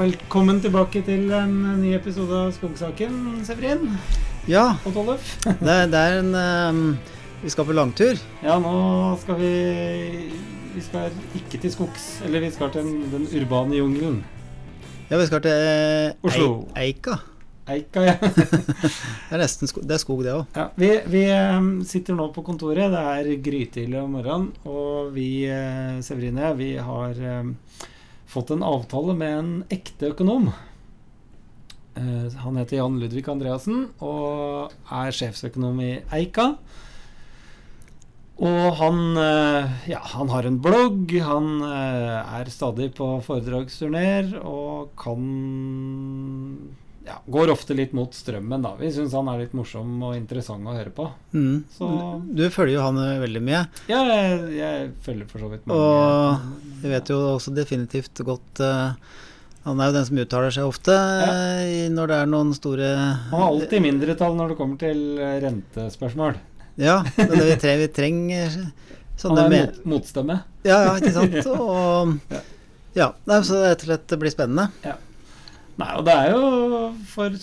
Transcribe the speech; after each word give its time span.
velkommen 0.00 0.62
tilbake 0.64 1.02
til 1.04 1.28
en 1.36 1.56
ny 1.76 1.90
episode 1.92 2.32
av 2.32 2.54
Skogsaken, 2.56 3.16
Severin 3.44 3.82
Ja, 4.48 4.78
og 4.88 4.94
Tollef. 4.96 5.34
det, 5.66 5.74
det 5.92 6.00
er 6.00 6.14
en 6.22 6.30
um, 6.32 6.78
Vi 7.42 7.52
skal 7.52 7.66
på 7.68 7.76
langtur. 7.76 8.16
Ja, 8.40 8.56
nå 8.62 8.72
skal 9.20 9.36
vi 9.42 9.50
Vi 10.72 10.84
skal 10.86 11.12
ikke 11.36 11.60
til 11.60 11.74
skogs, 11.74 12.06
eller 12.24 12.46
vi 12.46 12.48
skal 12.54 12.72
til 12.72 12.88
den, 12.88 13.10
den 13.12 13.28
urbane 13.42 13.76
jungelen. 13.76 14.22
Ja, 15.10 15.18
vi 15.20 15.28
skal 15.28 15.44
til 15.44 15.52
eh, 15.52 16.16
Oslo. 16.24 16.48
Eika. 16.80 17.18
Eika, 17.68 18.06
ja. 18.06 18.16
Det 19.28 19.36
er 19.36 19.42
nesten 19.42 19.68
sko 19.68 19.84
det 19.84 19.98
er 19.98 20.00
skog, 20.00 20.24
det 20.24 20.32
òg. 20.32 20.46
ja 20.56 20.68
vi 20.80 20.94
vi 21.12 21.26
eh, 21.28 21.70
sitter 21.84 22.16
nå 22.16 22.30
på 22.32 22.46
kontoret. 22.46 22.88
Det 22.94 23.04
er 23.18 23.34
grytidlig 23.50 24.00
om 24.00 24.16
morgenen, 24.16 24.52
og 24.64 25.12
vi, 25.12 25.44
eh, 25.44 25.98
Severin 26.00 26.40
og 26.40 26.46
jeg, 26.48 26.60
vi 26.62 26.74
har 26.88 27.26
eh, 27.34 27.88
fått 28.30 28.52
en 28.54 28.62
avtale 28.66 29.16
med 29.18 29.38
en 29.38 29.52
ekte 29.74 30.12
økonom. 30.12 30.52
Eh, 31.98 32.36
Han 32.44 32.60
heter 32.60 32.78
Jan 32.78 33.00
Ludvig 33.00 33.26
Andreassen 33.28 33.88
og 33.98 34.70
er 34.86 35.10
sjefsøkonom 35.16 35.82
i 35.82 35.92
Eika. 36.14 36.54
Og 38.40 38.76
han, 38.78 39.00
eh, 39.20 39.90
ja, 39.90 40.00
han 40.14 40.30
har 40.32 40.46
en 40.48 40.60
blogg, 40.64 41.12
han 41.20 41.60
eh, 41.60 42.38
er 42.40 42.48
stadig 42.48 42.94
på 42.96 43.18
foredragsturneer 43.26 44.38
og 44.40 44.94
kan 44.96 45.26
ja, 47.10 47.16
Går 47.26 47.50
ofte 47.50 47.74
litt 47.74 47.94
mot 47.96 48.14
strømmen, 48.14 48.62
da. 48.62 48.74
Vi 48.78 48.90
syns 48.94 49.14
han 49.16 49.28
er 49.32 49.40
litt 49.42 49.54
morsom 49.56 49.96
og 50.06 50.14
interessant 50.14 50.66
å 50.68 50.74
høre 50.76 50.92
på. 50.94 51.08
Mm. 51.34 51.64
Så- 51.74 51.88
Du 52.38 52.44
følger 52.54 52.76
jo 52.76 52.84
han 52.84 53.00
eh, 53.02 53.18
veldig 53.24 53.42
mye. 53.42 53.62
Ja, 53.90 54.04
jeg, 54.06 54.36
jeg 54.54 54.92
følger 55.02 55.26
for 55.32 55.42
så 55.42 55.50
vidt 55.50 55.66
med. 55.66 55.74
Og 55.74 56.84
jeg 56.84 56.92
vet 56.94 57.10
jo 57.10 57.18
også 57.32 57.54
definitivt 57.56 58.22
godt 58.24 58.62
uh, 58.62 58.94
Han 59.66 59.80
er 59.82 59.90
jo 59.90 59.96
den 59.98 60.06
som 60.08 60.22
uttaler 60.22 60.54
seg 60.54 60.68
ofte 60.70 60.94
ja. 60.94 61.26
uh, 61.34 61.90
når 61.92 62.12
det 62.14 62.20
er 62.20 62.30
noen 62.36 62.54
store 62.56 62.92
Han 62.94 63.36
har 63.42 63.48
alltid 63.50 63.84
mindretall 63.88 64.38
når 64.38 64.54
det 64.54 64.60
kommer 64.62 64.80
til 64.80 65.02
rentespørsmål. 65.18 66.38
Ja, 66.80 67.00
men 67.18 67.34
det 67.34 67.44
vi, 67.50 67.58
tre, 67.60 67.76
vi 67.82 67.90
trenger 67.92 68.56
Han 69.26 69.38
er 69.42 69.52
med... 69.52 69.76
mot, 69.82 69.84
motstemme. 69.98 70.38
Ja, 70.64 70.78
ja, 70.86 70.96
ikke 71.02 71.16
sant. 71.18 71.38
Og 71.58 72.16
Ja. 72.96 73.10
ja, 73.26 73.42
så 73.42 73.64
rett 73.66 73.82
og 73.82 73.88
slett 73.90 74.06
det 74.14 74.22
blir 74.22 74.32
spennende. 74.32 74.70
Nei, 75.80 75.90
og 75.96 76.04
det 76.04 76.14
er 76.14 76.30
jo 76.34 76.40
For 77.08 77.34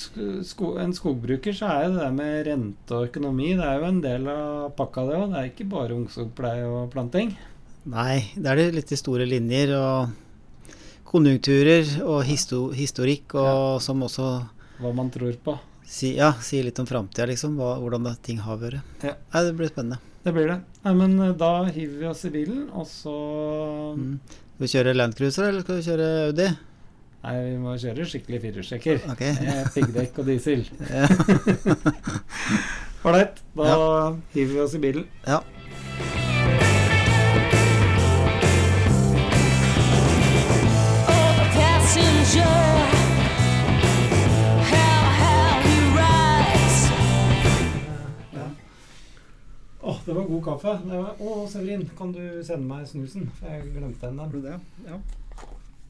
sko 0.45 0.71
en 0.83 0.93
skogbruker 0.93 1.55
så 1.57 1.69
er 1.73 1.85
jo 1.87 1.93
det 1.95 2.01
der 2.03 2.13
med 2.17 2.45
rente 2.47 2.93
og 2.97 3.07
økonomi 3.09 3.53
Det 3.57 3.65
er 3.65 3.79
jo 3.81 3.87
en 3.89 4.01
del 4.03 4.27
av 4.31 4.69
pakka, 4.77 5.05
det 5.09 5.15
òg. 5.17 5.27
Det 5.33 5.39
er 5.41 5.49
ikke 5.51 5.67
bare 5.71 5.95
ungskogpleie 5.97 6.67
og 6.69 6.91
planting. 6.93 7.33
Nei, 7.87 8.17
det 8.35 8.51
er 8.51 8.59
det 8.61 8.67
litt 8.75 8.91
de 8.93 8.99
store 8.99 9.25
linjer 9.29 9.71
og 9.77 10.13
konjunkturer 11.07 12.01
og 12.03 12.21
histo 12.27 12.67
historikk, 12.75 13.37
og 13.39 13.79
som 13.83 14.01
også 14.03 14.27
Hva 14.81 14.91
man 14.93 15.09
tror 15.13 15.37
på. 15.43 15.55
si, 15.87 16.15
ja, 16.17 16.33
sier 16.43 16.65
litt 16.67 16.79
om 16.83 16.85
framtida, 16.89 17.25
liksom. 17.29 17.55
Hva, 17.57 17.77
hvordan 17.79 18.03
det, 18.09 18.17
ting 18.27 18.41
har 18.43 18.59
vært. 18.59 18.83
Ja. 19.01 19.13
Nei, 19.33 19.43
det 19.47 19.53
blir 19.55 19.71
spennende. 19.71 20.01
Det 20.25 20.33
blir 20.35 20.49
det. 20.51 20.57
Nei, 20.83 20.93
men 20.99 21.15
eh, 21.23 21.31
da 21.39 21.51
hiver 21.71 22.01
vi 22.01 22.09
oss 22.09 22.25
i 22.27 22.33
bilen, 22.33 22.65
og 22.75 22.85
så 22.91 23.15
Mm. 23.97 24.17
Skal 24.57 24.65
vi 24.65 24.71
kjøre 24.73 24.93
Landcruiser, 24.97 25.47
eller 25.47 25.61
skal 25.63 25.77
vi 25.79 25.85
kjøre 25.85 26.07
Audi? 26.27 26.47
Nei, 27.27 27.39
vi 27.43 27.55
må 27.59 27.73
kjøre 27.75 28.05
skikkelig 28.07 28.37
firehjulstrekker. 28.39 29.01
Okay. 29.11 29.33
Med 29.43 29.65
piggdekk 29.75 30.21
og 30.23 30.29
diesel. 30.31 30.63
Ja. 30.95 31.03
Ålreit, 33.07 33.37
da 33.55 33.67
hiver 34.33 34.53
vi 34.53 34.59
oss 34.63 34.73
i 34.75 34.79
bilen. 34.83 35.03
ja. 35.27 35.41
Oh, 49.81 49.99
det 50.05 50.15
var 50.15 50.23
god 50.23 50.43
kaffe. 50.43 50.79
Det 50.87 50.97
var, 50.99 51.13
å, 51.19 51.45
Severin, 51.47 51.87
kan 51.99 52.11
du 52.15 52.23
sende 52.43 52.67
meg 52.67 52.87
snusen? 52.87 53.29
For 53.39 53.51
jeg 53.51 53.71
glemte 53.75 54.07
den 54.09 54.19
der. 54.19 54.43
det? 54.49 54.59
Ja. 54.87 54.99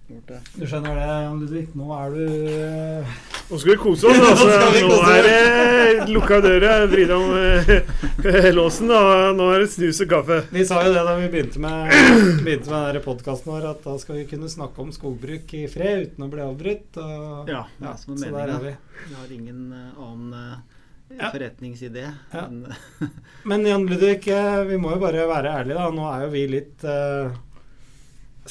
Gjort 0.07 0.27
det. 0.31 0.37
Du 0.55 0.61
skjønner 0.63 0.95
det, 0.95 1.07
Ludvig. 1.41 1.61
Nå 1.75 1.87
er 1.91 2.13
du 2.15 2.21
eh, 2.47 3.15
Nå 3.49 3.57
skal 3.59 3.73
vi 3.73 3.77
kose 3.81 4.07
oss. 4.07 4.21
Altså. 4.27 4.85
Nå 4.87 4.99
er 5.11 5.25
det 5.27 6.05
lukka 6.13 6.37
døra, 6.43 6.71
vrid 6.87 7.11
om 7.11 7.33
eh, 7.35 8.47
låsen, 8.57 8.91
og 8.95 9.35
nå 9.35 9.49
er 9.51 9.65
det 9.65 9.69
snus 9.73 9.99
og 10.05 10.09
kaffe. 10.13 10.37
Vi 10.55 10.63
sa 10.69 10.79
jo 10.85 10.93
det 10.95 11.03
da 11.09 11.15
vi 11.19 11.27
begynte 11.33 11.59
med, 11.63 11.91
begynte 12.45 12.71
med 12.71 12.87
denne 12.93 13.01
podkasten 13.03 13.51
vår, 13.51 13.67
at 13.73 13.83
da 13.83 13.97
skal 13.99 14.21
vi 14.21 14.25
kunne 14.31 14.47
snakke 14.51 14.79
om 14.85 14.93
skogbruk 14.95 15.51
i 15.59 15.65
fred 15.71 16.05
uten 16.07 16.23
å 16.27 16.29
bli 16.31 16.45
avbrutt. 16.45 17.01
Og, 17.03 17.51
Ja, 17.51 17.65
ja, 17.83 17.95
så 17.99 18.13
som 18.13 18.23
er 18.23 18.31
der 18.31 18.39
er 18.39 18.53
meningen. 18.53 18.63
vi. 18.63 19.03
Vi 19.11 19.19
har 19.19 19.35
ingen 19.41 19.61
eh, 19.75 20.03
annen 20.07 20.37
eh, 20.39 20.57
Ja. 21.17 21.29
forretningsidé. 21.35 22.05
Ja. 22.33 22.45
Men 23.49 23.67
Jan 23.67 23.85
Ludvig, 23.87 24.23
vi 24.71 24.79
må 24.79 24.95
jo 24.95 25.03
bare 25.03 25.27
være 25.29 25.53
ærlige, 25.61 25.75
da. 25.79 25.91
Nå 25.95 26.07
er 26.13 26.25
jo 26.25 26.31
vi 26.33 26.45
litt 26.51 26.83
eh, 26.87 27.35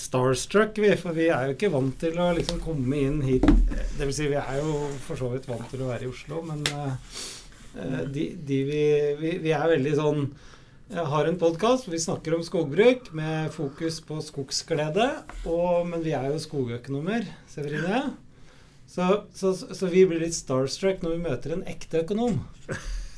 starstruck, 0.01 0.79
vi. 0.83 0.93
For 1.01 1.17
vi 1.17 1.29
er 1.31 1.49
jo 1.49 1.57
ikke 1.57 1.73
vant 1.75 1.97
til 2.01 2.19
å 2.21 2.33
liksom 2.37 2.61
komme 2.65 3.01
inn 3.01 3.23
hit. 3.27 3.47
Det 3.97 4.05
vil 4.05 4.15
si, 4.17 4.29
vi 4.33 4.41
er 4.41 4.61
jo 4.61 4.91
for 5.07 5.21
så 5.21 5.31
vidt 5.35 5.49
vant 5.51 5.67
til 5.73 5.85
å 5.85 5.93
være 5.93 6.07
i 6.07 6.11
Oslo, 6.11 6.43
men 6.47 6.67
eh, 6.73 7.17
eh, 7.81 8.03
de, 8.13 8.29
de 8.49 8.61
vi, 8.69 8.83
vi, 9.23 9.39
vi 9.47 9.57
er 9.57 9.73
veldig 9.77 9.97
sånn 10.01 10.29
jeg 10.87 11.03
har 11.11 11.27
en 11.27 11.39
podkast 11.39 11.89
vi 11.91 11.99
snakker 11.99 12.37
om 12.37 12.45
skogbruk 12.47 13.09
med 13.19 13.49
fokus 13.51 13.97
på 14.07 14.21
skogsglede. 14.23 15.09
Og, 15.51 15.81
men 15.89 16.05
vi 16.05 16.13
er 16.15 16.29
jo 16.31 16.39
skogøkonomer, 16.39 17.27
Severine. 17.51 18.05
Så, 18.87 19.25
så, 19.35 19.51
så 19.51 19.91
vi 19.91 20.05
blir 20.07 20.23
litt 20.23 20.37
starstruck 20.37 21.03
når 21.03 21.17
vi 21.17 21.25
møter 21.25 21.57
en 21.57 21.67
ekte 21.67 22.05
økonom. 22.05 22.39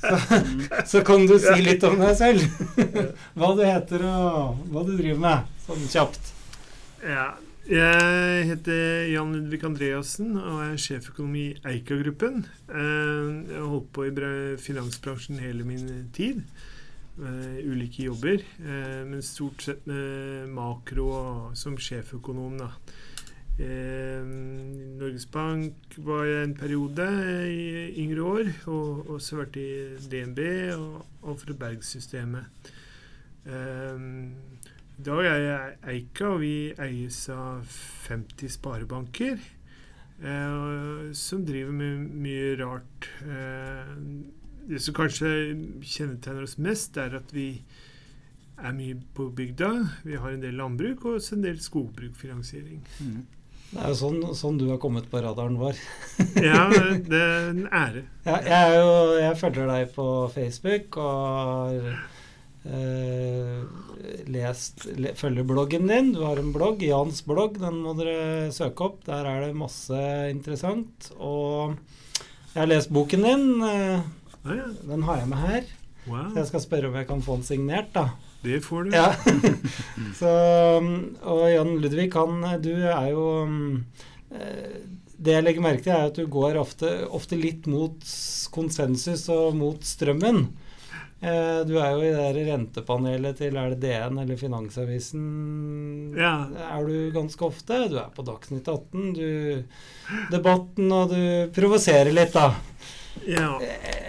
Så, 0.01 0.17
så 0.95 1.05
kan 1.05 1.29
du 1.29 1.37
si 1.43 1.59
litt 1.61 1.85
om 1.85 2.01
deg 2.01 2.17
selv. 2.17 2.65
Hva 3.39 3.53
du 3.53 3.63
heter 3.67 4.07
og 4.09 4.65
hva 4.73 4.89
du 4.89 4.95
driver 4.97 5.21
med, 5.27 5.55
sånn 5.67 5.85
kjapt. 5.93 6.33
Ja. 7.03 7.35
Jeg 7.69 8.47
heter 8.49 9.11
Jan 9.13 9.35
Ludvig 9.35 9.61
Andreassen 9.67 10.39
og 10.41 10.63
er 10.65 10.79
sjeføkonom 10.81 11.35
i 11.37 11.47
Eika-gruppen. 11.69 12.47
Eh, 12.73 13.29
Jeg 13.51 13.59
har 13.59 13.69
holdt 13.69 13.93
på 13.93 14.07
i 14.09 14.57
finansbransjen 14.57 15.39
hele 15.39 15.65
min 15.65 16.09
tid. 16.13 16.43
ulike 17.19 18.05
jobber, 18.05 18.39
eh, 18.63 19.05
men 19.05 19.21
stort 19.23 19.61
sett 19.61 19.87
med 19.87 20.49
makro 20.49 21.51
som 21.55 21.77
sjeføkonom. 21.77 22.59
da. 22.59 22.71
Eh, 23.59 24.23
Norges 24.99 25.27
Bank 25.27 25.75
var 25.99 26.25
jeg 26.25 26.45
en 26.45 26.55
periode 26.55 27.09
i 27.51 28.05
yngre 28.05 28.23
år, 28.23 28.53
og 28.69 29.07
også 29.11 29.37
vært 29.45 29.57
i 29.57 29.97
DNB 30.09 30.73
og 30.77 31.05
Alfred 31.27 31.59
Berg-systemet. 31.59 32.45
I 34.99 35.05
dag 35.07 35.27
er 35.31 35.39
jeg 35.45 35.75
Eika, 35.93 36.33
og 36.33 36.41
vi 36.43 36.73
eies 36.83 37.21
av 37.31 37.69
50 38.09 38.51
sparebanker. 38.57 39.39
eh, 40.19 41.13
som 41.15 41.45
driver 41.47 41.71
med 41.73 42.09
mye 42.19 42.57
rart. 42.59 43.07
Eh, 43.23 43.93
det 44.69 44.81
som 44.83 44.95
kanskje 44.97 45.31
kjennetegner 45.87 46.43
oss 46.43 46.59
mest, 46.59 46.97
er 46.99 47.15
at 47.21 47.31
vi 47.33 47.63
er 48.59 48.75
mye 48.75 48.99
på 49.15 49.29
bygda. 49.39 49.71
Vi 50.03 50.19
har 50.19 50.35
en 50.35 50.43
del 50.43 50.59
landbruk 50.59 51.05
og 51.07 51.21
også 51.21 51.37
en 51.39 51.47
del 51.47 51.61
skogbrukfinansiering. 51.63 52.83
Mm. 52.99 53.23
Det 53.71 53.79
er 53.85 53.93
jo 53.93 53.97
sånn, 54.01 54.21
sånn 54.35 54.59
du 54.59 54.67
har 54.73 54.81
kommet 54.83 55.07
på 55.13 55.23
radaren 55.23 55.59
vår. 55.61 55.79
Ja, 56.49 56.67
det 56.73 57.23
er 57.23 57.51
en 57.53 57.67
ære. 57.71 58.03
Ja, 58.27 58.39
jeg, 58.43 58.59
er 58.59 58.79
jo, 58.81 58.93
jeg 59.23 59.39
følger 59.39 59.71
deg 59.71 59.91
på 59.95 60.07
Facebook 60.35 60.97
og 60.99 61.19
har 61.31 61.91
lest 64.29 64.85
le, 64.99 65.13
Følger 65.19 65.47
bloggen 65.47 65.89
din. 65.91 66.13
Du 66.17 66.23
har 66.27 66.41
en 66.41 66.53
blogg, 66.55 66.83
Jans 66.85 67.23
blogg. 67.27 67.59
Den 67.63 67.81
må 67.85 67.95
dere 67.99 68.51
søke 68.55 68.89
opp. 68.89 69.01
Der 69.07 69.27
er 69.29 69.47
det 69.47 69.57
masse 69.59 69.99
interessant. 70.33 71.11
Og 71.19 71.77
jeg 72.55 72.63
har 72.63 72.71
lest 72.71 72.93
boken 72.95 73.23
din. 73.29 73.49
eh, 73.63 74.01
Ah, 74.45 74.55
ja. 74.57 74.67
Den 74.87 75.03
har 75.03 75.19
jeg 75.19 75.29
med 75.29 75.39
her. 75.43 75.65
Wow, 76.09 76.29
Så 76.31 76.37
jeg 76.39 76.47
skal 76.47 76.61
spørre 76.63 76.89
om 76.89 76.95
jeg 76.97 77.07
kan 77.09 77.21
få 77.21 77.35
den 77.37 77.43
signert, 77.45 77.89
da. 77.93 78.05
det 78.43 78.63
får 78.65 78.85
du. 78.87 78.91
Ja. 78.97 79.11
Så, 80.21 80.31
um, 80.79 81.17
og 81.23 81.43
Jan 81.51 81.75
Ludvig, 81.83 82.07
han, 82.15 82.47
du 82.63 82.71
er 82.73 83.11
jo 83.11 83.25
um, 83.43 83.85
eh, 84.33 84.79
Det 85.19 85.35
jeg 85.35 85.45
legger 85.45 85.61
merke 85.67 85.83
til, 85.83 85.93
er 85.93 86.07
at 86.09 86.17
du 86.17 86.25
går 86.31 86.57
ofte, 86.57 86.95
ofte 87.11 87.37
litt 87.37 87.67
mot 87.67 87.99
konsensus 88.55 89.27
og 89.35 89.57
mot 89.59 89.83
strømmen. 89.85 90.47
Eh, 91.21 91.61
Du 91.67 91.75
er 91.79 91.91
jo 91.93 92.03
i 92.03 92.13
det 92.13 92.23
der 92.23 92.51
rentepanelet 92.53 93.41
til 93.41 93.57
er 93.59 93.75
det 93.75 93.81
DN 93.83 94.21
eller 94.23 94.39
Finansavisen. 94.39 95.25
Ja. 96.19 96.47
Er 96.77 96.87
du 96.87 97.11
ganske 97.15 97.45
ofte. 97.49 97.85
Du 97.91 97.99
er 97.99 98.11
på 98.15 98.25
Dagsnytt 98.27 98.69
18, 98.69 99.13
du 99.17 99.65
Debatten, 100.33 100.93
og 100.93 101.11
du 101.11 101.51
provoserer 101.57 102.15
litt, 102.15 102.33
da. 102.37 102.53
Ja. 103.27 103.57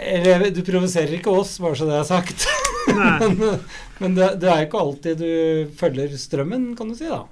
Eller 0.06 0.50
du 0.54 0.62
provoserer 0.64 1.18
ikke 1.18 1.34
oss, 1.34 1.58
bare 1.60 1.76
så 1.80 1.90
det 1.90 1.98
er 1.98 2.08
sagt. 2.08 2.48
Men 2.90 3.60
men 4.00 4.16
det, 4.16 4.30
det 4.40 4.48
er 4.48 4.64
ikke 4.64 4.80
alltid 4.80 5.20
du 5.20 5.74
følger 5.78 6.14
strømmen, 6.18 6.72
kan 6.80 6.90
du 6.90 6.96
si, 6.96 7.10
da. 7.12 7.26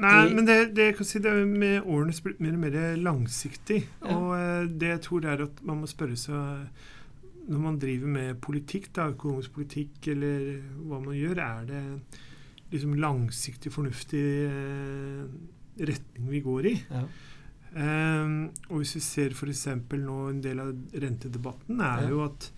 Nei, 0.00 0.22
men 0.32 0.46
det, 0.48 0.54
det 0.72 0.86
si 1.04 1.20
det 1.20 1.28
er 1.28 1.42
med 1.44 1.84
årene 1.84 2.14
blitt 2.24 2.40
mer 2.40 2.54
og 2.56 2.62
mer 2.62 2.76
langsiktig. 2.96 3.82
Ja. 4.00 4.14
Og 4.16 4.30
eh, 4.38 4.70
det 4.80 4.88
jeg 4.94 5.02
tror 5.04 5.26
er 5.28 5.42
at 5.44 5.60
man 5.68 5.82
må 5.82 5.90
spørre 5.90 6.16
seg 6.16 6.64
Når 7.52 7.60
man 7.60 7.78
driver 7.82 8.08
med 8.18 8.40
politikk, 8.44 8.90
da, 8.96 9.10
økonomisk 9.12 9.52
politikk 9.58 10.08
eller 10.14 10.46
hva 10.88 11.00
man 11.04 11.16
gjør, 11.18 11.40
er 11.44 11.66
det 11.68 11.82
liksom 12.72 12.94
langsiktig, 12.96 13.72
fornuftig 13.74 14.22
eh, 14.48 15.24
retning 15.92 16.30
vi 16.32 16.40
går 16.44 16.68
i? 16.72 16.74
Ja. 16.88 17.04
Um, 17.72 18.50
og 18.68 18.82
hvis 18.82 18.94
vi 18.98 19.00
ser 19.00 19.32
f.eks. 19.32 19.62
nå 19.96 20.16
en 20.28 20.40
del 20.44 20.58
av 20.60 20.72
rentedebatten, 21.00 21.80
er 21.80 22.02
Ja. 22.02 22.08
jo 22.12 22.18
at 22.26 22.50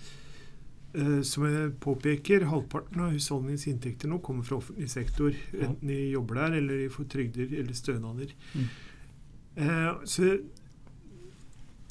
uh, 0.99 1.21
som 1.23 1.45
jeg 1.47 1.73
påpeker, 1.83 2.47
halvparten 2.51 3.01
av 3.05 3.13
husholdningens 3.15 3.67
inntekter 3.71 4.11
nå 4.11 4.19
kommer 4.23 4.43
fra 4.47 4.59
offentlig 4.59 4.91
sektor. 4.91 5.31
Ja. 5.53 5.69
Enten 5.69 5.89
de 5.93 6.01
jobber 6.11 6.35
der, 6.43 6.57
eller 6.59 6.83
de 6.83 6.89
får 6.91 7.09
trygder 7.15 7.55
eller 7.61 7.79
stønader. 7.79 8.35
Mm. 8.55 8.69
Uh, 9.59 10.05
så 10.05 10.33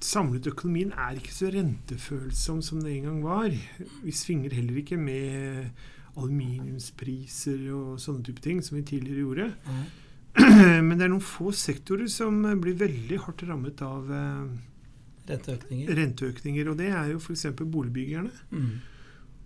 samlet 0.03 0.47
økonomien 0.51 0.91
er 0.93 1.17
ikke 1.19 1.33
så 1.33 1.49
rentefølsom 1.53 2.61
som 2.65 2.81
det 2.83 2.93
en 2.97 3.09
gang 3.09 3.19
var. 3.25 3.55
Vi 4.03 4.13
svinger 4.15 4.53
heller 4.55 4.81
ikke 4.81 4.99
med 4.99 5.69
aluminiumspriser 6.19 7.63
og 7.73 7.99
sånne 8.01 8.25
type 8.27 8.43
ting 8.43 8.61
som 8.63 8.77
vi 8.77 8.83
tidligere 8.85 9.23
gjorde. 9.23 9.47
Mm. 9.65 9.83
Men 10.87 10.97
det 10.97 11.05
er 11.07 11.11
noen 11.13 11.23
få 11.25 11.51
sektorer 11.55 12.09
som 12.11 12.41
blir 12.61 12.77
veldig 12.79 13.19
hardt 13.25 13.43
rammet 13.47 13.81
av 13.85 14.09
eh, 14.13 14.53
Renteøkninger. 15.29 15.93
renteøkninger. 15.95 16.69
Og 16.71 16.79
det 16.79 16.89
er 16.91 17.13
jo 17.13 17.21
f.eks. 17.21 17.45
boligbyggerne. 17.61 18.31
Mm. 18.51 18.71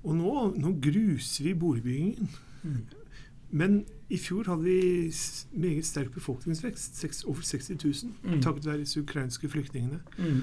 Og 0.08 0.16
nå, 0.18 0.34
nå 0.58 0.74
gruser 0.82 1.50
vi 1.50 1.54
boligbyggingen. 1.60 2.32
Mm. 2.64 2.80
Men 3.52 3.86
i 4.10 4.18
fjor 4.20 4.48
hadde 4.52 4.64
vi 4.64 5.12
meget 5.52 5.86
sterk 5.86 6.12
befolkningsvekst. 6.16 7.26
Over 7.28 7.42
60 7.42 7.70
000. 7.70 8.14
Mm. 8.24 8.42
Takket 8.42 8.66
være 8.66 8.84
disse 8.84 9.02
ukrainske 9.02 9.50
flyktningene. 9.50 10.00
Mm. 10.18 10.42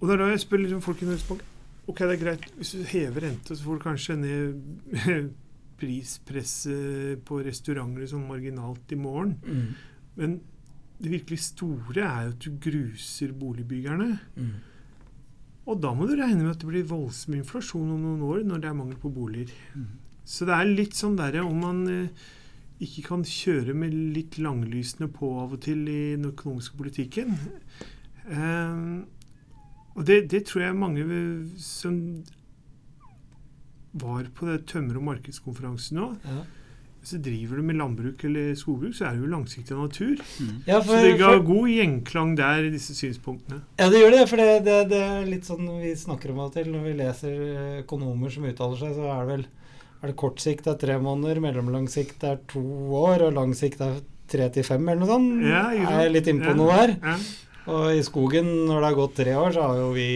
Og 0.00 0.08
det 0.08 0.14
er 0.14 0.22
da 0.22 0.30
jeg 0.30 0.44
spør 0.44 0.62
liksom 0.62 0.82
folk 0.84 1.02
i 1.02 1.08
Norges 1.08 1.26
Ok, 1.88 2.02
det 2.04 2.18
er 2.18 2.20
greit, 2.20 2.44
hvis 2.56 2.74
du 2.76 2.82
hever 2.84 3.24
rente, 3.24 3.56
så 3.56 3.64
får 3.64 3.78
du 3.78 3.80
kanskje 3.80 4.16
ned 4.20 4.58
prispresset 5.80 7.22
på 7.24 7.38
restauranter 7.46 8.04
liksom 8.04 8.26
marginalt 8.28 8.92
i 8.92 8.98
morgen. 9.00 9.38
Mm. 9.46 9.70
Men 10.18 10.40
det 10.98 11.12
virkelig 11.14 11.38
store 11.46 12.02
er 12.04 12.26
jo 12.26 12.34
at 12.34 12.44
du 12.44 12.58
gruser 12.60 13.32
boligbyggerne. 13.32 14.18
Mm. 14.36 14.50
Og 15.68 15.80
da 15.82 15.94
må 15.94 16.08
du 16.08 16.16
regne 16.18 16.42
med 16.42 16.52
at 16.52 16.60
det 16.60 16.68
blir 16.68 16.84
voldsom 16.88 17.38
inflasjon 17.38 17.88
om 17.94 18.04
noen 18.04 18.22
år 18.26 18.44
når 18.48 18.62
det 18.62 18.68
er 18.68 18.76
mangel 18.76 19.00
på 19.00 19.12
boliger. 19.12 19.52
Mm. 20.28 20.32
Så 20.34 20.44
det 20.48 20.56
er 20.58 20.74
litt 20.76 20.98
sånn 20.98 21.16
derre 21.16 21.40
om 21.40 21.62
man 21.64 21.78
eh, 21.88 22.26
ikke 22.84 23.06
kan 23.08 23.22
kjøre 23.26 23.72
med 23.74 23.94
litt 24.14 24.36
langlysene 24.38 25.08
på 25.10 25.30
av 25.40 25.54
og 25.56 25.62
til 25.64 25.86
i 25.88 26.00
den 26.18 26.28
økonomiske 26.30 26.76
politikken. 26.78 27.32
Eh, 28.28 28.82
og 29.96 30.04
det, 30.06 30.26
det 30.30 30.44
tror 30.46 30.68
jeg 30.68 30.76
mange 30.78 31.06
som 31.58 31.96
var 33.98 34.28
på 34.36 34.46
det 34.46 34.66
tømmer- 34.70 35.00
og 35.00 35.08
markedskonferansen 35.08 35.98
nå. 35.98 36.12
Ja. 36.28 36.44
Så 37.08 37.16
driver 37.24 37.56
du 37.56 37.64
med 37.64 37.78
landbruk 37.78 38.20
eller 38.26 38.52
skogbruk, 38.58 38.92
så 38.94 39.06
er 39.08 39.16
det 39.16 39.22
jo 39.22 39.30
langsiktig 39.32 39.76
natur. 39.78 40.18
Ja, 40.68 40.80
Så 40.82 40.98
det 41.00 41.14
ga 41.16 41.30
for, 41.32 41.44
god 41.46 41.70
gjenklang 41.72 42.34
der 42.36 42.66
i 42.66 42.72
disse 42.74 42.94
synspunktene. 42.94 43.62
ja, 43.78 43.86
det 43.88 44.02
gjør 44.02 44.16
det. 44.16 44.24
For 44.28 44.42
det, 44.42 44.48
det, 44.66 44.78
det 44.90 45.00
er 45.06 45.30
litt 45.30 45.48
sånn 45.48 45.64
vi 45.80 45.94
snakker 45.96 46.34
om 46.34 46.42
det 46.44 46.58
til. 46.58 46.68
Når 46.74 46.84
vi 46.84 46.96
leser 46.98 47.38
eh, 47.46 47.78
økonomer 47.84 48.34
som 48.34 48.44
uttaler 48.50 48.82
seg, 48.82 48.92
så 48.98 49.08
er 49.14 49.22
det 49.22 49.30
vel 49.32 49.46
er 50.02 50.12
det 50.12 50.16
kort 50.16 50.38
sikt 50.40 50.66
er 50.70 50.78
tre 50.78 50.98
måneder, 51.02 51.40
mellomlang 51.42 51.88
sikt 51.90 52.22
er 52.24 52.38
to 52.48 52.60
år, 52.94 53.26
og 53.28 53.34
lang 53.34 53.54
sikt 53.58 53.80
er 53.82 54.00
tre 54.28 54.48
til 54.52 54.62
fem, 54.64 54.86
eller 54.88 55.00
noe 55.02 55.08
sånt. 55.10 55.44
Ja, 55.48 55.66
er 55.72 56.02
jeg 56.04 56.12
litt 56.12 56.26
innpå 56.32 56.52
Ja. 56.52 56.54
noe 56.54 56.72
her. 56.72 56.96
Ja. 57.02 57.16
Og 57.68 57.90
i 57.92 58.00
skogen, 58.00 58.46
når 58.64 58.78
det 58.80 58.86
har 58.88 58.94
gått 58.96 59.14
tre 59.18 59.32
år, 59.36 59.50
så 59.52 59.60
har 59.66 59.76
jo 59.76 59.88
vi, 59.92 60.06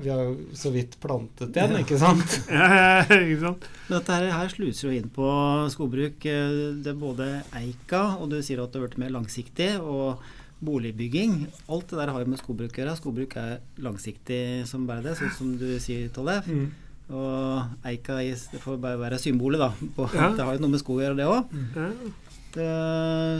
vi 0.00 0.08
har 0.08 0.22
jo 0.24 0.36
så 0.56 0.70
vidt 0.72 0.94
plantet 1.02 1.52
igjen, 1.52 1.74
ikke 1.82 1.98
sant? 2.00 2.38
Ja, 2.48 2.68
ja, 2.72 3.18
ikke 3.18 3.40
sant? 3.42 3.66
Dette 3.90 4.14
her, 4.16 4.30
her 4.32 4.48
sluser 4.48 4.88
jo 4.88 4.94
inn 4.96 5.10
på 5.12 5.26
skogbruk. 5.74 6.24
eh, 6.24 6.54
Det 6.80 6.94
er 6.94 6.96
både 7.02 7.28
Eika, 7.60 8.16
og 8.16 8.30
du 8.32 8.38
sier 8.40 8.62
at 8.64 8.72
det 8.72 8.80
har 8.80 8.88
vært 8.88 8.96
mer 9.02 9.12
langsiktig, 9.12 9.74
og 9.82 10.22
boligbygging. 10.64 11.46
Alt 11.68 11.90
det 11.92 11.98
der 12.00 12.12
har 12.14 12.24
jo 12.24 12.30
med 12.32 12.40
skogbruk 12.40 12.72
å 12.72 12.80
gjøre. 12.80 12.96
Skogbruk 12.96 13.36
er 13.36 13.58
langsiktig 13.84 14.40
som 14.70 14.86
bare 14.88 15.02
det, 15.04 15.16
sånn 15.18 15.34
som 15.36 15.52
du 15.60 15.66
sier, 15.82 16.08
Tollef. 16.14 16.46
Mm. 16.48 16.70
Og 17.12 17.84
Eika 17.84 18.16
i, 18.24 18.30
det 18.32 18.60
får 18.62 18.78
bare 18.80 19.00
være 19.00 19.20
symbolet, 19.20 19.60
da. 19.60 19.90
På, 19.96 20.08
Ja. 20.14 20.30
Det 20.32 20.44
har 20.44 20.56
jo 20.56 20.64
noe 20.64 20.72
med 20.72 20.80
skog 20.80 21.02
å 21.02 21.04
gjøre, 21.04 21.18
det 21.18 21.28
òg. 21.28 21.54
Ja. 21.76 21.90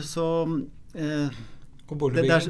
Så 0.04 0.26
eh, 0.98 1.42
det, 1.86 2.24
der, 2.26 2.34
er, 2.34 2.48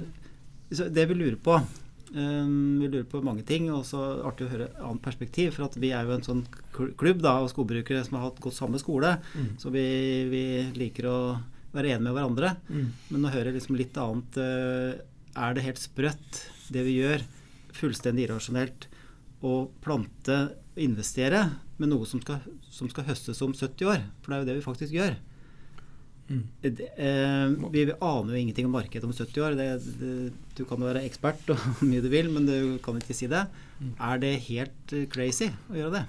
så 0.73 0.89
det 0.89 1.05
vi 1.11 1.17
lurer 1.19 1.37
på 1.37 1.59
um, 1.59 2.81
Vi 2.81 2.89
lurer 2.89 3.05
på 3.11 3.21
mange 3.27 3.45
ting, 3.47 3.69
og 3.73 3.85
så 3.87 4.01
artig 4.25 4.47
å 4.47 4.53
høre 4.53 4.69
et 4.71 4.81
annet 4.83 5.05
perspektiv. 5.05 5.55
For 5.57 5.69
at 5.69 5.79
vi 5.79 5.93
er 5.95 6.07
jo 6.07 6.17
en 6.17 6.27
sånn 6.27 6.45
klubb 6.73 7.23
da, 7.23 7.39
av 7.39 7.51
skogbrukere 7.53 8.05
som 8.07 8.19
har 8.19 8.31
hatt 8.31 8.41
gått 8.43 8.57
samme 8.57 8.81
skole. 8.83 9.17
Mm. 9.35 9.51
Så 9.61 9.71
vi, 9.75 9.87
vi 10.33 10.45
liker 10.79 11.11
å 11.11 11.19
være 11.75 11.95
enige 11.95 12.07
med 12.07 12.17
hverandre. 12.17 12.57
Mm. 12.71 12.89
Men 13.11 13.29
å 13.29 13.35
høre 13.35 13.55
liksom 13.55 13.79
litt 13.79 13.99
annet 14.01 14.41
uh, 14.41 14.99
Er 15.35 15.55
det 15.55 15.67
helt 15.67 15.83
sprøtt, 15.83 16.43
det 16.75 16.85
vi 16.87 16.99
gjør, 17.03 17.23
fullstendig 17.75 18.29
irrasjonelt, 18.29 18.89
å 19.45 19.55
plante 19.85 20.39
og 20.75 20.83
investere 20.83 21.47
med 21.81 21.91
noe 21.91 22.07
som 22.07 22.23
skal, 22.23 22.43
som 22.71 22.91
skal 22.93 23.09
høstes 23.09 23.43
om 23.45 23.55
70 23.55 23.91
år? 23.91 24.05
For 24.23 24.31
det 24.31 24.37
er 24.37 24.43
jo 24.43 24.51
det 24.51 24.59
vi 24.59 24.67
faktisk 24.67 24.97
gjør. 24.97 25.17
Mm. 26.25 26.45
Det, 26.63 26.89
eh, 26.97 27.71
vi 27.71 27.85
aner 27.93 28.33
jo 28.33 28.41
ingenting 28.41 28.67
om 28.67 28.77
markedet 28.79 29.05
om 29.05 29.13
70 29.13 29.45
år. 29.45 29.57
Det, 29.59 29.69
det, 30.01 30.33
du 30.57 30.65
kan 30.65 30.81
jo 30.81 30.89
være 30.89 31.05
ekspert 31.05 31.51
og 31.53 31.61
mye 31.89 32.05
du 32.05 32.11
vil, 32.13 32.31
men 32.33 32.49
du 32.49 32.79
kan 32.85 32.99
ikke 33.01 33.17
si 33.17 33.29
det. 33.31 33.47
Mm. 33.81 33.97
Er 34.11 34.23
det 34.23 34.37
helt 34.49 34.95
eh, 34.97 35.09
crazy 35.11 35.51
å 35.71 35.81
gjøre 35.81 35.99
det? 35.99 36.05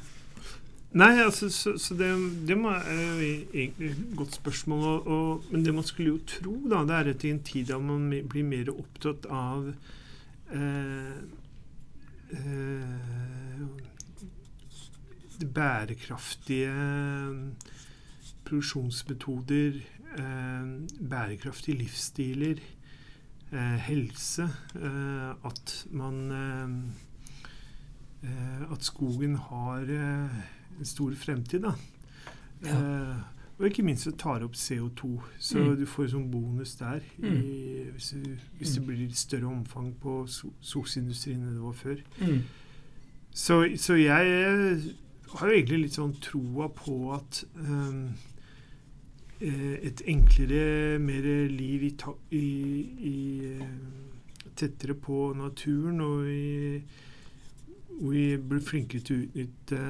Nei, 0.96 1.12
altså, 1.20 1.50
så, 1.52 1.74
så 1.82 1.96
det, 2.00 2.08
det 2.48 2.56
er 2.56 2.86
jo 2.88 3.30
egentlig 3.52 3.90
et 3.92 4.04
godt 4.16 4.38
spørsmål. 4.38 4.84
Og, 4.88 5.08
og, 5.12 5.50
men 5.52 5.66
det 5.66 5.74
man 5.76 5.88
skulle 5.88 6.14
jo 6.14 6.22
tro, 6.38 6.56
da, 6.72 6.86
det 6.88 6.96
er 6.96 7.10
at 7.12 7.26
i 7.26 7.34
en 7.36 7.42
tid 7.44 7.68
da 7.74 7.80
man 7.84 8.08
blir 8.32 8.48
mer 8.48 8.72
opptatt 8.72 9.28
av 9.28 9.74
eh, 10.56 11.18
bærekraftige 15.56 16.72
produksjonsmetoder, 18.46 19.80
eh, 20.18 20.64
bærekraftige 21.10 21.78
livsstiler, 21.78 22.62
eh, 23.52 23.80
helse, 23.88 24.44
eh, 24.76 25.30
at 25.46 25.86
man 25.92 26.32
eh, 26.32 26.70
eh, 28.30 28.72
At 28.72 28.84
skogen 28.84 29.36
har 29.36 29.82
eh, 29.82 30.30
en 30.80 30.86
stor 30.86 31.12
fremtid, 31.16 31.60
da. 31.62 31.74
Eh, 32.66 33.35
og 33.58 33.66
ikke 33.70 33.84
minst 33.88 34.06
det 34.10 34.18
tar 34.20 34.44
opp 34.44 34.54
CO2, 34.60 35.22
så 35.40 35.58
Mm. 35.62 35.76
du 35.80 35.86
får 35.86 36.08
sånn 36.12 36.30
bonus 36.32 36.76
der. 36.76 37.00
I, 37.24 37.86
hvis, 37.94 38.10
du, 38.12 38.36
hvis 38.60 38.74
det 38.76 38.86
blir 38.86 38.98
litt 38.98 39.16
større 39.18 39.48
omfang 39.48 39.94
på 40.02 40.26
so- 40.28 40.52
skogsindustrien 40.62 41.40
enn 41.42 41.54
det 41.56 41.62
var 41.64 41.74
før. 41.74 42.02
Mm. 42.22 42.42
Så, 43.32 43.62
så 43.78 43.94
jeg 43.96 44.28
eh, 44.28 44.84
har 45.38 45.48
jo 45.48 45.54
egentlig 45.56 45.80
litt 45.86 45.96
sånn 45.96 46.14
troa 46.24 46.68
på 46.72 46.98
at 47.16 47.46
eh, 47.56 48.12
et 49.42 50.02
enklere, 50.08 51.00
mer 51.00 51.26
liv 51.52 51.84
i, 51.84 51.90
ta, 52.00 52.14
i, 52.32 52.46
i 53.00 53.16
eh, 53.56 53.66
tettere 54.56 54.96
på 54.96 55.34
naturen, 55.36 56.00
og 56.02 56.24
vi, 56.28 56.84
og 58.00 58.08
vi 58.14 58.24
blir 58.38 58.64
flinkere 58.64 59.04
til 59.04 59.16
å 59.16 59.26
utnytte 59.28 59.82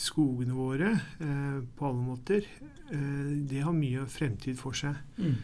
skogene 0.00 0.56
våre 0.56 0.94
eh, 1.20 1.60
på 1.76 1.86
alle 1.90 2.02
måter. 2.04 2.46
Eh, 2.90 3.30
det 3.50 3.64
har 3.66 3.76
mye 3.76 4.06
fremtid 4.08 4.56
for 4.60 4.72
seg. 4.76 4.96
Mm. 5.20 5.34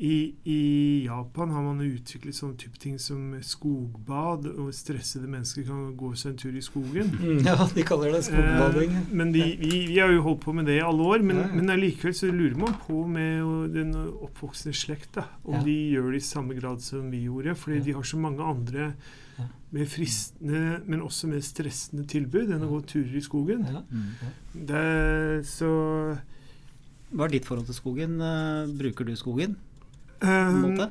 I, 0.00 0.32
I 0.48 0.60
Japan 1.04 1.50
har 1.52 1.60
man 1.60 1.80
utviklet 1.84 2.32
sånne 2.32 2.56
type 2.56 2.78
ting 2.80 2.94
som 3.02 3.34
skogbad, 3.44 4.46
og 4.48 4.70
stressede 4.72 5.28
mennesker 5.28 5.66
kan 5.68 5.90
gå 6.00 6.12
seg 6.16 6.30
en 6.30 6.38
tur 6.40 6.56
i 6.56 6.62
skogen. 6.64 7.10
Mm, 7.20 7.42
ja, 7.48 7.56
de 7.74 7.84
kaller 7.84 8.14
det 8.16 8.22
skogbading. 8.30 8.94
Eh, 8.96 9.10
men 9.20 9.32
vi, 9.34 9.42
vi, 9.60 9.72
vi 9.90 9.98
har 10.00 10.12
jo 10.14 10.22
holdt 10.24 10.40
på 10.46 10.54
med 10.56 10.70
det 10.70 10.78
i 10.78 10.84
alle 10.86 11.04
år, 11.04 11.20
men, 11.26 11.42
Ja, 11.42 11.48
ja. 11.50 11.56
men 11.58 11.74
allikevel 11.76 12.16
så 12.16 12.30
lurer 12.32 12.56
man 12.62 12.78
på 12.86 13.02
med 13.12 13.76
den 13.76 13.92
oppvoksende 13.98 14.72
slekt, 14.76 15.10
da, 15.18 15.26
om 15.44 15.58
Ja. 15.58 15.64
de 15.68 15.76
gjør 15.92 16.12
det 16.14 16.22
i 16.22 16.28
samme 16.30 16.56
grad 16.56 16.80
som 16.84 17.10
vi 17.12 17.26
gjorde. 17.26 17.56
Fordi 17.60 17.82
de 17.90 17.96
har 17.98 18.08
så 18.08 18.20
mange 18.24 18.40
andre 18.54 18.92
Mer 19.72 19.86
fristende, 19.86 20.80
men 20.90 21.00
også 21.06 21.28
mer 21.30 21.40
stressende 21.46 22.02
tilbud 22.10 22.50
enn 22.50 22.64
å 22.66 22.70
gå 22.72 22.80
turer 22.90 23.16
i 23.16 23.22
skogen. 23.22 23.62
Det 24.52 24.74
er 24.80 25.42
så 25.46 25.68
Hva 27.12 27.24
er 27.26 27.28
ditt 27.36 27.46
forhold 27.46 27.66
til 27.66 27.74
skogen? 27.78 28.16
Eh, 28.20 28.66
Bruker 28.80 29.04
du 29.06 29.14
skogen? 29.16 29.56
måte? 30.20 30.90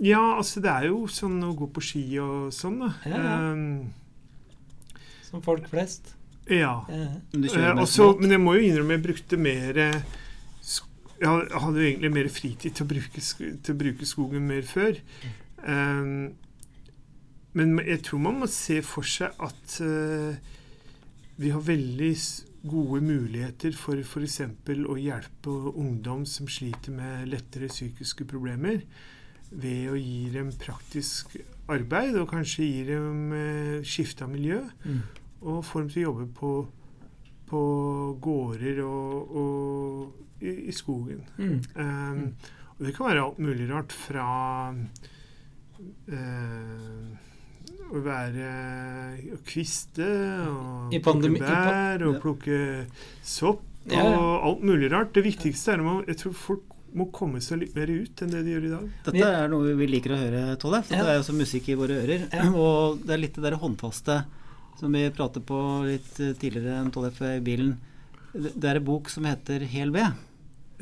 Ja, 0.00 0.36
altså 0.38 0.60
det 0.62 0.70
er 0.70 0.84
jo 0.90 1.06
sånn 1.10 1.40
å 1.42 1.54
gå 1.58 1.66
på 1.74 1.82
ski 1.82 2.04
og 2.22 2.52
sånn, 2.54 2.78
da. 2.84 2.92
Ja, 3.08 3.16
ja. 3.16 3.52
Eh, 3.54 5.00
Som 5.30 5.42
folk 5.42 5.66
flest. 5.68 6.14
ja. 6.48 6.84
Ja. 6.88 6.94
Eh, 6.94 7.48
kjører 7.48 7.70
og 7.72 7.76
mest 7.82 7.92
så- 7.96 8.12
båt? 8.12 8.20
men 8.20 8.30
jeg 8.30 8.40
må 8.40 8.54
jo 8.56 8.68
innrømme 8.68 8.96
jeg 8.96 9.02
brukte 9.02 9.38
mer 9.38 9.78
eh, 9.78 10.02
jeg 11.20 11.28
hadde 11.50 11.80
jo 11.82 11.88
egentlig 11.88 12.12
mer 12.14 12.28
fritid 12.28 12.74
til 12.76 12.86
å 12.86 12.88
bruke, 12.88 13.20
til 13.64 13.74
å 13.74 13.78
bruke 13.78 14.06
skogen 14.06 14.42
mer 14.46 14.62
før. 14.62 15.00
Um, 15.66 16.34
men 17.56 17.78
jeg 17.80 18.02
tror 18.06 18.20
man 18.22 18.40
må 18.42 18.46
se 18.52 18.80
for 18.84 19.06
seg 19.08 19.32
at 19.40 19.78
eh, 19.84 20.36
vi 21.38 21.50
har 21.54 21.62
veldig 21.64 22.12
gode 22.68 23.00
muligheter 23.06 23.72
for 23.78 23.96
f.eks. 24.02 24.40
å 24.90 24.96
hjelpe 24.98 25.54
ungdom 25.78 26.24
som 26.26 26.48
sliter 26.50 26.92
med 26.92 27.28
lettere 27.30 27.70
psykiske 27.70 28.26
problemer, 28.28 28.82
ved 29.50 29.86
å 29.88 29.96
gi 29.96 30.26
dem 30.34 30.50
praktisk 30.60 31.38
arbeid 31.72 32.18
og 32.20 32.28
kanskje 32.34 32.66
gi 32.66 32.82
dem 32.90 33.32
eh, 33.32 33.78
skifte 33.86 34.26
av 34.26 34.34
miljø, 34.34 34.60
Mm. 34.84 35.00
og 35.40 35.64
få 35.64 35.80
dem 35.84 35.88
til 35.94 36.02
å 36.02 36.08
jobbe 36.10 36.26
på, 36.36 36.52
på 37.48 37.62
gårder 38.20 38.82
og, 38.84 39.36
og 39.40 40.44
i, 40.44 40.52
i 40.68 40.72
skogen. 40.74 41.22
Mm. 41.38 41.60
Um, 41.78 42.34
og 42.76 42.84
det 42.86 42.92
kan 42.96 43.08
være 43.08 43.22
alt 43.24 43.38
mulig 43.42 43.70
rart 43.70 43.94
fra 43.94 44.26
eh, 46.10 47.08
å 47.92 48.00
være 48.04 48.48
å 49.34 49.38
kviste 49.48 50.06
og 50.48 50.94
I 50.94 51.00
pandemi- 51.04 51.40
plukke 51.40 51.60
bær 51.68 52.04
og 52.08 52.14
ja. 52.14 52.20
plukke 52.24 52.58
sopp 53.24 53.64
Ja, 53.88 54.02
og 54.04 54.42
alt 54.44 54.64
mulig 54.68 54.90
rart. 54.92 55.14
Det 55.16 55.22
viktigste 55.24 55.72
er 55.72 55.80
at 55.88 56.10
jeg 56.12 56.18
tror 56.20 56.34
folk 56.36 56.64
må 56.98 57.06
komme 57.12 57.40
seg 57.44 57.62
litt 57.62 57.74
mer 57.76 57.88
ut 57.88 58.20
enn 58.24 58.30
det 58.32 58.42
de 58.44 58.52
gjør 58.54 58.66
i 58.66 58.72
dag. 58.72 58.84
Dette 59.06 59.28
er 59.38 59.48
noe 59.52 59.74
vi 59.78 59.86
liker 59.88 60.12
å 60.12 60.18
høre, 60.20 60.42
Tollef. 60.60 60.90
Ja. 60.92 61.02
Det 61.04 61.12
er 61.14 61.18
jo 61.20 61.24
som 61.26 61.38
musikk 61.40 61.68
i 61.72 61.76
våre 61.78 61.96
ører. 62.02 62.26
Ja. 62.32 62.46
Og 62.64 63.00
det 63.04 63.14
er 63.16 63.22
litt 63.22 63.36
det 63.38 63.44
der 63.46 63.56
håndfaste 63.60 64.18
som 64.78 64.92
vi 64.94 65.02
pratet 65.10 65.44
på 65.48 65.58
litt 65.88 66.20
eh, 66.22 66.34
tidligere 66.38 66.78
enn 66.82 66.90
Tollef 66.94 67.20
i 67.24 67.38
bilen. 67.44 67.76
Det 68.34 68.52
det 68.54 68.68
er 68.70 68.80
en 68.80 68.84
bok 68.86 69.08
som 69.10 69.24
heter 69.28 69.64
Hel 69.72 69.90
ved, 69.94 70.12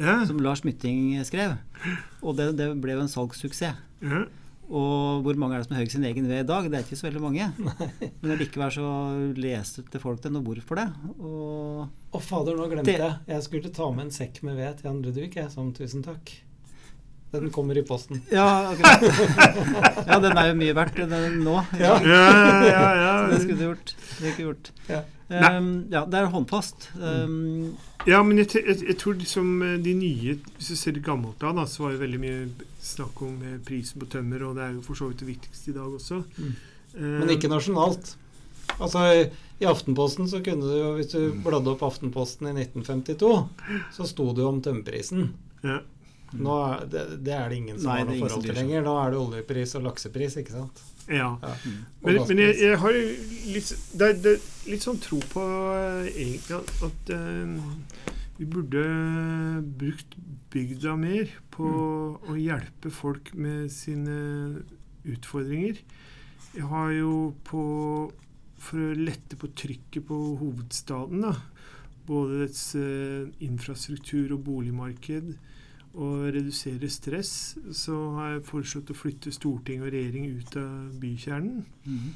Ja, 0.02 0.18
som 0.28 0.42
Lars 0.42 0.64
Mytting 0.66 1.14
skrev. 1.24 1.54
Og 2.22 2.34
det, 2.36 2.50
det 2.58 2.66
ble 2.82 2.96
jo 2.98 3.04
en 3.06 3.12
salgssuksess. 3.12 3.78
ja. 4.02 4.24
Og 4.66 5.22
hvor 5.22 5.38
mange 5.38 5.56
er 5.56 5.62
det 5.62 5.68
som 5.68 5.76
hører 5.78 5.92
sin 5.92 6.06
egen 6.08 6.26
ved 6.26 6.42
i 6.42 6.48
dag? 6.48 6.66
Det 6.70 6.78
er 6.78 6.86
ikke 6.86 6.98
så 6.98 7.06
veldig 7.06 7.22
mange. 7.22 7.50
Men 8.22 8.40
likevel 8.40 8.72
så 8.74 8.88
leste 9.38 10.02
folk 10.02 10.22
det, 10.24 10.32
og 10.34 10.48
hvorfor 10.48 10.80
det. 10.80 10.88
Og 11.20 12.16
Å 12.16 12.22
fader, 12.22 12.58
nå 12.58 12.66
glemte 12.72 12.96
jeg. 12.96 13.20
Jeg 13.30 13.46
skulle 13.46 13.72
ta 13.74 13.90
med 13.92 14.08
en 14.08 14.14
sekk 14.14 14.42
med 14.46 14.58
ved 14.58 14.80
til 14.80 14.90
Jan 14.90 15.02
Ludvig, 15.04 15.30
jeg, 15.36 15.52
som 15.52 15.70
tusen 15.76 16.02
takk. 16.06 16.32
Den 17.32 17.50
kommer 17.52 17.76
i 17.76 17.82
posten. 17.84 18.22
Ja, 18.32 18.70
akkurat. 18.70 19.02
ja, 20.08 20.18
den 20.22 20.38
er 20.38 20.46
jo 20.52 20.54
mye 20.60 20.74
verdt 20.78 20.96
den 21.10 21.40
nå. 21.44 21.56
Ja. 21.80 21.96
ja, 22.00 22.22
ja, 22.64 22.84
ja. 23.00 23.10
Så 23.26 23.30
det 23.34 23.40
skulle 23.42 23.58
du 23.58 23.64
gjort. 23.66 23.92
Det 23.98 24.22
er 24.22 24.30
ikke 24.32 24.46
gjort. 24.46 24.70
Ja. 24.88 25.02
Um, 25.26 25.68
ja, 25.90 26.04
det 26.06 26.20
er 26.20 26.30
håndfast. 26.32 26.88
Um, 27.02 27.74
Ja, 28.06 28.20
men 28.22 28.38
jeg, 28.38 28.52
jeg, 28.62 28.76
jeg 28.86 28.94
tror 29.02 29.16
liksom 29.18 29.48
eh, 29.66 29.72
de 29.82 29.90
nye 29.98 30.36
Hvis 30.54 30.68
du 30.70 30.76
ser 30.78 30.94
det 30.94 31.00
gammelt 31.02 31.42
av, 31.42 31.56
da, 31.58 31.64
så 31.66 31.82
var 31.82 31.96
det 31.96 32.04
veldig 32.04 32.20
mye 32.22 32.44
snakk 32.86 33.18
om 33.26 33.32
eh, 33.42 33.56
prisen 33.66 33.98
på 33.98 34.06
tømmer, 34.12 34.44
og 34.46 34.54
det 34.54 34.62
er 34.62 34.76
jo 34.76 34.84
for 34.86 34.94
så 34.94 35.08
vidt 35.10 35.24
det 35.24 35.26
viktigste 35.32 35.72
i 35.72 35.74
dag 35.74 35.90
også. 35.98 36.20
Mm. 36.38 36.52
Eh, 36.94 37.16
Men 37.24 37.32
ikke 37.34 37.50
nasjonalt. 37.50 38.12
Altså, 38.78 39.02
i- 39.10 39.26
I 39.58 39.66
Aftenposten 39.66 40.28
så 40.30 40.38
kunne 40.46 40.62
du 40.70 40.76
jo, 40.78 40.92
hvis 41.00 41.10
du 41.16 41.34
bladde 41.42 41.72
opp 41.74 41.82
Aftenposten 41.82 42.46
i 42.46 42.54
1952, 42.54 43.32
så 43.98 44.06
sto 44.06 44.28
det 44.36 44.44
jo 44.44 44.52
om 44.54 44.62
tømmerprisen. 44.62 45.26
Ja. 45.66 45.80
Nå 46.42 46.56
er 46.66 46.84
det, 46.92 47.04
det 47.24 47.32
er 47.36 47.48
det 47.52 47.56
ingen 47.62 47.78
som 47.80 47.90
Nei, 47.90 47.98
har 48.00 48.06
det 48.08 48.16
noe 48.18 48.28
forhold 48.28 48.44
til 48.46 48.54
lenger. 48.60 48.84
Da 48.86 48.94
er 49.04 49.10
det 49.14 49.20
oljepris 49.22 49.74
og 49.78 49.84
laksepris, 49.86 50.36
ikke 50.42 50.54
sant. 50.56 50.82
ja. 51.08 51.30
Ja. 51.42 51.54
mm. 51.64 51.78
Men, 52.02 52.20
men 52.28 52.38
jeg, 52.44 52.56
jeg 52.64 52.78
har 52.82 52.92
litt, 52.96 53.72
det, 53.94 54.08
er- 54.10 54.20
det 54.24 54.32
er 54.36 54.46
litt 54.72 54.86
sånn 54.86 54.98
tro 55.04 55.20
på 55.32 55.44
eh, 55.76 56.08
egentlig 56.12 56.56
at, 56.58 56.72
at 56.88 57.12
uh, 57.14 58.14
vi 58.36 58.44
burde 58.52 58.82
brukt 59.80 60.16
bygda 60.52 60.96
mer 61.00 61.30
på 61.54 61.66
å 62.28 62.34
hjelpe 62.36 62.90
folk 62.92 63.30
med 63.34 63.70
sine 63.72 64.16
utfordringer. 65.06 65.78
Jeg 66.56 66.66
har 66.70 66.90
jo 66.96 67.16
på 67.44 67.62
For 68.66 68.80
å 68.80 68.94
lette 68.96 69.36
på 69.38 69.50
trykket 69.52 70.06
på 70.08 70.16
hovedstaden, 70.40 71.20
da, 71.26 71.34
både 72.08 72.38
dets 72.46 72.62
uh, 72.74 73.28
infrastruktur 73.44 74.32
og 74.32 74.40
boligmarked, 74.48 75.34
og 75.96 76.26
redusere 76.34 76.88
stress, 76.92 77.56
så 77.72 77.96
har 78.18 78.30
jeg 78.36 78.44
foreslått 78.44 78.90
å 78.92 78.96
flytte 78.96 79.32
storting 79.32 79.82
og 79.82 79.92
regjering 79.94 80.26
ut 80.38 80.56
av 80.56 80.92
bykjernen. 81.00 81.64
mhm. 81.86 82.14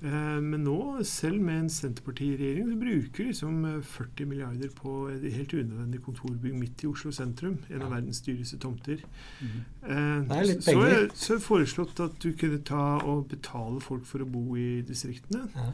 Eh, 0.00 0.40
Men 0.40 0.62
nå, 0.62 1.02
selv 1.02 1.40
med 1.42 1.58
en 1.58 1.68
Senterparti-regjering, 1.68 2.68
så 2.70 2.76
bruker 2.78 3.16
vi 3.18 3.24
liksom 3.32 3.64
eh, 3.66 3.80
40 3.82 4.26
milliarder 4.30 4.68
på 4.70 5.08
et 5.10 5.24
helt 5.34 5.50
unødvendig 5.58 6.00
kontorbygg 6.04 6.54
midt 6.54 6.84
i 6.84 6.86
Oslo 6.86 7.10
sentrum. 7.10 7.56
En 7.68 7.82
av 7.82 7.90
verdens 7.90 8.20
dyreste 8.22 8.60
tomter. 8.62 9.00
Eh, 9.42 10.44
litt 10.46 10.62
så, 10.62 10.70
så 10.70 10.86
jeg- 10.86 11.10
så 11.18 11.32
har 11.32 11.38
jeg 11.40 11.46
foreslått 11.48 12.00
at 12.04 12.14
du 12.22 12.32
kunne 12.32 12.62
ta 12.62 13.00
og 13.02 13.26
betale 13.28 13.80
folk 13.82 14.04
for 14.06 14.20
å 14.22 14.30
bo 14.30 14.54
i 14.54 14.82
distriktene. 14.86 15.48
Ja. 15.56 15.72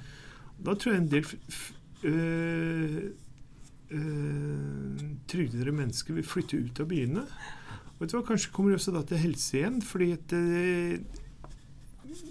Da 0.64 0.72
tror 0.74 0.94
jeg 0.94 1.02
en 1.02 1.08
del 1.08 1.20
f 1.22 1.34
f 1.50 1.72
øh, 2.04 3.10
øh, 3.94 5.02
trygdede 5.30 5.74
mennesker 5.74 6.16
vil 6.18 6.26
flytte 6.26 6.60
ut 6.60 6.80
av 6.82 6.88
byene. 6.90 7.24
Og 7.94 8.00
vet 8.02 8.10
du 8.10 8.16
hva, 8.18 8.24
Kanskje 8.26 8.52
kommer 8.54 8.72
de 8.72 8.80
også 8.80 8.94
da 8.94 9.04
til 9.06 9.22
helse 9.22 9.58
igjen, 9.58 9.80
fordi 9.84 10.10
at 10.16 10.34
øh, 10.38 10.98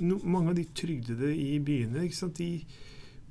no, 0.03 0.19
mange 0.23 0.51
av 0.51 0.57
de 0.59 0.65
trygdede 0.75 1.31
i 1.35 1.59
byene 1.63 2.07
ikke 2.07 2.19
sant, 2.19 2.41
de 2.41 2.63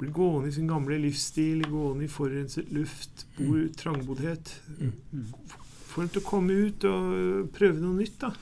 blir 0.00 0.14
gående 0.16 0.50
i 0.50 0.56
sin 0.56 0.70
gamle 0.70 0.98
livsstil, 0.98 1.62
gående 1.70 2.06
i 2.06 2.10
forurenset 2.10 2.72
luft, 2.74 3.26
bo 3.36 3.54
i 3.60 3.68
trangboddhet. 3.78 4.54
Mm. 4.78 5.28
Få 5.92 6.02
dem 6.02 6.12
til 6.14 6.22
å 6.22 6.26
komme 6.26 6.56
ut 6.66 6.86
og 6.88 7.52
prøve 7.54 7.82
noe 7.82 8.00
nytt. 8.00 8.18
da. 8.24 8.32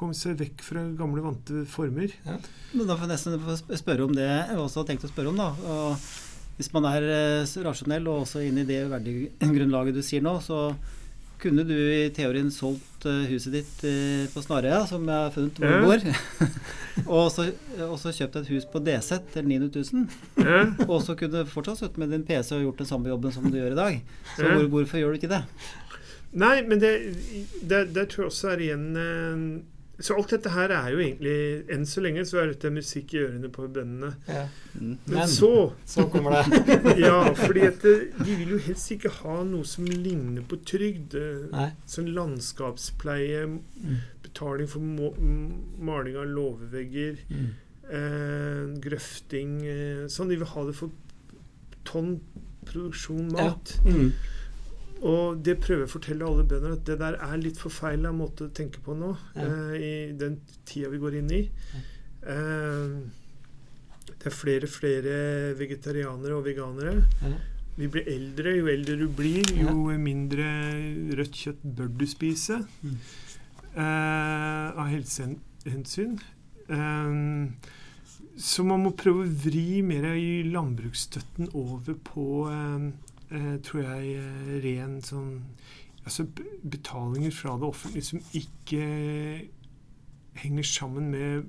Komme 0.00 0.16
seg 0.16 0.38
vekk 0.40 0.64
fra 0.64 0.82
gamle, 0.96 1.22
vante 1.22 1.66
former. 1.68 2.12
Men 2.72 2.88
da 2.88 2.96
får 2.96 3.06
jeg 3.06 3.12
nesten 3.12 3.78
spørre 3.82 4.08
om 4.08 4.16
det 4.16 4.26
jeg 4.26 4.58
også 4.58 4.80
har 4.80 4.88
tenkt 4.88 5.06
å 5.06 5.12
spørre 5.12 5.30
om. 5.34 5.38
da. 5.38 5.50
Og 5.60 6.10
hvis 6.60 6.72
man 6.76 6.84
er 6.90 7.06
eh, 7.08 7.52
rasjonell 7.64 8.04
og 8.12 8.26
også 8.26 8.42
inne 8.44 8.66
i 8.66 8.68
det 8.68 8.82
verdigrunnlaget 8.92 9.96
du 9.96 10.02
sier 10.04 10.20
nå, 10.24 10.36
så 10.44 10.74
kunne 11.40 11.62
du 11.64 11.72
i 11.72 12.10
teorien 12.12 12.50
solgt 12.52 13.06
eh, 13.08 13.22
huset 13.30 13.54
ditt 13.56 13.84
eh, 13.88 14.26
på 14.28 14.42
Snarøya, 14.44 14.82
som 14.90 15.06
jeg 15.08 15.16
har 15.24 15.32
funnet 15.32 15.56
hvor 15.56 15.70
Ja. 15.72 15.78
du 15.80 15.86
bor, 15.88 16.04
og, 17.16 17.30
så, 17.32 17.46
og 17.86 17.94
så 18.02 18.12
kjøpt 18.12 18.36
et 18.42 18.50
hus 18.52 18.66
på 18.68 18.82
DZ 18.84 19.22
til 19.32 19.48
900 19.48 19.84
000, 19.88 20.04
Ja. 20.44 20.60
og 20.92 21.00
så 21.06 21.16
kunne 21.16 21.40
du 21.40 21.48
fortsatt 21.48 21.80
sittet 21.80 21.96
med 22.02 22.12
din 22.12 22.26
PC 22.28 22.52
og 22.58 22.66
gjort 22.66 22.82
den 22.84 22.90
samme 22.92 23.08
jobben 23.08 23.32
som 23.32 23.48
du 23.48 23.56
gjør 23.56 23.72
i 23.72 23.80
dag. 23.80 24.00
Så 24.36 24.44
Ja. 24.44 24.52
hvor, 24.58 24.68
hvorfor 24.76 25.00
gjør 25.00 25.14
du 25.16 25.20
ikke 25.22 25.32
det? 25.32 25.42
Nei, 26.44 26.60
men 26.68 26.78
det, 26.84 26.92
det, 27.66 27.86
det 27.96 28.04
tror 28.12 28.26
jeg 28.28 28.34
også 28.34 28.52
er 28.52 28.60
igjen 28.68 28.84
Så 30.00 30.14
alt 30.16 30.30
dette 30.32 30.48
her 30.50 30.70
er 30.72 30.90
jo 30.94 30.98
egentlig 30.98 31.68
Enn 31.74 31.82
så 31.84 32.00
lenge 32.00 32.22
så 32.24 32.38
er 32.40 32.46
dette 32.54 32.70
musikk 32.72 33.12
i 33.14 33.18
ørene 33.20 33.50
på 33.52 33.66
bøndene. 33.68 34.14
Ja. 34.28 34.46
Mm. 34.74 34.96
Men, 35.06 35.18
Men- 35.18 35.28
så 35.28 35.72
Så 35.84 36.06
kommer 36.10 36.38
det. 36.40 36.96
Ja, 37.04 37.32
fordi 37.36 37.60
at 37.68 37.84
eh, 37.84 38.06
de 38.24 38.36
vil 38.38 38.54
jo 38.56 38.58
helst 38.64 38.90
ikke 38.96 39.10
ha 39.20 39.42
noe 39.44 39.64
som 39.68 39.84
ligner 39.84 40.42
på 40.48 40.56
trygd. 40.64 41.14
eh, 41.20 41.48
Nei. 41.52 41.68
Sånn 41.86 42.08
landskapspleie, 42.16 43.44
Mm. 43.80 43.96
betaling 44.22 44.68
for 44.68 44.80
må, 44.80 45.12
maling 45.80 46.16
av 46.16 46.26
låvevegger, 46.28 47.16
Mm. 47.30 47.46
eh, 47.90 48.80
grøfting 48.80 49.54
eh, 49.66 50.06
Sånn. 50.08 50.28
De 50.28 50.36
vil 50.36 50.46
ha 50.46 50.64
det 50.66 50.74
for 50.76 50.90
tonn 51.84 52.20
produksjon 52.64 53.30
Ja. 53.36 53.48
mat. 53.50 53.76
Mm. 53.84 54.12
Og 55.02 55.38
det 55.42 55.54
prøver 55.62 55.86
jeg 55.86 55.88
å 55.88 55.92
fortelle 55.94 56.26
alle 56.28 56.44
bønder 56.44 56.74
at 56.76 56.84
det 56.84 56.98
der 57.00 57.14
er 57.24 57.38
litt 57.40 57.56
forfeila 57.60 58.10
måte 58.12 58.48
å 58.48 58.52
tenke 58.52 58.82
på 58.84 58.92
nå, 58.98 59.14
Ja. 59.34 59.46
eh, 59.46 59.74
i 59.80 60.12
den 60.12 60.40
tida 60.68 60.90
vi 60.92 60.98
går 61.00 61.14
inn 61.22 61.30
i. 61.32 61.40
Eh, 62.22 63.00
det 64.20 64.26
er 64.28 64.36
flere 64.36 64.68
flere 64.68 65.54
vegetarianere 65.56 66.36
og 66.36 66.44
veganere. 66.44 67.06
Ja. 67.22 67.32
Vi 67.78 67.86
blir 67.88 68.04
eldre. 68.12 68.56
Jo 68.58 68.66
eldre 68.68 68.96
du 68.98 69.06
blir, 69.08 69.46
jo 69.56 69.88
mindre 69.96 70.44
rødt 71.16 71.32
kjøtt 71.32 71.62
bør 71.64 71.88
du 71.96 72.04
spise. 72.06 72.58
Mm. 72.84 72.96
Eh, 73.76 74.70
av 74.76 74.88
helsehensyn. 74.90 76.18
Eh, 76.68 77.48
så 78.36 78.64
man 78.64 78.82
må 78.84 78.92
prøve 78.96 79.24
å 79.24 79.32
vri 79.46 79.80
mer 79.82 80.10
i 80.12 80.42
landbruksstøtten 80.50 81.54
over 81.54 81.94
på 82.04 82.26
eh, 82.50 82.90
tror 83.62 83.82
jeg, 83.82 84.14
eh, 84.18 84.60
ren 84.64 85.00
sånn 85.02 85.40
Altså 86.06 86.24
betalinger 86.64 87.30
fra 87.30 87.52
det 87.60 87.66
offentlige 87.68 88.04
som 88.06 88.20
ikke 88.34 88.84
henger 90.40 90.62
sammen 90.64 91.10
med 91.10 91.42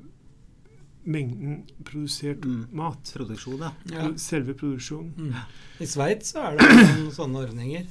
mengden 1.05 1.63
produsert 1.85 2.43
Mm. 2.45 2.65
mat. 2.71 3.13
Produksjon, 3.15 3.59
ja. 3.59 3.71
Ja. 3.89 4.09
Selve 4.17 4.53
produksjonen. 4.53 5.13
Mm. 5.17 5.33
I 5.79 5.85
Sveits 5.85 6.33
så 6.33 6.39
er 6.51 6.57
det 6.57 6.67
noen 6.99 7.11
sånne 7.15 7.45
ordninger. 7.47 7.85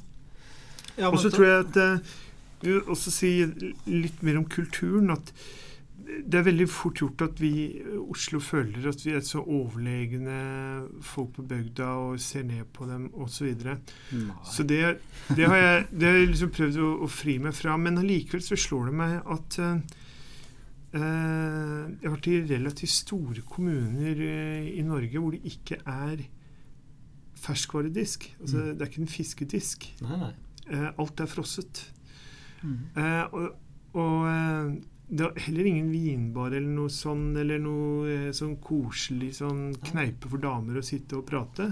ja 0.98 1.08
Og 1.10 1.18
så 1.18 1.30
tror 1.32 1.46
jeg 1.46 1.64
at 1.66 1.76
eh, 1.76 1.98
vi 2.62 2.72
vil 2.72 2.82
også 2.82 3.10
si 3.10 3.32
litt 3.86 4.22
mer 4.22 4.36
om 4.38 4.44
kulturen. 4.44 5.10
At 5.10 5.32
det 6.30 6.38
er 6.38 6.46
veldig 6.46 6.66
fort 6.70 7.00
gjort 7.00 7.22
at 7.24 7.40
vi 7.42 7.52
Oslo 8.00 8.40
føler 8.42 8.88
at 8.90 9.02
vi 9.04 9.12
er 9.16 9.22
så 9.26 9.42
overlegne 9.42 10.36
folk 11.04 11.34
på 11.36 11.44
bygda 11.50 11.88
og 12.04 12.20
ser 12.22 12.44
ned 12.48 12.68
på 12.74 12.86
dem 12.88 13.08
osv. 13.14 13.30
Så, 13.34 13.44
videre. 13.48 13.76
Så 14.46 14.66
det, 14.68 14.80
det 15.36 15.48
har 15.48 15.60
jeg, 15.60 15.86
det 15.92 16.08
har 16.08 16.18
jeg 16.18 16.30
liksom 16.32 16.52
prøvd 16.56 16.80
å, 16.82 16.90
å 17.06 17.10
fri 17.10 17.38
meg 17.42 17.56
fra. 17.56 17.76
Men 17.80 18.00
allikevel 18.02 18.44
så 18.44 18.58
slår 18.58 18.90
det 18.90 18.96
meg 19.00 19.32
at 19.36 19.60
eh, 19.62 19.78
jeg 20.98 22.04
har 22.04 22.16
vært 22.16 22.30
i 22.32 22.42
relativt 22.50 22.96
store 22.96 23.46
kommuner 23.46 24.20
uh, 24.20 24.68
i 24.74 24.82
Norge 24.82 25.22
hvor 25.22 25.36
det 25.36 25.42
ikke 25.52 25.80
er 25.86 26.26
ferskvaredisk. 27.40 28.30
Altså, 28.40 28.60
Mm. 28.60 28.70
Det 28.74 28.84
er 28.84 28.90
ikke 28.90 29.02
en 29.06 29.16
fiskedisk. 29.16 29.90
Nei, 30.04 30.22
nei. 30.26 30.32
Uh, 30.70 30.88
alt 31.02 31.22
er 31.22 31.30
frosset. 31.30 31.86
Mm. 32.60 32.80
Og 33.32 33.52
og 33.98 34.26
det 35.10 35.24
var 35.24 35.38
heller 35.42 35.66
ingen 35.66 35.88
vinbar 35.90 36.52
eller 36.54 36.70
noe 36.70 36.90
sånn, 36.94 37.32
eller 37.40 37.58
noe 37.58 38.10
eh, 38.14 38.26
sånn 38.36 38.54
koselig 38.62 39.32
sånn 39.40 39.72
kneipe 39.90 40.30
for 40.30 40.42
damer 40.42 40.78
å 40.78 40.86
sitte 40.86 41.18
og 41.18 41.26
prate. 41.26 41.66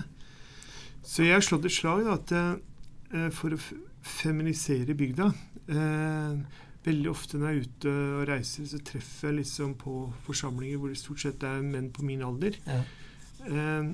Så 1.07 1.23
jeg 1.23 1.37
har 1.37 1.45
slått 1.47 1.69
et 1.69 1.75
slag 1.77 2.03
da, 2.07 2.17
at 2.19 2.33
eh, 2.35 3.29
for 3.35 3.55
å 3.55 3.61
feminisere 4.09 4.97
bygda 4.99 5.29
eh, 5.71 6.65
Veldig 6.89 7.09
ofte 7.11 7.37
når 7.37 7.51
jeg 7.51 7.59
er 7.59 7.65
ute 7.67 7.93
og 7.93 8.21
reiser, 8.31 8.67
så 8.71 8.79
treffer 8.87 9.29
jeg 9.29 9.41
liksom 9.41 9.73
på 9.77 9.95
forsamlinger 10.25 10.79
hvor 10.81 10.93
det 10.93 11.01
stort 11.01 11.21
sett 11.21 11.43
er 11.45 11.59
menn 11.67 11.91
på 11.93 12.05
min 12.07 12.23
alder. 12.25 12.55
Ja. 12.65 12.79
Eh, 13.45 13.91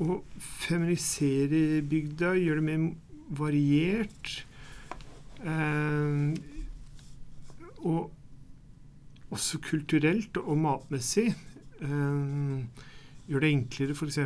å 0.00 0.16
feminisere 0.42 1.82
bygda, 1.86 2.32
gjøre 2.40 2.64
det 2.64 2.66
mer 2.66 2.88
variert. 3.38 4.32
Eh, 5.44 6.34
og 7.84 8.17
også 9.34 9.58
kulturelt 9.64 10.36
og 10.40 10.56
matmessig. 10.58 11.32
Eh, 11.80 12.84
gjør 13.28 13.44
det 13.44 13.50
enklere 13.52 13.94
f.eks. 13.96 14.18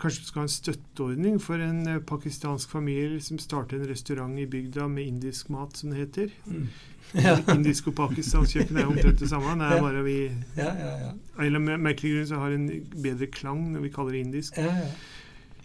Kanskje 0.00 0.22
du 0.22 0.28
skal 0.28 0.40
ha 0.40 0.46
en 0.46 0.54
støtteordning 0.54 1.40
for 1.44 1.60
en 1.60 1.82
eh, 1.88 1.98
pakistansk 2.08 2.70
familie 2.72 3.20
som 3.20 3.38
starter 3.42 3.76
en 3.82 3.90
restaurant 3.90 4.38
i 4.40 4.46
bygda 4.48 4.86
med 4.88 5.06
indisk 5.10 5.50
mat, 5.52 5.76
som 5.76 5.92
det 5.92 6.06
heter. 6.06 6.32
Mm. 6.46 6.68
Ja. 7.10 7.32
Indisk 7.56 7.88
og 7.90 7.96
pakistansk 7.98 8.52
kjøkken 8.54 8.76
er 8.78 8.84
jo 8.84 8.92
omtrent 8.92 9.18
det 9.18 9.26
samme. 9.32 9.56
Det 9.58 9.66
er 9.66 9.80
bare 9.82 10.02
vi 10.06 10.12
Ja, 10.54 10.68
ja, 10.78 10.90
ja. 11.00 11.08
eller 11.42 11.58
med 11.58 11.80
merkelig 11.82 12.12
grunn 12.12 12.28
så 12.28 12.38
har 12.38 12.52
en 12.54 12.68
bedre 13.02 13.26
klang 13.26 13.64
når 13.72 13.82
vi 13.82 13.90
kaller 13.90 14.14
det 14.14 14.20
indisk. 14.28 14.60
ja, 14.60 14.70
ja. 14.76 14.86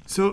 Så 0.09 0.31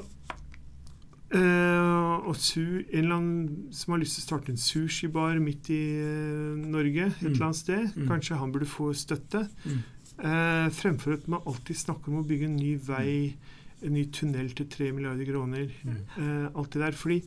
eh, 1.33 2.29
Og 2.29 2.37
su, 2.37 2.61
en 2.93 2.99
eller 3.05 3.15
annen 3.17 3.73
som 3.75 3.93
har 3.95 4.01
lyst 4.03 4.15
til 4.19 4.23
å 4.23 4.27
starte 4.29 4.53
en 4.53 4.61
sushibar 4.61 5.39
midt 5.43 5.71
i 5.75 5.81
uh, 5.99 6.57
Norge, 6.57 7.07
et 7.09 7.23
Mm. 7.23 7.33
eller 7.33 7.45
annet 7.49 7.57
sted, 7.57 7.89
Mm. 7.97 8.09
kanskje 8.09 8.39
han 8.39 8.53
burde 8.53 8.67
få 8.67 8.93
støtte. 8.95 9.49
Mm. 9.67 9.81
Uh, 10.23 10.69
fremfor 10.71 11.15
at 11.15 11.27
man 11.29 11.41
alltid 11.47 11.77
snakker 11.77 12.09
om 12.13 12.21
å 12.23 12.27
bygge 12.29 12.45
en 12.47 12.57
ny 12.57 12.77
vei, 12.77 13.35
en 13.83 13.93
ny 13.95 14.05
tunnel 14.15 14.53
til 14.55 14.67
tre 14.71 14.93
milliarder 14.93 15.25
kroner. 15.27 15.69
Mm. 15.85 16.55
Alt 16.55 16.71
det 16.73 16.83
der. 16.83 16.93
Fordi 16.93 17.23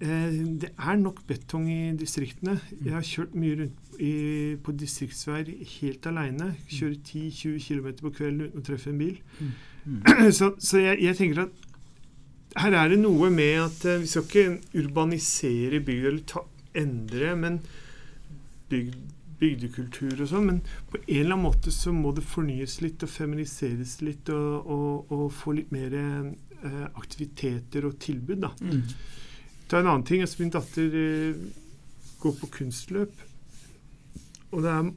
det 0.00 0.70
er 0.76 0.96
nok 1.00 1.22
betong 1.26 1.68
i 1.70 1.92
distriktene. 1.96 2.58
Jeg 2.84 2.92
har 2.92 3.00
kjørt 3.06 3.34
mye 3.38 3.56
rundt 3.60 4.00
i, 4.02 4.56
på 4.60 4.74
distriktsveier 4.76 5.48
helt 5.80 6.04
aleine. 6.10 6.50
Kjører 6.68 6.98
10-20 6.98 7.62
km 7.62 7.88
på 8.02 8.12
kvelden 8.18 8.48
uten 8.50 8.60
å 8.60 8.64
treffe 8.66 8.90
en 8.90 8.98
bil. 9.00 9.16
Mm. 9.40 10.32
Så, 10.38 10.50
så 10.58 10.78
jeg, 10.82 11.00
jeg 11.04 11.16
tenker 11.16 11.42
at 11.46 11.63
her 12.60 12.76
er 12.78 12.92
det 12.92 13.00
noe 13.02 13.30
med 13.34 13.56
at 13.64 13.86
eh, 13.88 14.02
vi 14.02 14.10
skal 14.10 14.28
ikke 14.28 14.82
urbanisere 14.84 15.80
bygda 15.84 16.10
eller 16.10 16.22
ta, 16.30 16.44
endre, 16.78 17.34
men 17.38 17.58
bygd, 18.70 18.96
bygdekultur 19.40 20.22
og 20.22 20.30
sånn. 20.30 20.48
Men 20.50 20.60
på 20.90 21.00
en 21.00 21.18
eller 21.18 21.34
annen 21.34 21.46
måte 21.48 21.74
så 21.74 21.94
må 21.94 22.14
det 22.14 22.26
fornyes 22.26 22.78
litt 22.84 23.02
og 23.06 23.10
feminiseres 23.10 23.98
litt 24.06 24.30
og, 24.34 24.70
og, 24.70 25.12
og 25.14 25.26
få 25.34 25.56
litt 25.58 25.74
mer 25.74 25.98
eh, 25.98 26.86
aktiviteter 26.94 27.88
og 27.88 27.98
tilbud, 28.02 28.46
da. 28.46 28.52
Mm. 28.62 28.84
Ta 29.70 29.80
en 29.80 29.90
annen 29.90 30.06
ting. 30.06 30.22
Altså 30.22 30.42
min 30.42 30.54
datter 30.54 30.98
eh, 31.00 31.42
går 32.22 32.38
på 32.40 32.52
kunstløp. 32.60 33.26
Og 34.54 34.62
det 34.62 34.70
er 34.70 34.92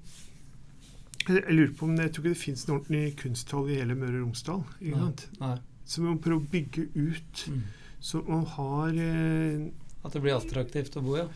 jeg 1.27 1.41
jeg 1.41 1.55
lurer 1.57 1.71
på 1.75 1.83
om 1.83 1.95
det, 1.97 2.03
Jeg 2.05 2.11
tror 2.13 2.23
ikke 2.23 2.31
det 2.31 2.39
fins 2.39 2.61
en 2.63 2.73
ordentlig 2.77 3.15
kunsthall 3.19 3.65
i 3.67 3.79
hele 3.81 3.95
Møre 3.99 4.13
og 4.15 4.21
Romsdal. 4.21 4.61
Ikke 4.79 5.01
Nei. 5.01 5.25
Nei. 5.41 5.57
Så 5.87 6.03
må 6.03 6.17
prøve 6.19 6.41
å 6.41 6.49
bygge 6.51 6.87
ut, 6.93 7.43
Mm. 7.47 7.61
så 8.03 8.21
man 8.27 8.45
har 8.57 8.89
eh, 8.89 9.67
At 10.03 10.13
det 10.13 10.21
blir 10.23 10.35
attraktivt 10.35 10.97
å 10.99 11.03
bo, 11.03 11.17
ja. 11.17 11.27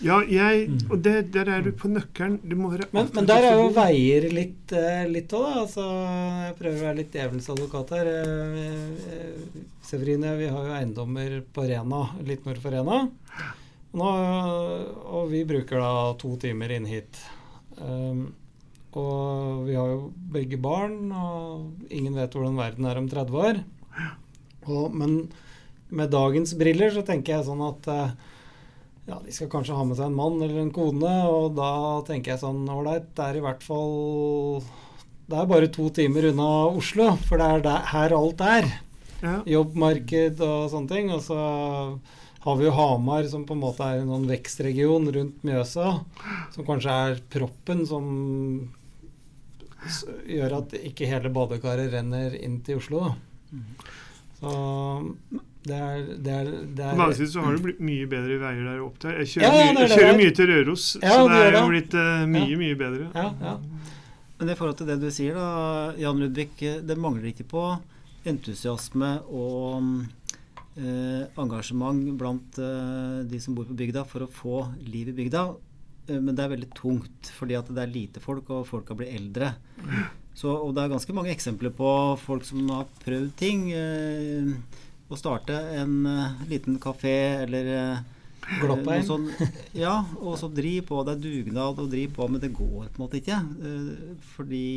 Ja, 0.00 0.20
jeg 0.22 0.68
Mm. 0.68 0.90
Og 0.92 1.02
det, 1.02 1.32
der 1.34 1.48
er 1.50 1.62
du 1.62 1.72
på 1.72 1.88
nøkkelen. 1.90 2.38
Du 2.46 2.54
må 2.56 2.70
være 2.70 2.86
Men, 2.92 3.08
men 3.14 3.26
der 3.26 3.42
er 3.48 3.56
jo 3.58 3.68
veier 3.74 4.28
litt 4.30 4.72
eh, 4.72 5.06
òg, 5.10 5.26
da. 5.32 5.40
Altså, 5.64 5.86
jeg 6.46 6.54
prøver 6.60 6.78
å 6.78 6.84
være 6.86 6.98
litt 7.00 7.12
djevelens 7.16 7.48
advokat 7.50 7.90
her. 7.96 8.06
Eh, 8.06 8.60
eh, 9.10 9.62
Severine, 9.82 10.36
vi 10.38 10.46
har 10.46 10.68
jo 10.68 10.76
eiendommer 10.76 11.40
på 11.52 11.66
Rena, 11.66 12.02
litt 12.22 12.46
nord 12.46 12.60
for 12.62 12.70
Rena. 12.70 13.00
Nå, 13.98 14.08
og 15.08 15.30
vi 15.32 15.42
bruker 15.48 15.80
da 15.80 16.12
to 16.20 16.36
timer 16.36 16.70
inn 16.76 16.86
hit. 16.86 17.18
Um, 17.80 18.28
og 18.98 19.64
vi 19.66 19.74
har 19.78 19.88
jo 19.88 20.12
begge 20.32 20.58
barn, 20.60 21.10
og 21.10 21.90
ingen 21.90 22.14
vet 22.14 22.34
hvordan 22.36 22.58
verden 22.58 22.86
er 22.86 23.00
om 23.00 23.08
30 23.08 23.42
år. 23.42 23.60
Og, 24.72 24.94
men 24.94 25.20
med 25.88 26.10
dagens 26.12 26.54
briller 26.58 26.92
så 26.92 27.04
tenker 27.06 27.38
jeg 27.38 27.46
sånn 27.46 27.62
at 27.64 27.88
eh, 27.92 28.10
ja, 29.08 29.16
de 29.24 29.32
skal 29.32 29.48
kanskje 29.52 29.76
ha 29.76 29.86
med 29.88 29.96
seg 29.96 30.10
en 30.10 30.18
mann 30.18 30.36
eller 30.42 30.60
en 30.60 30.74
kone, 30.74 31.14
og 31.32 31.56
da 31.56 31.70
tenker 32.08 32.34
jeg 32.34 32.42
sånn 32.42 32.68
ålreit, 32.68 33.08
det 33.16 33.24
er 33.24 33.38
i 33.38 33.44
hvert 33.44 33.64
fall 33.64 34.60
Det 35.28 35.38
er 35.38 35.48
bare 35.48 35.70
to 35.72 35.88
timer 35.96 36.28
unna 36.30 36.48
Oslo, 36.68 37.14
for 37.28 37.40
det 37.40 37.48
er 37.48 37.64
der, 37.64 37.88
her 37.92 38.14
alt 38.16 38.44
er. 38.44 38.68
Ja. 39.18 39.34
Jobbmarked 39.48 40.40
og 40.44 40.70
sånne 40.72 40.88
ting. 40.92 41.10
Og 41.12 41.20
så 41.26 41.38
har 42.44 42.56
vi 42.56 42.64
jo 42.64 42.72
Hamar, 42.72 43.26
som 43.28 43.44
på 43.44 43.56
en 43.56 43.60
måte 43.60 43.84
er 43.84 44.00
en 44.00 44.12
sånn 44.12 44.28
vekstregion 44.30 45.08
rundt 45.12 45.44
Mjøsa, 45.44 45.90
som 46.54 46.68
kanskje 46.68 46.96
er 47.08 47.20
proppen 47.32 47.84
som 47.88 48.06
gjør 50.28 50.58
at 50.62 50.76
ikke 50.80 51.08
hele 51.10 51.32
badekaret 51.34 51.92
renner 51.92 52.36
inn 52.40 52.60
til 52.64 52.80
Oslo. 52.80 53.08
da. 53.08 53.58
Så 54.38 54.52
det 55.68 55.76
er, 55.76 56.02
det 56.22 56.32
er, 56.32 56.48
det 56.48 56.52
På 56.54 56.76
den 56.76 56.86
er 56.86 57.02
annen 57.04 57.16
side 57.18 57.32
så 57.32 57.42
har 57.44 57.56
det 57.56 57.64
blitt 57.66 57.80
mye 57.84 58.06
bedre 58.08 58.38
veier 58.40 58.62
der 58.70 58.84
opp 58.84 59.00
der. 59.02 59.18
Jeg 59.22 59.32
kjører, 59.34 59.44
Ja, 59.44 59.50
ja, 59.58 59.64
mye, 59.66 59.74
det 59.74 59.82
er 59.82 59.88
jeg 59.88 59.98
kjører 59.98 60.20
mye 60.22 60.34
til 60.38 60.50
Røros, 60.52 60.84
Ja, 61.02 61.10
så 61.16 61.26
det 61.32 61.40
er 61.42 61.56
jo 61.58 61.64
blitt 61.72 61.96
uh, 61.98 62.22
mye, 62.30 62.46
Ja. 62.52 62.60
mye 62.62 62.78
bedre. 62.84 63.08
Ja, 63.14 63.26
ja. 63.42 63.56
Men 64.38 64.52
i 64.52 64.54
forhold 64.54 64.78
til 64.78 64.86
det 64.86 65.00
du 65.02 65.08
sier, 65.10 65.34
da, 65.34 65.48
Jan 65.98 66.20
Ludvig, 66.22 66.52
eh, 66.62 66.78
det 66.86 66.94
mangler 67.02 67.32
ikke 67.32 67.48
på 67.50 67.64
entusiasme 68.28 69.08
og 69.34 70.04
eh, 70.78 71.24
engasjement 71.42 72.04
blant 72.20 72.60
eh, 72.62 73.24
de 73.26 73.40
som 73.42 73.56
bor 73.58 73.66
på 73.66 73.74
bygda 73.78 74.04
for 74.06 74.22
å 74.26 74.30
få 74.30 74.60
liv 74.86 75.10
i 75.10 75.16
bygda. 75.16 75.42
Eh, 76.06 76.20
men 76.22 76.36
det 76.38 76.44
er 76.46 76.52
veldig 76.54 76.70
tungt, 76.78 77.32
fordi 77.34 77.58
at 77.58 77.66
det 77.74 77.82
er 77.82 77.90
lite 77.92 78.22
folk, 78.22 78.46
og 78.54 78.68
folka 78.70 78.94
blir 78.94 79.10
eldre. 79.18 79.50
Så, 80.38 80.52
og 80.54 80.74
det 80.76 80.84
er 80.84 80.92
ganske 80.92 81.14
mange 81.16 81.32
eksempler 81.34 81.72
på 81.74 81.88
folk 82.22 82.46
som 82.46 82.68
har 82.70 82.86
prøvd 83.02 83.32
ting. 83.40 83.64
Eh, 83.74 84.52
å 85.08 85.16
starte 85.18 85.56
en 85.80 86.04
eh, 86.06 86.46
liten 86.50 86.76
kafé 86.82 87.16
eller 87.42 87.70
eh, 87.74 88.04
Gloppheim. 88.60 89.02
sånn, 89.04 89.26
ja, 89.76 89.96
og 90.20 90.38
så 90.40 90.48
driv 90.52 90.86
på. 90.88 91.00
Det 91.04 91.16
er 91.16 91.24
dugnad 91.24 91.80
og 91.82 91.90
driv 91.92 92.14
på, 92.16 92.28
men 92.30 92.42
det 92.42 92.52
går 92.56 92.86
på 92.86 92.94
en 92.94 93.02
måte 93.02 93.18
ikke. 93.20 93.40
eh, 93.66 94.20
Fordi 94.36 94.68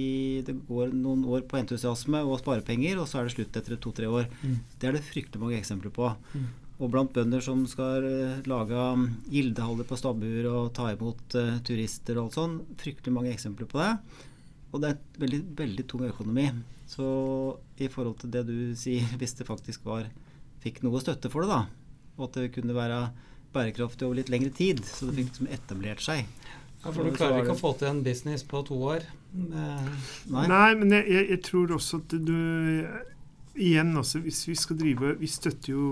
det 0.48 0.58
går 0.68 0.96
noen 0.96 1.24
år 1.30 1.46
på 1.48 1.60
entusiasme 1.62 2.24
og 2.26 2.40
sparepenger, 2.42 3.00
og 3.00 3.08
så 3.08 3.22
er 3.22 3.30
det 3.30 3.36
slutt 3.36 3.62
etter 3.62 3.78
to-tre 3.80 4.10
år. 4.10 4.28
Mm. 4.42 4.58
Det 4.82 4.90
er 4.90 4.98
det 4.98 5.06
fryktelig 5.08 5.44
mange 5.44 5.62
eksempler 5.62 5.94
på. 5.96 6.10
Mm. 6.34 6.50
Og 6.82 6.90
blant 6.90 7.14
bønder 7.14 7.44
som 7.46 7.62
skal 7.70 8.08
eh, 8.10 8.42
lage 8.50 8.90
mm, 8.98 9.08
gildehaller 9.30 9.86
på 9.86 10.00
stabbur 10.00 10.50
og 10.50 10.74
ta 10.74 10.90
imot 10.96 11.38
uh, 11.38 11.60
turister 11.68 12.18
og 12.18 12.32
alt 12.32 12.40
sånn, 12.40 12.60
fryktelig 12.82 13.14
mange 13.14 13.36
eksempler 13.36 13.70
på 13.70 13.78
det. 13.84 13.92
Og 14.72 14.82
det 14.82 14.90
er 14.90 14.98
et 14.98 15.20
veldig, 15.22 15.42
veldig 15.58 15.86
tung 15.92 16.06
økonomi. 16.08 16.48
Så 16.92 17.06
i 17.82 17.88
forhold 17.92 18.18
til 18.22 18.32
det 18.34 18.46
du 18.48 18.56
sier, 18.80 19.06
hvis 19.20 19.36
det 19.40 19.48
faktisk 19.48 19.86
var 19.88 20.08
fikk 20.62 20.84
noe 20.86 21.02
støtte 21.02 21.32
for 21.34 21.46
det, 21.46 21.52
da, 21.52 21.62
og 22.20 22.28
at 22.28 22.38
det 22.38 22.52
kunne 22.56 22.76
være 22.78 23.04
bærekraftig 23.52 24.06
over 24.08 24.20
litt 24.20 24.30
lengre 24.32 24.52
tid, 24.56 24.84
så 24.88 25.10
det 25.10 25.18
fikk 25.18 25.32
liksom 25.32 25.50
etablert 25.52 26.04
seg. 26.06 26.28
Ja, 26.82 26.90
for 26.90 27.06
du 27.06 27.14
klarer 27.14 27.44
ikke 27.44 27.54
å 27.54 27.60
få 27.60 27.74
til 27.78 27.92
en 27.92 28.04
business 28.06 28.44
på 28.48 28.62
to 28.66 28.78
år. 28.90 29.04
Eh, 29.32 29.90
Nei. 30.34 30.46
Nei, 30.50 30.70
men 30.80 30.94
jeg, 30.96 31.06
jeg, 31.12 31.28
jeg 31.36 31.42
tror 31.48 31.76
også 31.78 32.02
at 32.02 32.16
du 32.26 32.36
Igjen, 33.62 33.92
altså, 34.00 34.20
hvis 34.24 34.42
vi 34.48 34.56
skal 34.60 34.78
drive 34.80 35.10
Vi 35.20 35.28
støtter 35.28 35.72
jo 35.74 35.84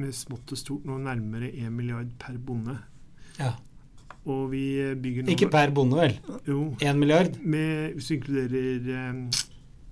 med 0.00 0.12
smått 0.16 0.52
og 0.52 0.58
stort 0.58 0.86
nå 0.88 0.96
nærmere 1.04 1.50
1 1.52 1.72
milliard 1.72 2.10
per 2.18 2.36
bonde. 2.40 2.74
ja. 3.38 3.52
Og 4.24 4.46
vi 4.54 4.64
bygger 5.02 5.26
nå 5.26 5.34
Ikke 5.34 5.50
per 5.52 5.72
bonde, 5.76 5.98
vel? 5.98 6.14
Jo. 6.48 6.60
Én 6.80 7.00
milliard? 7.00 7.36
Med, 7.42 7.92
hvis 7.96 8.08
du 8.08 8.14
inkluderer 8.16 9.10
um, 9.10 9.20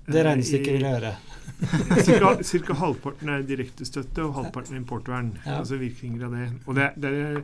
Det 0.09 0.25
regnestykket 0.25 0.79
vil 0.79 0.87
jeg 0.87 0.97
høre. 0.97 1.15
Ca. 2.07 2.33
cirka 2.43 2.75
halvparten 2.81 3.29
er 3.29 3.45
direktestøtte, 3.47 4.25
og 4.25 4.35
halvparten 4.41 4.75
er 4.75 4.81
importvern. 4.81 5.33
Ja. 5.45 5.61
Altså 5.61 5.77
virkninger 5.81 6.27
av 6.27 6.37
det. 6.37 6.49
Og, 6.67 6.77
det, 6.79 6.91
det 7.03 7.13
er, 7.13 7.41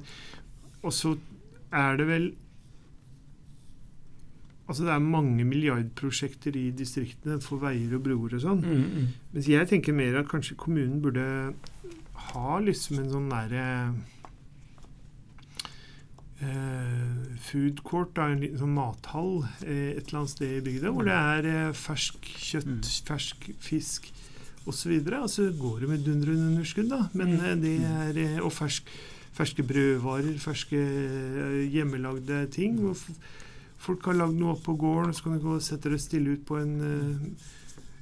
og 0.83 0.93
så 0.97 1.15
er 1.73 1.99
det 2.01 2.09
vel 2.09 2.31
Altså 4.69 4.85
Det 4.85 4.93
er 4.93 4.99
mange 5.01 5.45
milliardprosjekter 5.49 6.57
i 6.61 6.67
distriktene 6.77 7.39
for 7.41 7.57
veier 7.63 7.95
og 7.97 8.03
broer 8.05 8.35
og 8.37 8.43
sånn. 8.43 8.59
Mm, 8.61 8.83
mm. 8.85 9.07
Mens 9.33 9.47
jeg 9.49 9.69
tenker 9.71 9.97
mer 9.97 10.19
at 10.21 10.29
kanskje 10.29 10.59
kommunen 10.61 10.99
burde 11.01 11.25
ha 12.29 12.59
liksom 12.61 12.99
en 13.01 13.09
sånn 13.15 13.31
nære 13.33 13.63
eh, 13.63 14.18
food 16.41 17.83
court, 17.85 18.13
da, 18.15 18.29
en 18.31 18.41
liten 18.41 18.59
sånn 18.61 18.75
mathall 18.77 19.41
eh, 19.65 19.97
et 19.97 20.07
eller 20.09 20.21
annet 20.21 20.31
sted 20.31 20.53
i 20.59 20.61
bygda, 20.63 20.93
hvor 20.95 21.05
det 21.09 21.17
er 21.19 21.49
eh, 21.51 21.73
fersk 21.75 22.29
kjøtt, 22.39 22.69
Mm. 22.69 22.81
fersk 23.11 23.49
fisk 23.59 24.11
osv. 24.69 24.93
Altså 25.19 25.49
går 25.59 25.81
det 25.81 25.89
med 25.89 26.05
dundrende 26.07 26.47
underskudd, 26.53 26.89
da. 26.91 27.09
Men 27.15 27.35
Mm. 27.37 27.45
eh, 27.45 27.55
det 27.57 27.75
er, 27.83 28.19
eh, 28.37 28.39
og 28.45 28.53
fersk, 28.53 28.85
ferske 29.35 29.63
brødvarer, 29.67 30.39
ferske 30.39 30.79
eh, 30.79 31.69
hjemmelagde 31.75 32.51
ting. 32.51 32.79
hvor 32.81 32.97
folk 33.79 34.05
har 34.07 34.15
lagd 34.15 34.35
noe 34.35 34.53
opp 34.55 34.63
på 34.65 34.77
gården, 34.79 35.09
og 35.11 35.15
så 35.15 35.23
kan 35.23 35.33
du 35.39 35.45
gå 35.45 35.55
og 35.55 35.63
sette 35.63 35.89
det 35.91 36.01
stille 36.01 36.33
ut 36.35 36.45
på 36.47 36.57
en 36.61 36.81
eh, 36.81 37.19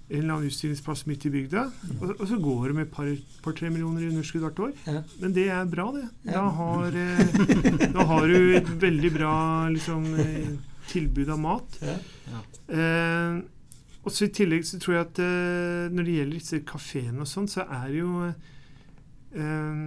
en 0.08 0.20
eller 0.20 0.34
annen 0.36 0.46
utstillingsplass 0.50 1.00
midt 1.10 1.24
i 1.26 1.30
bygda. 1.34 1.64
Og, 1.98 2.12
og 2.20 2.24
så 2.30 2.36
går 2.38 2.68
det 2.68 2.74
med 2.76 2.84
et 2.86 2.92
par- 2.94 3.40
par-tre 3.42 3.70
millioner 3.74 4.04
i 4.04 4.10
underskudd 4.12 4.44
hvert 4.46 4.60
år. 4.68 4.72
Ja. 4.86 5.00
Men 5.22 5.32
det 5.34 5.48
er 5.50 5.64
bra, 5.72 5.88
det. 5.96 6.04
Da 6.28 6.44
har, 6.60 6.86
eh, 6.94 7.90
da 7.96 8.04
har 8.12 8.26
du 8.30 8.36
et 8.60 8.70
veldig 8.86 9.10
bra 9.16 9.32
liksom, 9.74 10.06
eh, 10.22 10.52
tilbud 10.92 11.28
av 11.34 11.40
mat. 11.42 11.78
Ja. 11.82 11.96
Eh, 12.70 13.40
og 14.06 14.14
så 14.14 14.28
I 14.28 14.34
tillegg 14.38 14.62
så 14.68 14.78
tror 14.78 14.94
jeg 15.00 15.06
at 15.08 15.18
eh, 15.24 15.86
når 15.90 16.06
det 16.06 16.14
gjelder 16.20 16.38
disse 16.38 16.60
kafeene 16.70 17.24
og 17.24 17.30
sånn, 17.30 17.48
så 17.50 17.64
er 17.66 17.88
det 17.90 17.98
jo 18.04 18.12
eh, 19.34 19.80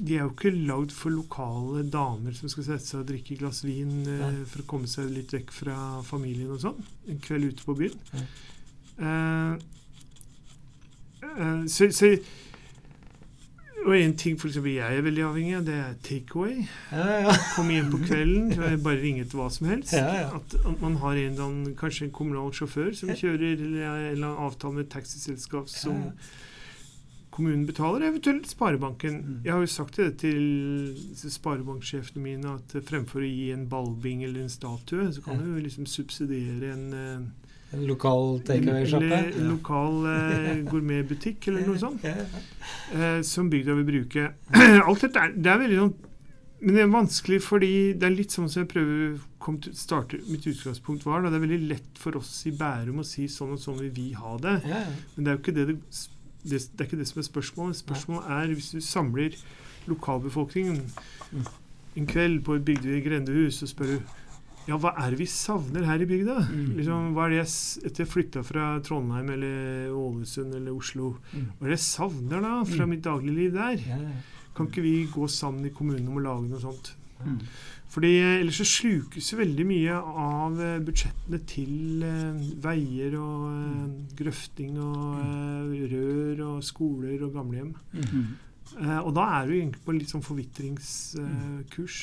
De 0.00 0.14
er 0.16 0.22
jo 0.22 0.30
ikke 0.30 0.52
lagd 0.54 0.94
for 0.94 1.10
lokale 1.12 1.82
damer 1.90 2.32
som 2.38 2.48
skal 2.52 2.68
sette 2.68 2.86
seg 2.86 3.00
og 3.02 3.08
drikke 3.10 3.34
et 3.34 3.42
glass 3.42 3.64
vin 3.66 3.98
eh, 4.06 4.38
for 4.48 4.62
å 4.62 4.68
komme 4.70 4.88
seg 4.88 5.10
litt 5.12 5.34
vekk 5.34 5.50
fra 5.52 5.76
familien 6.06 6.54
og 6.54 6.62
sånn. 6.62 6.78
En 7.10 7.18
kveld 7.26 7.50
ute 7.50 7.66
på 7.66 7.74
byen. 7.82 7.98
Eh, 9.00 9.52
eh, 11.22 11.66
så, 11.66 11.90
så 11.92 12.14
og 13.80 13.96
en 13.96 14.16
ting 14.16 14.36
for 14.40 14.50
eksempel 14.50 14.74
jeg 14.74 14.96
er 14.96 15.04
veldig 15.04 15.22
avhengig 15.24 15.54
av, 15.56 15.62
det 15.64 15.76
er 15.80 15.94
takeaway. 16.04 16.66
Ja, 16.92 17.06
ja. 17.24 17.36
Komme 17.56 17.78
hjem 17.78 17.88
på 17.94 18.02
kvelden, 18.04 18.50
bare 18.84 19.00
ringe 19.00 19.24
til 19.24 19.40
hva 19.40 19.48
som 19.52 19.70
helst. 19.70 19.94
Ja. 19.96 20.28
At, 20.36 20.56
at 20.60 20.84
man 20.84 20.98
har 21.00 21.16
en 21.16 21.40
annen, 21.46 21.72
kanskje 21.80 22.10
en 22.10 22.14
kommunal 22.14 22.52
sjåfør 22.56 22.92
som 22.98 23.14
kjører, 23.16 23.56
eller 23.56 23.88
en 23.88 24.06
eller 24.12 24.44
avtale 24.46 24.76
med 24.76 24.84
et 24.84 24.92
taxiselskap 24.98 25.72
som 25.72 26.10
kommunen 27.30 27.64
betaler, 27.66 28.04
eventuelt 28.10 28.50
Sparebanken. 28.50 29.16
Mm. 29.16 29.40
Jeg 29.44 29.52
har 29.54 29.64
jo 29.64 29.72
sagt 29.72 29.96
det 29.96 30.10
til 30.20 30.96
sparebanksjefene 31.16 32.22
mine 32.24 32.56
at 32.58 32.74
fremfor 32.84 33.24
å 33.24 33.30
gi 33.30 33.52
en 33.54 33.68
ballbing 33.70 34.26
eller 34.26 34.44
en 34.44 34.52
statue, 34.52 35.08
så 35.14 35.24
kan 35.24 35.40
du 35.40 35.54
liksom 35.56 35.88
subsidiere 35.88 36.74
en 36.74 36.88
eh, 36.92 37.28
En 37.72 37.82
lokal 37.86 38.40
takeaway-sjappe. 38.48 39.16
eller 39.30 39.48
lokal 39.52 40.06
eh, 40.10 40.62
gourmetbutikk 40.66 41.48
eller 41.50 41.66
noe 41.68 41.78
sånt 41.78 42.04
eh, 42.04 43.20
som 43.26 43.50
bygda 43.52 43.76
vil 43.78 43.86
bruke. 43.86 44.24
Alt 44.88 45.04
dette 45.06 45.22
er, 45.22 45.34
det 45.36 45.52
er 45.52 45.60
veldig 45.62 45.78
sånn 45.84 45.92
Men 46.60 46.76
det 46.76 46.82
er 46.82 46.90
vanskelig 46.92 47.38
fordi 47.46 47.70
det 47.96 48.08
er 48.08 48.16
litt 48.16 48.34
sånn 48.34 48.50
som 48.50 48.64
jeg 48.64 48.70
prøver 48.72 49.04
å 49.14 49.54
til, 49.62 49.76
starte 49.78 50.18
Mitt 50.28 50.44
utgangspunkt 50.50 51.06
var 51.06 51.22
da, 51.22 51.30
det 51.30 51.38
er 51.38 51.46
veldig 51.46 51.60
lett 51.70 52.00
for 52.02 52.18
oss 52.18 52.34
i 52.50 52.52
Bærum 52.52 53.00
å 53.00 53.06
si 53.06 53.28
sånn 53.32 53.54
og 53.54 53.62
sånn 53.62 53.78
vil 53.80 53.94
vi 53.96 54.10
ha 54.18 54.34
det. 54.42 54.58
Men 55.14 55.24
det 55.24 55.30
er 55.30 55.38
jo 55.38 55.40
ikke 55.40 55.56
det, 55.56 55.66
det, 55.70 55.78
det, 56.42 56.58
det, 56.58 56.82
er 56.82 56.90
ikke 56.90 57.00
det 57.00 57.08
som 57.08 57.22
er 57.22 57.28
spørsmålet. 57.30 57.78
Spørsmålet 57.80 58.34
er 58.36 58.52
hvis 58.52 58.74
du 58.74 58.82
samler 58.84 59.38
lokalbefolkningen 59.88 60.82
Mm. 61.30 61.44
en 61.96 62.06
kveld 62.10 62.40
på 62.42 62.54
et 62.58 62.64
Bygdøy 62.66 63.00
grendehus 63.04 63.62
og 63.62 63.68
spør 63.70 63.90
du 63.92 64.14
ja, 64.68 64.76
hva 64.78 64.92
er 65.00 65.10
det 65.10 65.18
vi 65.22 65.26
savner 65.26 65.84
her 65.88 66.02
i 66.04 66.06
bygda? 66.06 66.36
Mm. 66.50 66.76
Liksom, 66.78 67.08
hva 67.16 67.24
er 67.26 67.30
det 67.34 67.38
jeg, 67.40 67.54
etter 67.88 68.04
jeg 68.04 68.10
flytta 68.12 68.42
fra 68.46 68.66
Trondheim 68.86 69.30
eller 69.34 69.90
Ålesund 69.96 70.54
eller 70.54 70.72
Oslo, 70.76 71.16
Mm. 71.32 71.48
hva 71.58 71.66
er 71.66 71.70
det 71.74 71.78
jeg 71.78 71.86
savner 71.88 72.40
da 72.44 72.54
fra 72.64 72.84
Mm. 72.86 72.90
mitt 72.90 73.02
dagligliv 73.02 73.52
der? 73.52 73.76
Ja, 73.88 73.96
ja. 73.96 74.12
Kan 74.54 74.66
ikke 74.68 74.82
vi 74.82 75.06
gå 75.06 75.28
sammen 75.30 75.64
i 75.66 75.70
kommunen 75.70 76.08
om 76.08 76.18
å 76.18 76.22
lage 76.22 76.48
noe 76.50 76.60
sånt? 76.60 76.92
Mm. 77.24 77.38
Fordi 77.90 78.10
eh, 78.20 78.40
Ellers 78.40 78.58
så 78.60 78.64
slukes 78.64 79.32
veldig 79.34 79.64
mye 79.66 79.94
av 79.98 80.60
eh, 80.60 80.78
budsjettene 80.78 81.40
til 81.46 82.02
eh, 82.06 82.38
veier 82.62 83.16
og 83.18 83.48
eh, 83.50 84.14
grøfting 84.20 84.78
og 84.78 85.18
eh, 85.18 85.88
rør 85.90 86.44
og 86.46 86.62
skoler 86.62 87.24
og 87.26 87.32
gamlehjem. 87.34 87.74
Mm. 87.94 88.28
Eh, 88.78 89.00
og 89.00 89.12
da 89.16 89.24
er 89.38 89.48
du 89.48 89.54
egentlig 89.56 89.82
på 89.84 89.94
litt 89.96 90.12
sånn 90.12 90.24
forvitringskurs. 90.24 91.98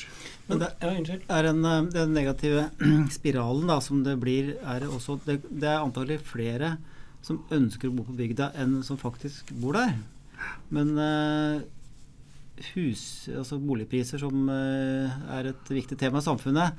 Men 0.48 0.62
det, 0.62 0.68
ja, 0.82 1.16
er 1.38 1.48
en, 1.50 1.64
eh, 1.64 1.80
den 1.94 2.14
negative 2.16 2.68
spiralen 3.18 3.70
da, 3.70 3.78
som 3.84 4.02
det 4.06 4.18
blir, 4.20 4.54
er 4.60 4.86
også 4.88 5.18
det, 5.24 5.40
det 5.48 5.70
er 5.70 5.80
antagelig 5.80 6.20
flere 6.28 6.76
som 7.24 7.40
ønsker 7.54 7.90
å 7.90 7.96
bo 7.96 8.06
på 8.06 8.16
bygda, 8.18 8.52
enn 8.62 8.78
som 8.86 9.00
faktisk 9.00 9.50
bor 9.58 9.74
der. 9.74 9.96
Men 10.72 10.92
uh, 10.94 11.58
hus, 12.76 13.02
altså 13.32 13.58
boligpriser, 13.58 14.22
som 14.22 14.46
er 14.48 15.50
et 15.50 15.72
viktig 15.74 15.98
tema 15.98 16.22
i 16.22 16.24
samfunnet, 16.24 16.78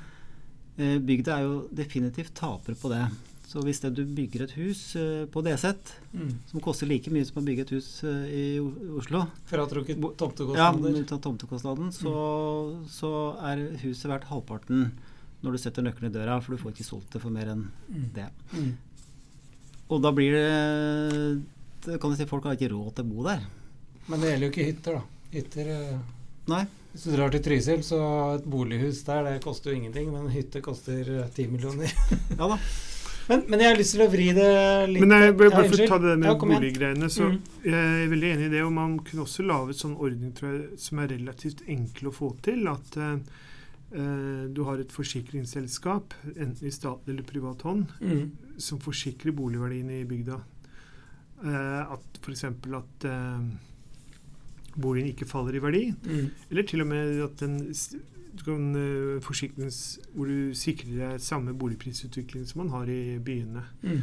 bygda 0.80 1.34
er 1.36 1.44
jo 1.44 1.58
definitivt 1.76 2.32
tapere 2.40 2.78
på 2.80 2.88
det. 2.88 3.02
Så 3.50 3.58
hvis 3.66 3.80
det 3.82 3.88
du 3.96 4.04
bygger 4.06 4.44
et 4.44 4.52
hus 4.54 4.80
uh, 4.94 5.24
på 5.32 5.42
DZ, 5.42 5.72
Mm. 6.14 6.28
som 6.50 6.60
koster 6.62 6.86
like 6.90 7.10
mye 7.10 7.24
som 7.26 7.40
å 7.40 7.46
bygge 7.46 7.64
et 7.66 7.70
hus 7.74 7.88
uh, 8.06 8.26
i 8.30 8.58
Oslo, 8.98 9.24
Fratrukket 9.50 9.98
ja, 9.98 10.10
tomtekostnader. 10.18 11.00
ut 11.02 11.12
av 11.16 11.20
tomtekostnaden, 11.24 11.90
så, 11.94 12.12
så 12.90 13.10
er 13.50 13.64
huset 13.82 14.06
verdt 14.10 14.28
halvparten 14.30 14.92
når 15.42 15.56
du 15.56 15.58
setter 15.62 15.82
nøkkelen 15.86 16.10
i 16.12 16.14
døra, 16.14 16.36
for 16.44 16.54
du 16.54 16.60
får 16.62 16.74
ikke 16.76 16.86
solgt 16.86 17.14
det 17.16 17.22
for 17.22 17.30
mer 17.34 17.50
enn 17.54 17.66
Mm. 17.90 18.06
det. 18.14 18.28
Mm. 18.54 18.72
Og 19.90 20.02
da 20.04 20.12
blir 20.14 20.34
det, 20.36 21.98
kan 22.00 22.10
du 22.12 22.16
si 22.18 22.26
Folk 22.30 22.44
har 22.46 22.54
ikke 22.58 22.70
råd 22.74 22.92
til 22.98 23.06
å 23.06 23.10
bo 23.14 23.24
der. 23.26 23.42
Men 24.10 24.20
det 24.22 24.30
gjelder 24.34 24.46
jo 24.46 24.52
ikke 24.52 24.68
hytter, 24.68 24.98
da. 25.00 25.24
Hytter 25.34 25.72
eh, 25.74 25.96
Nei. 26.50 26.62
Hvis 26.92 27.04
du 27.06 27.12
drar 27.14 27.30
til 27.30 27.42
Trysil, 27.46 27.82
så 27.86 27.98
et 28.36 28.46
bolighus 28.50 29.02
der, 29.06 29.22
det 29.26 29.42
koster 29.44 29.70
jo 29.70 29.78
ingenting. 29.78 30.08
Men 30.12 30.26
en 30.26 30.34
hytte 30.34 30.62
koster 30.62 31.06
ti 31.34 31.46
millioner. 31.50 31.90
Ja 32.38 32.48
da. 32.50 32.56
Men, 33.28 33.42
men 33.48 33.60
jeg 33.60 33.70
har 33.70 33.76
lyst 33.78 33.94
til 33.94 34.02
å 34.02 34.08
vri 34.10 34.28
det 34.34 34.46
litt 34.90 35.02
Men 35.04 35.12
jeg, 35.14 35.34
bare, 35.38 35.50
bare 35.54 35.68
for 35.70 35.82
å 35.84 35.88
ta 35.90 35.98
det 36.02 36.14
med 36.18 36.28
Ja, 36.30 36.34
boliggreiene, 36.40 37.08
så 37.12 37.28
Mm. 37.30 37.36
jeg 37.64 37.74
er 38.04 38.08
veldig 38.14 38.30
enig 38.34 38.46
i 38.46 38.52
det. 38.56 38.62
Og 38.66 38.72
man 38.72 38.98
kunne 39.06 39.22
også 39.26 39.44
lage 39.46 39.68
en 39.74 39.80
sånn 39.82 39.96
ordning 39.98 40.32
tror 40.34 40.52
jeg, 40.56 40.78
som 40.78 40.98
er 40.98 41.08
relativt 41.14 41.62
enkel 41.68 42.08
å 42.10 42.14
få 42.16 42.32
til. 42.42 42.66
At 42.68 42.96
eh, 42.96 43.16
du 44.54 44.62
har 44.64 44.78
et 44.78 44.92
forsikringsselskap, 44.94 46.14
enten 46.36 46.66
i 46.66 46.70
statlig 46.74 47.14
eller 47.14 47.26
privat 47.26 47.62
hånd, 47.62 47.86
Mm. 48.00 48.30
som 48.58 48.78
forsikrer 48.78 49.32
boligverdiene 49.34 50.00
i 50.00 50.04
bygda. 50.04 50.40
Uh, 51.42 51.94
at 51.96 52.18
f.eks. 52.22 52.44
at 52.44 53.04
uh, 53.08 53.40
boligen 54.76 55.08
ikke 55.14 55.26
faller 55.26 55.56
i 55.56 55.62
verdi. 55.62 55.86
Mm. 56.04 56.26
Eller 56.50 56.62
til 56.68 56.82
og 56.82 56.86
med 56.90 57.20
at 57.24 57.36
den 57.40 57.54
du 58.36 58.44
kan 58.46 58.70
eh, 58.78 59.18
hvor 60.14 60.30
du 60.30 60.54
sikrer 60.56 60.96
deg 61.00 61.20
samme 61.24 61.54
boligprisutvikling 61.58 62.46
som 62.48 62.62
man 62.64 62.72
har 62.74 62.90
i 62.92 63.18
byene. 63.24 63.64
Mm. 63.82 64.00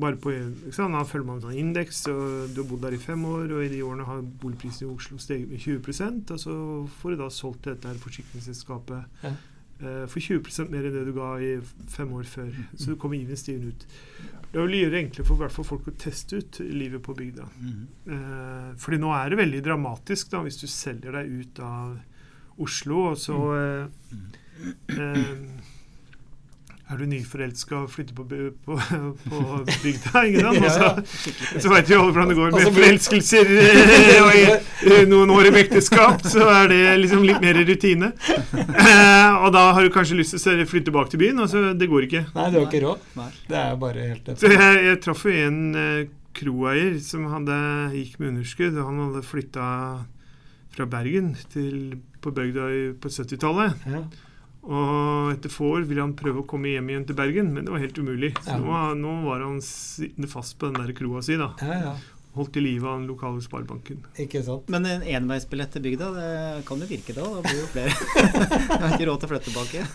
Bare 0.00 0.18
på, 0.22 0.30
ikke 0.30 0.74
sant? 0.76 0.94
Da 0.94 1.02
følger 1.08 1.26
man 1.26 1.38
en 1.40 1.46
sånn 1.48 1.56
indeks, 1.58 2.02
og 2.12 2.52
du 2.54 2.60
har 2.62 2.68
bodd 2.70 2.84
der 2.84 2.94
i 2.94 3.00
fem 3.02 3.22
år, 3.26 3.46
og 3.56 3.64
i 3.64 3.70
de 3.72 3.80
årene 3.82 4.04
har 4.06 4.20
boligprisen 4.42 4.86
i 4.86 4.90
Oslo 4.92 5.18
steget 5.18 5.50
med 5.50 5.58
20 5.64 6.30
og 6.30 6.38
så 6.38 6.56
får 7.00 7.14
du 7.16 7.22
da 7.22 7.30
solgt 7.34 7.66
dette 7.66 7.88
her 7.88 7.98
forsikringsselskapet 8.02 9.24
Ja. 9.24 9.32
eh, 9.80 10.04
for 10.06 10.20
20 10.20 10.68
mer 10.70 10.84
enn 10.86 10.94
det 10.94 11.06
du 11.08 11.12
ga 11.16 11.32
i 11.40 11.54
fem 11.88 12.12
år 12.12 12.28
før. 12.28 12.52
Så 12.76 12.92
du 12.92 12.96
kommer 12.96 13.16
investivende 13.18 13.72
ut. 13.72 13.86
Det 14.52 14.58
vil 14.66 14.78
gjøre 14.82 14.90
det 14.90 15.00
enklere 15.04 15.26
for, 15.26 15.36
hvert 15.38 15.52
fall 15.54 15.64
folk 15.64 15.88
å 15.88 15.96
teste 15.96 16.36
ut 16.38 16.58
livet 16.60 17.02
på 17.02 17.14
bygda. 17.16 17.48
Mm. 17.62 17.82
Eh, 18.14 18.70
fordi 18.82 18.98
nå 18.98 19.10
er 19.14 19.30
det 19.30 19.38
veldig 19.38 19.64
dramatisk 19.64 20.30
da, 20.30 20.42
hvis 20.42 20.60
du 20.60 20.66
selger 20.66 21.12
deg 21.18 21.30
ut 21.40 21.60
av 21.64 21.98
Oslo, 22.60 23.10
og 23.12 23.18
så 23.20 23.38
eh, 23.56 24.14
eh, 24.96 25.60
er 26.90 26.98
du 26.98 27.06
nyforelska 27.06 27.76
og 27.84 27.90
flytter 27.92 28.16
på, 28.18 28.24
på, 28.66 28.76
på 29.30 29.40
bygda, 29.84 30.22
ikke 30.26 30.40
sant? 30.42 30.64
Og 30.66 30.72
så, 30.74 31.60
så 31.62 31.70
veit 31.70 31.86
vi 31.86 31.94
alle 31.94 32.10
hvordan 32.10 32.32
det 32.32 32.36
går 32.40 32.56
med 32.56 32.72
forelskelser 32.74 33.52
eh, 33.62 34.16
og 34.24 34.38
i, 34.40 34.96
noen 35.06 35.30
år 35.36 35.50
i 35.50 35.54
ekteskap, 35.62 36.24
så 36.26 36.48
er 36.50 36.72
det 36.72 36.80
liksom 37.04 37.22
litt 37.28 37.38
mer 37.44 37.60
rutine. 37.68 38.10
Eh, 38.50 39.38
og 39.38 39.52
da 39.54 39.68
har 39.76 39.86
du 39.86 39.92
kanskje 39.94 40.18
lyst 40.18 40.34
til 40.34 40.64
å 40.64 40.66
flytte 40.66 40.90
tilbake 40.90 41.14
til 41.14 41.22
byen, 41.22 41.44
og 41.44 41.52
så 41.52 41.70
det 41.78 41.90
går 41.90 42.08
ikke. 42.08 42.24
Nei, 42.34 42.48
det 42.50 42.58
var 42.58 42.66
ikke 42.66 42.82
råd. 42.88 43.06
Det 43.46 43.60
er 43.62 43.78
bare 43.86 44.08
helt 44.10 44.32
Så 44.42 44.50
jeg, 44.50 44.82
jeg 44.88 45.02
traff 45.06 45.26
jo 45.28 45.36
en 45.46 45.60
kroeier 46.40 46.98
som 47.04 47.30
hadde, 47.30 47.56
gikk 47.94 48.18
med 48.18 48.34
underskudd. 48.34 48.74
og 48.74 48.90
Han 48.90 49.02
hadde 49.06 49.26
flytta 49.26 49.66
fra 50.74 50.86
Bergen 50.90 51.36
til 51.52 52.00
på 52.20 52.32
bygda 52.36 52.68
på 53.00 53.08
70-tallet. 53.12 53.86
ja. 53.86 54.02
Og 54.60 55.30
etter 55.32 55.48
få 55.48 55.70
år 55.78 55.86
ville 55.88 56.02
han 56.04 56.12
prøve 56.18 56.42
å 56.42 56.46
komme 56.46 56.68
hjem 56.74 56.90
igjen 56.92 57.04
til 57.08 57.16
Bergen, 57.16 57.46
men 57.54 57.64
det 57.64 57.72
var 57.72 57.80
helt 57.80 57.96
umulig. 57.96 58.34
Så 58.44 58.50
Ja. 58.52 58.58
nå, 58.60 58.66
var- 58.68 58.94
nå 58.94 59.12
var 59.24 59.40
han 59.40 59.60
sittende 59.64 60.28
fast 60.28 60.58
på 60.58 60.68
den 60.70 60.84
der 60.86 60.92
kroa 60.92 61.22
si. 61.24 61.36
da. 61.36 61.54
Ja, 61.62 61.78
ja. 61.80 61.94
holdt 62.36 62.56
i 62.56 62.60
live 62.60 62.84
av 62.86 62.98
den 63.00 63.06
lokale 63.08 63.40
sparebanken. 63.42 64.04
Ikke 64.20 64.44
sant? 64.44 64.68
Men 64.68 64.84
en 64.86 65.02
enveisbillett 65.02 65.72
til 65.72 65.82
bygda, 65.82 66.10
det 66.14 66.64
kan 66.68 66.78
jo 66.78 66.86
virke 66.86 67.12
da. 67.16 67.22
Da 67.24 67.40
blir 67.42 67.58
jo 67.58 67.66
flere. 67.72 67.90
Jeg 68.70 68.80
har 68.84 68.92
ikke 68.94 69.08
råd 69.08 69.18
til 69.20 69.26
å 69.26 69.32
flytte 69.32 69.48
tilbake. 69.50 69.86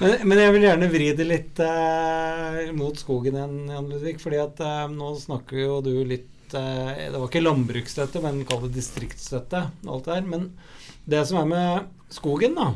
Men, 0.00 0.28
men 0.28 0.38
jeg 0.38 0.52
vil 0.54 0.62
gjerne 0.62 0.88
vri 0.94 1.10
det 1.18 1.26
litt 1.26 1.60
eh, 1.66 2.72
mot 2.72 2.96
skogen 2.96 3.34
igjen, 3.36 3.58
Jan 3.74 3.90
Ludvig. 3.90 4.20
fordi 4.22 4.38
at 4.40 4.60
eh, 4.64 4.86
nå 4.94 5.10
snakker 5.20 5.58
jo 5.66 5.80
du 5.82 5.92
litt 6.06 6.54
eh, 6.54 7.10
Det 7.10 7.18
var 7.18 7.26
ikke 7.28 7.42
landbruksstøtte, 7.44 8.22
men 8.22 8.44
kall 8.48 8.62
det 8.68 8.72
distriktsstøtte. 8.78 9.66
Alt 9.86 10.04
det 10.08 10.14
her. 10.14 10.22
Men 10.32 10.52
det 11.06 11.22
som 11.28 11.40
er 11.40 11.50
med 11.50 12.12
skogen, 12.12 12.56
da, 12.58 12.72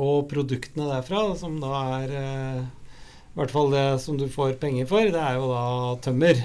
og 0.00 0.28
produktene 0.30 0.88
derfra, 0.88 1.26
som 1.36 1.58
da 1.60 1.82
er 2.00 2.14
eh, 2.16 2.62
I 3.30 3.36
hvert 3.38 3.52
fall 3.52 3.70
det 3.74 3.84
som 4.02 4.16
du 4.20 4.26
får 4.32 4.56
penger 4.62 4.88
for, 4.90 5.04
det 5.04 5.20
er 5.20 5.36
jo 5.38 5.50
da 5.52 5.62
tømmer. 6.04 6.40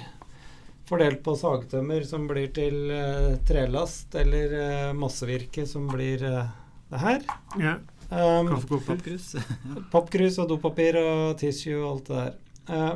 Fordelt 0.86 1.24
på 1.26 1.34
sagtømmer 1.40 2.06
som 2.06 2.28
blir 2.30 2.52
til 2.54 2.92
eh, 2.94 3.34
trelast, 3.48 4.14
eller 4.22 4.60
eh, 4.60 4.94
massevirke 4.98 5.66
som 5.70 5.88
blir 5.90 6.22
det 6.22 7.02
her. 7.02 7.24
Ja, 7.58 7.80
Um. 8.10 8.62
Pappkrus. 8.86 9.36
Pappkrus 9.92 10.38
og 10.42 10.50
dopapir 10.52 10.98
og 11.00 11.40
tissue 11.42 11.80
og 11.80 11.88
alt 11.90 12.10
det 12.10 12.20
der. 12.20 12.36
Uh, 12.66 12.94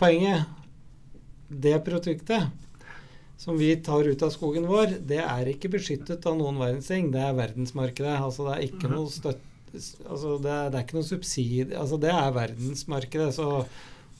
poenget 0.00 0.44
Det 1.48 1.76
produktet 1.84 2.48
som 3.40 3.56
vi 3.56 3.70
tar 3.80 4.04
ut 4.04 4.22
av 4.26 4.32
skogen 4.34 4.66
vår, 4.68 4.98
det 5.08 5.22
er 5.24 5.48
ikke 5.54 5.70
beskyttet 5.72 6.26
av 6.28 6.34
noen 6.36 6.58
verdens 6.60 6.90
ting. 6.92 7.06
Det 7.14 7.22
er 7.24 7.36
verdensmarkedet. 7.38 8.18
Altså 8.20 8.44
det 8.50 8.56
er 8.58 8.66
ikke 8.68 8.88
Mhm. 8.90 8.96
noe 8.98 9.08
støtt... 9.14 9.46
Altså 10.10 10.34
det, 10.42 10.50
er, 10.50 10.68
det 10.74 10.76
er 10.80 10.84
ikke 10.84 10.96
noe 10.98 11.06
subsidie 11.06 11.66
Altså 11.78 11.96
det 12.02 12.10
er 12.10 12.32
verdensmarkedet. 12.34 13.30
Så 13.38 13.46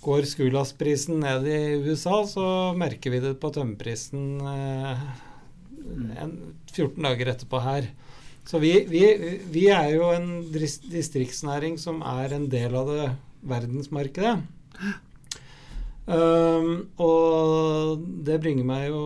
går 0.00 0.24
skulasprisen 0.30 1.18
ned 1.20 1.44
i 1.50 1.58
USA, 1.84 2.22
så 2.24 2.46
merker 2.78 3.12
vi 3.12 3.18
det 3.20 3.34
på 3.42 3.50
tømmerprisen 3.52 4.40
eh, 4.40 5.02
14 6.72 7.02
dager 7.04 7.32
etterpå 7.34 7.60
her. 7.64 7.90
Så 8.48 8.58
vi, 8.62 8.72
vi, 8.88 9.02
vi 9.52 9.66
er 9.74 9.90
jo 9.98 10.08
en 10.14 10.30
distriktsnæring 10.50 11.76
som 11.78 12.00
er 12.06 12.32
en 12.38 12.48
del 12.50 12.74
av 12.78 12.88
det 12.88 13.10
verdensmarkedet. 13.52 14.38
Um, 16.10 16.70
og 16.98 18.00
det 18.26 18.40
bringer 18.42 18.64
meg 18.66 18.86
jo 18.88 19.00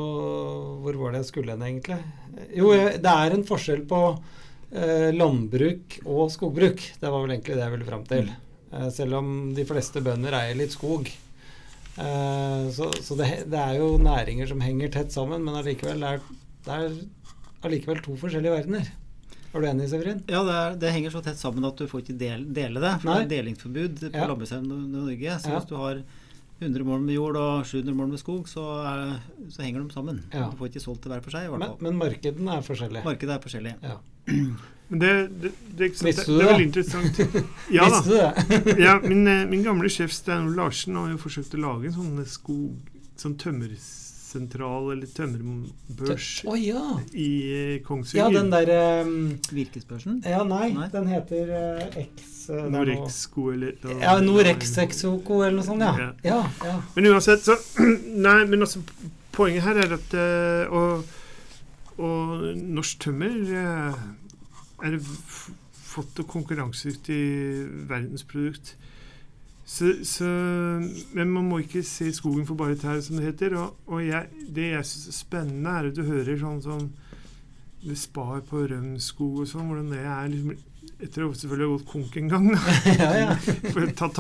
Hvor 0.81 0.97
var 1.03 1.13
det 1.13 1.19
jeg 1.25 1.29
skulle 1.33 1.53
hen, 1.53 1.65
egentlig? 1.67 1.99
Jo, 2.57 2.71
det 2.73 3.11
er 3.11 3.35
en 3.35 3.45
forskjell 3.47 3.83
på 3.91 3.99
eh, 4.73 5.11
landbruk 5.15 5.99
og 6.07 6.31
skogbruk. 6.35 6.81
Det 7.01 7.11
var 7.11 7.21
vel 7.25 7.35
egentlig 7.37 7.59
det 7.59 7.63
jeg 7.67 7.75
ville 7.75 7.89
fram 7.91 8.07
til. 8.09 8.31
Eh, 8.73 8.89
selv 8.95 9.19
om 9.21 9.29
de 9.55 9.67
fleste 9.69 10.03
bønder 10.03 10.35
eier 10.39 10.57
litt 10.59 10.75
skog. 10.75 11.11
Eh, 11.99 12.65
så 12.75 12.89
så 13.05 13.19
det, 13.21 13.29
det 13.53 13.61
er 13.61 13.77
jo 13.79 13.93
næringer 14.03 14.51
som 14.51 14.65
henger 14.65 14.91
tett 14.97 15.15
sammen, 15.15 15.45
men 15.47 15.61
allikevel 15.61 16.03
er 16.09 16.25
det 16.65 16.75
er 16.75 16.97
allikevel 17.69 18.01
to 18.03 18.17
forskjellige 18.19 18.55
verdener. 18.57 18.91
Er 19.55 19.63
du 19.63 19.69
enig, 19.71 19.87
Severin? 19.93 20.25
Ja, 20.27 20.41
det, 20.43 20.55
er, 20.59 20.77
det 20.83 20.93
henger 20.97 21.13
så 21.15 21.21
tett 21.23 21.39
sammen 21.39 21.67
at 21.69 21.79
du 21.79 21.87
får 21.87 22.03
ikke 22.03 22.19
del, 22.19 22.47
dele 22.57 22.81
det. 22.83 22.97
For 23.05 23.13
Nei. 23.13 23.21
det 23.21 23.25
er 23.29 23.33
delingsforbud 23.45 24.01
på 24.09 24.25
landbrukseiendom 24.33 24.81
i 24.89 24.93
Norge. 24.97 25.37
Så 25.45 25.53
Ja. 25.53 25.61
hvis 25.61 25.69
du 25.71 25.77
har 25.79 26.01
100 26.63 26.85
mål 26.87 27.01
med 27.03 27.17
jord 27.17 27.37
og 27.37 27.67
700 27.67 27.97
mål 27.99 28.13
med 28.13 28.21
skog, 28.23 28.47
så, 28.49 28.63
er, 28.87 29.17
så 29.51 29.65
henger 29.65 29.83
de 29.83 29.93
sammen. 29.93 30.23
Ja. 30.33 30.47
Du 30.53 30.57
får 30.61 30.71
ikke 30.71 30.85
solgt 30.85 31.03
det 31.05 31.13
hver 31.13 31.25
for 31.25 31.35
seg. 31.35 31.51
Men, 31.51 31.67
fall. 31.67 31.83
men 31.83 31.99
markedene 31.99 32.55
er 32.59 32.65
forskjellige. 32.69 33.05
Markedet 33.05 33.35
er 33.35 33.43
forskjellig. 33.43 33.75
Ja. 33.83 33.99
Men 34.89 35.01
det, 35.01 35.11
det, 35.41 35.51
det, 35.79 35.87
er 35.87 36.05
Visste 36.05 36.27
du 36.29 36.35
det 36.39 36.43
er 36.43 36.43
det? 36.43 36.49
veldig 36.53 36.65
interessant. 36.67 37.21
Ja 37.73 37.87
da. 37.89 38.01
Visste 38.03 38.11
du 38.11 38.17
det? 38.21 38.75
Ja, 38.85 38.99
min, 39.01 39.27
eh, 39.27 39.47
min 39.49 39.63
gamle 39.65 39.89
sjef 39.89 40.13
Stein 40.13 40.51
Larsen 40.59 40.99
har 41.01 41.09
jo 41.09 41.21
forsøkt 41.23 41.57
å 41.57 41.63
lage 41.63 41.89
en 41.89 41.95
sånn 41.97 42.27
skog, 42.29 42.91
sånn 43.17 43.39
tømmersentral 44.35 44.93
eller 44.93 45.07
tømmerbørs 45.15 46.45
oh, 46.47 46.59
ja. 46.59 47.01
i 47.13 47.79
Kongsvinger. 47.85 48.31
Ja, 48.31 48.41
den 48.41 48.53
der 48.53 49.03
um, 49.05 49.39
Virkesbørsen. 49.51 50.23
Ja, 50.27 50.43
nei, 50.45 50.73
Nei. 50.75 50.89
den 50.93 51.09
heter 51.09 51.53
uh, 51.55 51.99
X 52.03 52.49
uh, 52.51 52.71
Norexco 52.73 53.51
eller 53.53 53.73
da, 53.83 53.99
Ja, 54.03 54.21
Norex 54.21 54.77
Exoco 54.79 55.43
eller 55.43 55.59
noe 55.59 55.67
sånt, 55.67 55.85
ja. 55.85 56.11
Ja, 56.25 56.41
ja. 56.65 56.79
Men 56.97 57.13
uansett, 57.13 57.45
så 57.45 57.59
Nei, 58.27 58.45
men 58.47 58.61
altså 58.67 58.83
Poenget 59.35 59.65
her 59.67 59.81
er 59.83 59.97
at 59.97 60.13
uh, 60.15 60.75
og, 60.75 61.15
og 61.99 62.45
norsk 62.55 63.01
tømmer 63.03 63.35
uh, 63.51 64.05
er 64.87 64.99
fått 65.95 66.21
og 66.23 66.29
konkurransedyktig 66.31 67.19
verdensprodukt. 67.91 68.77
Så, 69.65 69.95
så, 70.05 70.27
men 71.17 71.31
man 71.33 71.47
må 71.49 71.63
ikke 71.63 71.81
se 71.89 72.11
skogen 72.13 72.45
for 72.47 72.59
bare 72.61 72.77
trær, 72.77 73.01
som 73.01 73.17
det 73.17 73.31
heter. 73.31 73.55
Og, 73.57 73.79
og 73.89 74.03
jeg, 74.05 74.29
det 74.55 74.67
jeg 74.75 74.85
syns 74.91 75.09
er 75.09 75.17
spennende, 75.17 75.71
er 75.73 75.89
at 75.89 75.97
du 75.97 76.03
hører 76.05 76.37
sånn 76.41 76.61
som 76.65 76.85
det 77.85 77.97
Spar 78.01 78.41
på 78.49 78.63
Rømskog 78.71 79.43
og 79.43 79.49
sånn, 79.49 79.67
hvordan 79.69 79.91
det 79.93 80.05
er 80.05 80.31
liksom, 80.33 80.55
Etter 81.05 81.25
å 81.25 81.31
selvfølgelig 81.35 81.65
ha 81.67 81.73
gått 81.75 81.89
konk 81.91 82.17
en 82.21 82.29
gang, 82.31 82.47
ja, 83.01 83.09
ja. 83.19 83.33
Tatt, 83.99 84.19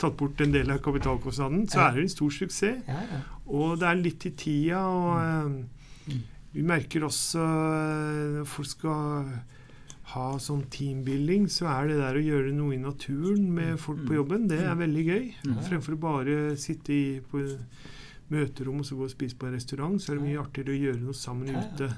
tatt 0.00 0.16
bort 0.20 0.40
en 0.44 0.52
del 0.54 0.70
av 0.72 0.78
kapitalkostnaden, 0.84 1.64
så 1.72 1.80
er 1.88 1.96
det 1.96 2.04
en 2.04 2.12
stor 2.12 2.32
suksess. 2.32 2.84
ja, 2.86 3.00
ja. 3.10 3.18
Og 3.48 3.74
det 3.80 3.88
er 3.88 3.98
litt 4.00 4.24
i 4.28 4.34
tida, 4.40 4.84
og 4.88 5.16
Mm. 6.04 6.14
eh, 6.14 6.20
vi 6.54 6.62
merker 6.68 7.04
også 7.08 7.40
eh, 7.40 8.38
når 8.38 8.48
folk 8.52 8.68
skal 8.68 9.26
ha 10.14 10.28
sånn 10.38 10.62
teambuilding, 10.70 11.48
så 11.50 11.66
er 11.70 11.88
det 11.90 11.98
der 12.00 12.16
å 12.20 12.22
gjøre 12.24 12.52
noe 12.54 12.74
i 12.74 12.80
naturen 12.82 13.48
med 13.54 13.76
folk 13.82 14.00
på 14.06 14.12
Mm. 14.14 14.18
jobben, 14.20 14.48
det 14.48 14.60
er 14.62 14.74
veldig 14.78 15.04
gøy. 15.08 15.24
Mm. 15.46 15.58
Fremfor 15.68 15.94
å 15.96 16.00
bare 16.00 16.36
sitte 16.56 16.92
i, 16.94 17.20
på 17.20 17.42
møterom 18.32 18.78
og 18.80 18.86
så 18.88 18.96
gå 18.96 19.04
og 19.04 19.10
spise 19.12 19.36
på 19.36 19.46
en 19.46 19.52
restaurant, 19.54 19.98
så 20.00 20.12
er 20.12 20.16
det 20.18 20.24
mye 20.24 20.40
artigere 20.40 20.72
å 20.72 20.80
gjøre 20.80 21.00
noe 21.02 21.12
sammen 21.18 21.50
ute. 21.54 21.90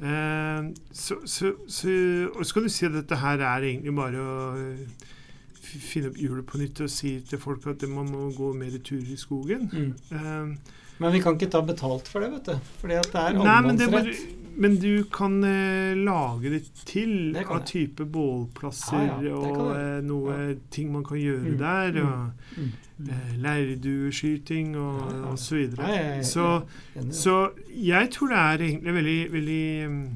Eh, 0.00 0.70
så, 0.96 1.18
så, 1.28 1.52
så, 1.68 1.92
og 2.32 2.40
så 2.46 2.56
kan 2.56 2.64
du 2.66 2.72
si 2.72 2.86
at 2.88 2.96
dette 2.96 3.18
her 3.20 3.42
er 3.44 3.66
egentlig 3.68 3.94
bare 3.98 4.22
å 4.22 4.38
eh, 4.56 5.04
finne 5.60 6.08
opp 6.12 6.16
hjulet 6.22 6.46
på 6.48 6.58
nytt 6.62 6.80
og 6.86 6.90
si 6.92 7.18
til 7.28 7.38
folk 7.42 7.66
at 7.68 7.84
man 7.90 8.08
må 8.10 8.30
gå 8.36 8.52
mer 8.56 8.78
turer 8.80 9.12
i 9.12 9.18
skogen. 9.20 9.68
Mm. 9.72 9.92
Eh, 10.10 10.74
Men 10.98 11.12
vi 11.12 11.20
kan 11.20 11.36
ikke 11.36 11.50
ta 11.52 11.60
betalt 11.60 12.08
for 12.08 12.24
det, 12.24 12.30
vet 12.38 12.44
du. 12.54 12.72
Fordi 12.80 12.94
at 13.02 13.10
det 13.12 13.20
er 13.20 13.36
allemannsrett. 13.36 14.42
Men 14.56 14.76
du 14.80 15.04
kan 15.12 15.36
eh, 15.44 15.94
lage 15.96 16.50
det 16.50 16.62
til 16.88 17.32
Det 17.34 17.44
av 17.52 17.62
type 17.68 18.04
bålplasser 18.08 19.02
Ja, 19.04 19.16
ja, 19.22 19.34
og 19.36 19.70
eh, 19.76 20.00
noe 20.06 20.36
ting 20.72 20.92
man 20.92 21.04
kan 21.04 21.18
gjøre 21.20 21.52
Mm, 21.52 21.58
der. 21.60 21.92
mm, 21.92 22.06
Og 22.06 22.58
mm. 22.58 23.08
eh, 23.10 23.32
leirdueskyting 23.44 24.76
og, 24.76 25.00
Ja, 25.00 25.16
ja. 25.16 25.24
og 25.32 25.38
så 25.38 25.54
videre. 25.60 25.88
Ja, 25.88 26.02
er 26.18 26.22
Så. 26.22 26.46
Så 27.10 27.36
jeg 27.76 28.10
tror 28.16 28.28
det 28.32 28.36
er 28.44 28.64
egentlig 28.70 28.94
veldig, 28.94 29.18
veldig 29.32 29.86
um, 29.86 30.06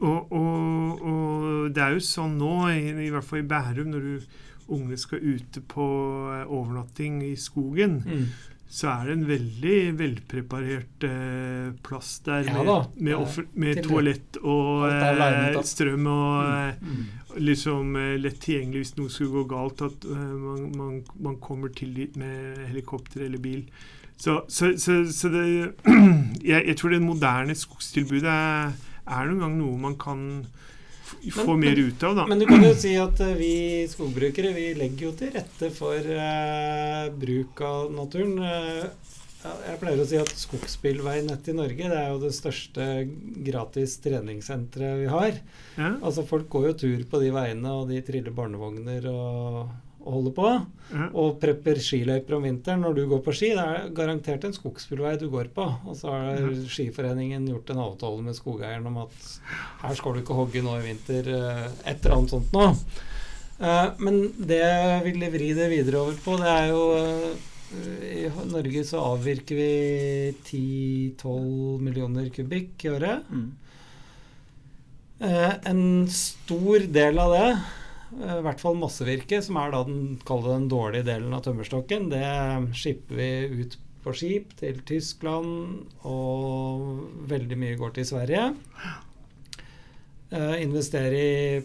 og, 0.00 0.32
og, 0.32 1.02
og 1.02 1.74
det 1.76 1.82
er 1.84 1.92
jo 1.98 2.00
sånn 2.00 2.38
nå, 2.40 2.54
i, 2.72 2.86
i 3.04 3.10
hvert 3.12 3.24
fall 3.26 3.42
i 3.42 3.48
Bærum, 3.50 3.90
når 3.92 4.06
du, 4.06 4.30
unge 4.70 4.96
skal 5.02 5.18
ute 5.18 5.60
på 5.66 5.84
eh, 6.30 6.44
overnatting 6.46 7.20
i 7.26 7.34
skogen, 7.36 8.00
Mm. 8.06 8.24
Så 8.70 8.86
er 8.92 9.08
det 9.08 9.14
en 9.16 9.24
veldig 9.26 9.76
velpreparert 9.98 11.04
eh, 11.08 11.70
plass 11.82 12.20
der 12.26 12.46
Ja 12.46 12.60
med, 12.62 12.92
med, 13.02 13.12
er 13.12 13.18
offer, 13.18 13.46
med 13.58 13.80
toalett 13.82 14.38
og 14.42 14.84
eh, 14.86 15.58
strøm 15.66 16.06
og 16.06 16.76
mm. 16.78 16.92
Mm. 16.92 17.40
liksom 17.48 17.96
eh, 17.98 18.12
lett 18.22 18.38
tilgjengelig 18.44 18.84
hvis 18.84 18.94
noe 19.00 19.10
skulle 19.10 19.40
gå 19.40 19.44
galt, 19.50 19.82
at 19.82 20.06
eh, 20.06 20.28
man, 20.44 20.68
man, 20.78 21.00
man 21.18 21.40
kommer 21.42 21.74
til 21.74 21.96
dit 21.98 22.14
med 22.20 22.62
helikopter 22.68 23.26
eller 23.26 23.42
bil. 23.42 23.64
Så, 24.20 24.44
så, 24.48 24.70
så, 24.78 25.00
så 25.10 25.32
det 25.34 25.44
jeg, 26.52 26.62
jeg 26.62 26.76
tror 26.78 26.94
det 26.94 27.02
moderne 27.02 27.58
skogstilbudet 27.58 28.30
er, 28.30 28.70
er 29.02 29.30
noen 29.32 29.42
gang 29.48 29.58
noe 29.58 29.82
man 29.82 29.98
kan 29.98 30.26
få 31.34 31.54
Men- 31.56 31.60
mer 31.60 31.78
ut 31.78 32.02
av, 32.06 32.16
da. 32.16 32.26
Men 32.26 32.38
du 32.38 32.46
kan 32.46 32.62
jo 32.64 32.72
si 32.74 32.94
at 33.00 33.20
eh, 33.20 33.34
vi 33.38 33.52
skogbrukere 33.90 34.52
vi 34.56 34.66
legger 34.78 35.08
jo 35.08 35.12
til 35.18 35.32
rette 35.34 35.70
for 35.74 35.98
uh, 35.98 37.10
bruk 37.20 37.60
av 37.66 37.92
naturen. 37.94 38.38
Uh, 38.38 39.10
jeg 39.40 39.78
pleier 39.80 40.00
å 40.02 40.04
si 40.04 40.18
at 40.20 40.28
Skogsbilveinettet 40.36 41.48
i 41.48 41.56
Norge 41.56 41.86
det 41.88 41.96
er 41.96 42.10
jo 42.12 42.18
det 42.20 42.34
største 42.36 42.88
gratis 43.46 43.94
treningssenteret 44.04 44.98
vi 45.00 45.06
har. 45.08 45.38
ja, 45.78 45.94
Altså 46.04 46.26
Folk 46.28 46.50
går 46.52 46.66
jo 46.70 46.74
tur 46.82 47.04
på 47.08 47.20
de 47.22 47.30
veiene, 47.32 47.72
og 47.72 47.88
de 47.88 48.02
triller 48.04 48.34
barnevogner 48.36 49.06
og, 49.08 49.70
og 50.00 50.12
holder 50.16 50.32
på. 50.36 50.50
mm. 50.90 51.08
Og 51.20 51.34
prepper 51.42 51.78
skiløyper 51.82 52.36
om 52.38 52.42
vinteren. 52.48 52.80
Når 52.84 52.94
du 52.96 53.02
går 53.10 53.20
på 53.26 53.34
ski, 53.36 53.50
det 53.56 53.64
er 53.64 53.90
garantert 53.94 54.44
en 54.48 54.54
skogsbilvei 54.56 55.12
du 55.20 55.26
går 55.30 55.50
på. 55.54 55.66
Og 55.86 55.96
så 55.98 56.10
har 56.14 56.40
Skiforeningen 56.72 57.46
gjort 57.50 57.70
en 57.74 57.82
avtale 57.84 58.22
med 58.24 58.34
skogeieren 58.38 58.86
om 58.90 58.96
at 59.04 59.28
her 59.84 59.94
skal 59.98 60.14
du 60.16 60.22
ikke 60.22 60.38
hogge 60.40 60.62
nå 60.64 60.78
i 60.80 60.86
vinter. 60.88 61.28
eh, 61.28 61.68
Et 61.92 62.00
eller 62.04 62.16
annet 62.16 62.30
sånt 62.34 62.52
nå. 62.56 62.66
Eh, 63.60 63.90
Men 63.98 64.20
det 64.38 64.58
jeg 64.64 65.04
ville 65.04 65.30
vri 65.36 65.52
det 65.54 65.68
videre 65.70 66.00
over 66.00 66.16
på, 66.24 66.36
det 66.40 66.48
er 66.56 66.68
jo 66.72 66.82
eh, 66.96 67.32
I 68.24 68.30
Norge 68.50 68.80
så 68.88 68.98
avvirker 69.12 69.54
vi 69.54 69.70
10-12 70.48 71.78
millioner 71.84 72.26
kubikk 72.34 72.84
i 72.88 72.90
året. 72.96 73.28
Mm. 73.30 73.50
En 75.20 75.82
stor 76.08 76.86
del 76.88 77.18
av 77.20 77.34
det, 77.36 77.48
i 78.10 78.40
hvert 78.42 78.62
fall 78.62 78.78
massevirke, 78.78 79.38
som 79.44 79.58
er 79.60 79.74
da 79.74 79.84
den, 79.86 80.16
den 80.26 80.66
dårlige 80.70 81.06
delen 81.06 81.34
av 81.36 81.44
tømmerstokken, 81.46 82.08
det 82.10 82.26
skipper 82.78 83.20
vi 83.20 83.30
ut 83.62 83.76
på 84.00 84.14
skip 84.16 84.54
til 84.58 84.80
Tyskland, 84.88 85.84
og 86.08 87.06
veldig 87.30 87.58
mye 87.60 87.78
går 87.78 87.94
til 87.98 88.08
Sverige. 88.08 88.48
Uh, 90.30 90.56
investere 90.62 91.20
i 91.20 91.62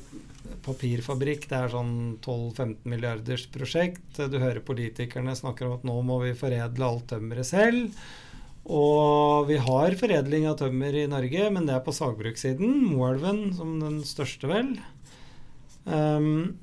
papirfabrikk, 0.66 1.48
det 1.50 1.58
er 1.58 1.74
sånn 1.74 1.96
12-15 2.20 2.76
milliarders 2.90 3.46
prosjekt. 3.54 4.06
Du 4.18 4.38
hører 4.42 4.64
politikerne 4.66 5.36
snakker 5.38 5.68
om 5.68 5.78
at 5.78 5.88
nå 5.88 5.98
må 6.06 6.20
vi 6.24 6.36
foredle 6.38 6.90
alt 6.90 7.10
tømmeret 7.14 7.50
selv. 7.50 8.06
Og 8.66 9.46
vi 9.46 9.60
har 9.62 9.98
foredling 10.00 10.48
av 10.50 10.58
tømmer 10.58 10.96
i 10.98 11.06
Norge, 11.10 11.50
men 11.54 11.68
det 11.68 11.76
er 11.76 11.84
på 11.86 11.94
sagbrukssiden. 11.94 12.80
Moelven 12.90 13.52
som 13.58 13.78
den 13.82 14.00
største, 14.08 14.50
vel. 14.50 14.74
Um, 15.86 16.58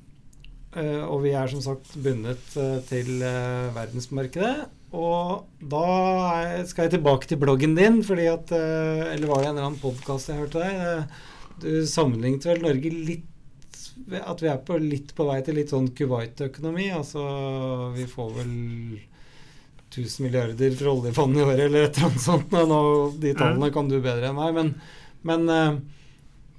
og 0.73 1.19
vi 1.21 1.35
er 1.37 1.51
som 1.51 1.61
sagt 1.61 1.91
bundet 2.01 2.55
eh, 2.57 2.79
til 2.89 3.19
eh, 3.21 3.69
verdensmarkedet. 3.75 4.55
Og 4.97 5.43
da 5.69 5.83
skal 6.65 6.87
jeg 6.87 6.95
tilbake 6.95 7.29
til 7.29 7.37
bloggen 7.41 7.75
din, 7.77 7.99
fordi 8.05 8.25
at 8.29 8.51
Eller 8.53 9.29
var 9.29 9.41
det 9.41 9.47
en 9.51 9.55
eller 9.55 9.67
annen 9.67 9.81
podkast 9.81 10.29
jeg 10.29 10.37
hørte 10.37 10.61
deg? 10.61 11.13
Du 11.61 11.69
sammenlignet 11.89 12.45
vel 12.45 12.61
Norge 12.61 12.91
litt 12.93 13.79
At 14.19 14.41
vi 14.41 14.49
er 14.49 14.59
på, 14.65 14.77
litt 14.81 15.15
på 15.17 15.25
vei 15.29 15.39
til 15.45 15.57
litt 15.57 15.73
sånn 15.73 15.91
Kuwait-økonomi. 15.97 16.89
Altså 16.93 17.23
vi 17.93 18.05
får 18.09 18.29
vel 18.37 18.53
1000 19.93 20.25
milliarder 20.25 20.77
fra 20.77 20.93
oljefondet 20.93 21.41
i 21.41 21.45
året 21.45 21.65
eller 21.67 21.87
et 21.87 21.97
eller 21.97 22.09
annet 22.09 22.25
sånt. 22.25 22.53
Nå, 22.53 22.79
de 23.21 23.33
tallene 23.37 23.69
kan 23.73 23.89
du 23.89 23.99
bedre 23.99 24.31
enn 24.31 24.37
meg. 24.37 24.57
Men, 24.57 24.71
men, 25.29 25.81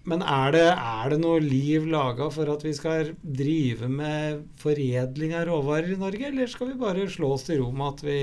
men 0.05 0.21
er, 0.21 0.51
det, 0.53 0.64
er 0.69 1.12
det 1.14 1.19
noe 1.23 1.40
liv 1.40 1.87
laga 1.88 2.29
for 2.33 2.51
at 2.53 2.64
vi 2.67 2.75
skal 2.77 3.14
drive 3.23 3.88
med 3.88 4.43
foredling 4.61 5.33
av 5.38 5.47
råvarer 5.49 5.95
i 5.95 6.01
Norge, 6.01 6.29
eller 6.29 6.51
skal 6.51 6.73
vi 6.73 6.81
bare 6.81 7.07
slå 7.09 7.35
oss 7.37 7.47
til 7.49 7.62
ro 7.62 7.71
med 7.73 7.87
at 7.88 8.05
vi, 8.05 8.19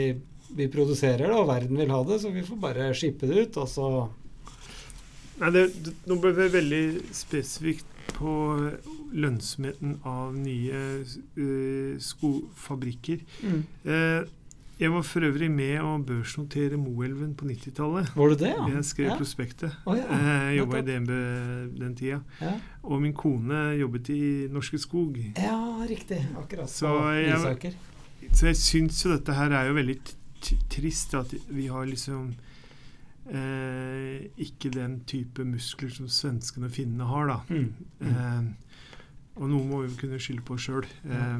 vi 0.59 0.69
produserer 0.73 1.25
det, 1.25 1.37
og 1.37 1.49
verden 1.49 1.81
vil 1.81 1.93
ha 1.93 2.01
det, 2.05 2.19
så 2.21 2.33
vi 2.33 2.45
får 2.45 2.59
bare 2.61 2.91
skippe 2.97 3.29
det 3.29 3.47
ut, 3.47 3.61
og 3.63 3.71
så 3.71 3.87
Nei, 5.41 5.49
det, 5.55 5.61
det, 5.81 5.95
nå 6.05 6.19
ble 6.21 6.35
vi 6.37 6.51
veldig 6.53 6.83
spesifikt 7.17 7.87
på 8.13 8.33
lønnsomheten 9.17 9.95
av 10.05 10.35
nye 10.37 10.81
eh, 11.01 11.95
skofabrikker. 11.97 13.23
Eh, 13.41 14.19
jeg 14.81 14.91
var 14.91 15.03
for 15.05 15.25
øvrig 15.27 15.47
med 15.53 15.77
å 15.85 15.91
børsnotere 16.05 16.77
Moelven 16.81 17.35
på 17.37 17.45
90-tallet. 17.45 18.11
Var 18.17 18.31
det 18.33 18.37
det, 18.41 18.51
ja? 18.55 18.67
Jeg 18.73 18.87
skrev 18.89 19.09
ja. 19.11 19.17
prospektet. 19.19 19.75
Oh, 19.85 19.93
ja. 19.97 20.07
Eh, 20.09 20.29
Jeg 20.51 20.57
jobba 20.63 20.81
i. 20.81 20.85
DNB 20.87 21.11
den 21.77 21.95
tida. 21.99 22.21
Ja. 22.41 22.53
Og 22.83 23.01
min 23.03 23.13
kone 23.13 23.61
jobbet 23.77 24.09
i 24.09 24.21
Norske 24.51 24.79
Skog. 24.81 25.19
ja, 25.37 25.57
riktig. 25.89 26.23
Akkurat. 26.37 26.69
Så 26.69 26.95
jeg-. 27.19 27.75
Så 28.31 28.47
jeg 28.47 28.57
syns 28.57 29.05
jo 29.05 29.11
dette 29.13 29.33
her 29.37 29.53
er 29.53 29.69
jo 29.69 29.77
veldig 29.77 29.99
trist 30.71 31.13
at 31.17 31.33
vi 31.49 31.67
har 31.69 31.85
liksom 31.85 32.31
eh, 33.29 34.29
ikke 34.41 34.71
den 34.73 34.99
type 35.09 35.45
muskler 35.45 35.91
som 35.93 36.09
svenskene 36.09 36.69
og 36.69 36.75
finnene 36.75 37.07
har, 37.09 37.29
da. 37.29 37.37
Mm. 37.49 37.69
Mm. 37.99 38.09
Eh, 38.09 38.41
og 39.41 39.47
noe 39.49 39.67
må 39.67 39.83
vi 39.85 39.93
kunne 39.99 40.19
skylde 40.21 40.43
på 40.47 40.57
sjøl. 40.59 40.87
Eh, 41.05 41.37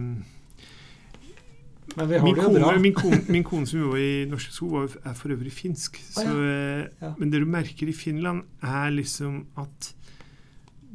min, 1.98 2.08
det 2.08 2.44
jo 2.44 2.50
bra. 2.54 2.70
kone, 2.70 2.80
min, 2.82 2.94
kone, 2.94 3.22
min 3.28 3.44
kone 3.44 3.68
som 3.68 3.80
jobber 3.80 3.98
i 4.00 4.26
Norske 4.30 4.54
Sko, 4.56 4.84
er 4.86 5.14
for 5.18 5.34
øvrig 5.34 5.52
finsk. 5.52 5.98
Så, 6.10 6.28
eh, 6.28 6.88
Ja. 7.02 7.14
Men 7.18 7.32
det 7.32 7.42
du 7.42 7.46
merker 7.46 7.88
i 7.88 7.94
Finland, 7.94 8.44
er 8.62 8.90
liksom 8.92 9.46
at 9.58 9.94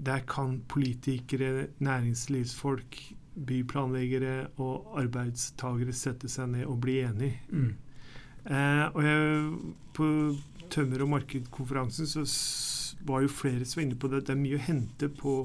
der 0.05 0.19
kan 0.29 0.63
politikere, 0.69 1.67
næringslivsfolk, 1.81 3.13
byplanleggere 3.47 4.47
og 4.59 4.95
arbeidstagere 4.97 5.93
sette 5.93 6.29
seg 6.29 6.49
ned 6.49 6.67
og 6.67 6.81
bli 6.81 7.01
enige. 7.05 7.41
Mm. 7.51 7.75
Eh, 8.47 8.85
og 8.95 9.03
jeg, 9.03 9.53
på 9.95 10.37
Tømmer- 10.71 11.03
og 11.03 11.09
markedkonferansen 11.09 12.07
så 12.07 12.25
var 13.07 13.21
jo 13.23 13.29
flere 13.29 13.65
som 13.65 13.81
var 13.81 13.87
inne 13.87 13.99
på 13.99 14.09
det. 14.11 14.27
Det 14.27 14.35
er 14.35 14.41
mye 14.41 14.59
å 14.59 14.65
hente 14.67 15.09
på 15.09 15.37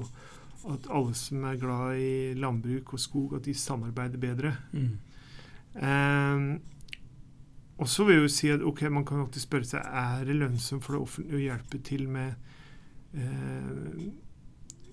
at 0.72 0.86
alle 0.90 1.14
som 1.14 1.44
er 1.44 1.56
glad 1.60 1.98
i 1.98 2.34
landbruk 2.38 2.92
og 2.94 3.00
skog, 3.00 3.34
at 3.36 3.44
de 3.44 3.54
samarbeider 3.54 4.18
bedre. 4.18 4.56
Mm. 4.72 4.98
Eh, 5.76 6.44
og 7.82 7.88
så 7.88 8.04
vil 8.06 8.18
jeg 8.18 8.22
jo 8.26 8.32
si 8.32 8.50
at 8.52 8.62
ok, 8.62 8.84
man 8.94 9.06
kan 9.08 9.22
alltid 9.24 9.42
spørre 9.42 9.66
seg 9.66 9.86
er 9.86 10.26
det 10.28 10.36
lønnsomt 10.38 10.84
for 10.84 10.94
det 10.94 11.02
offentlige 11.02 11.38
å 11.38 11.46
hjelpe 11.46 11.80
til 11.82 12.04
med 12.12 12.34
eh, 13.16 14.04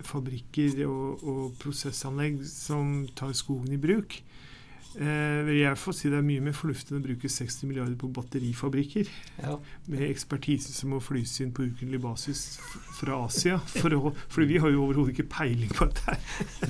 fabrikker 0.07 0.85
og, 0.87 1.23
og 1.27 1.57
prosessanlegg 1.61 2.41
som 2.49 3.03
tar 3.19 3.35
skogen 3.37 3.75
i 3.75 3.81
bruk. 3.81 4.21
Eh, 4.97 5.45
vil 5.45 5.59
jeg 5.59 5.77
få 5.77 5.91
si 5.93 6.09
Det 6.09 6.17
er 6.17 6.23
mye 6.25 6.41
mer 6.41 6.55
fornuftig 6.57 6.95
enn 6.95 7.03
å 7.03 7.05
bruke 7.05 7.29
60 7.29 7.67
milliarder 7.69 7.93
på 7.99 8.07
batterifabrikker 8.09 9.05
Ja. 9.43 9.59
med 9.85 10.01
ekspertise 10.09 10.73
som 10.73 10.89
må 10.89 10.99
flys 10.99 11.35
inn 11.43 11.51
på 11.53 11.61
ukentlig 11.67 12.01
basis 12.01 12.57
fra 12.97 13.19
Asia. 13.27 13.59
For 13.59 13.93
å, 13.93 14.13
for 14.27 14.49
vi 14.49 14.57
har 14.57 14.73
jo 14.73 14.87
overhodet 14.87 15.13
ikke 15.13 15.29
peiling 15.29 15.69
på 15.69 15.85
dette 15.85 16.01
her. 16.09 16.17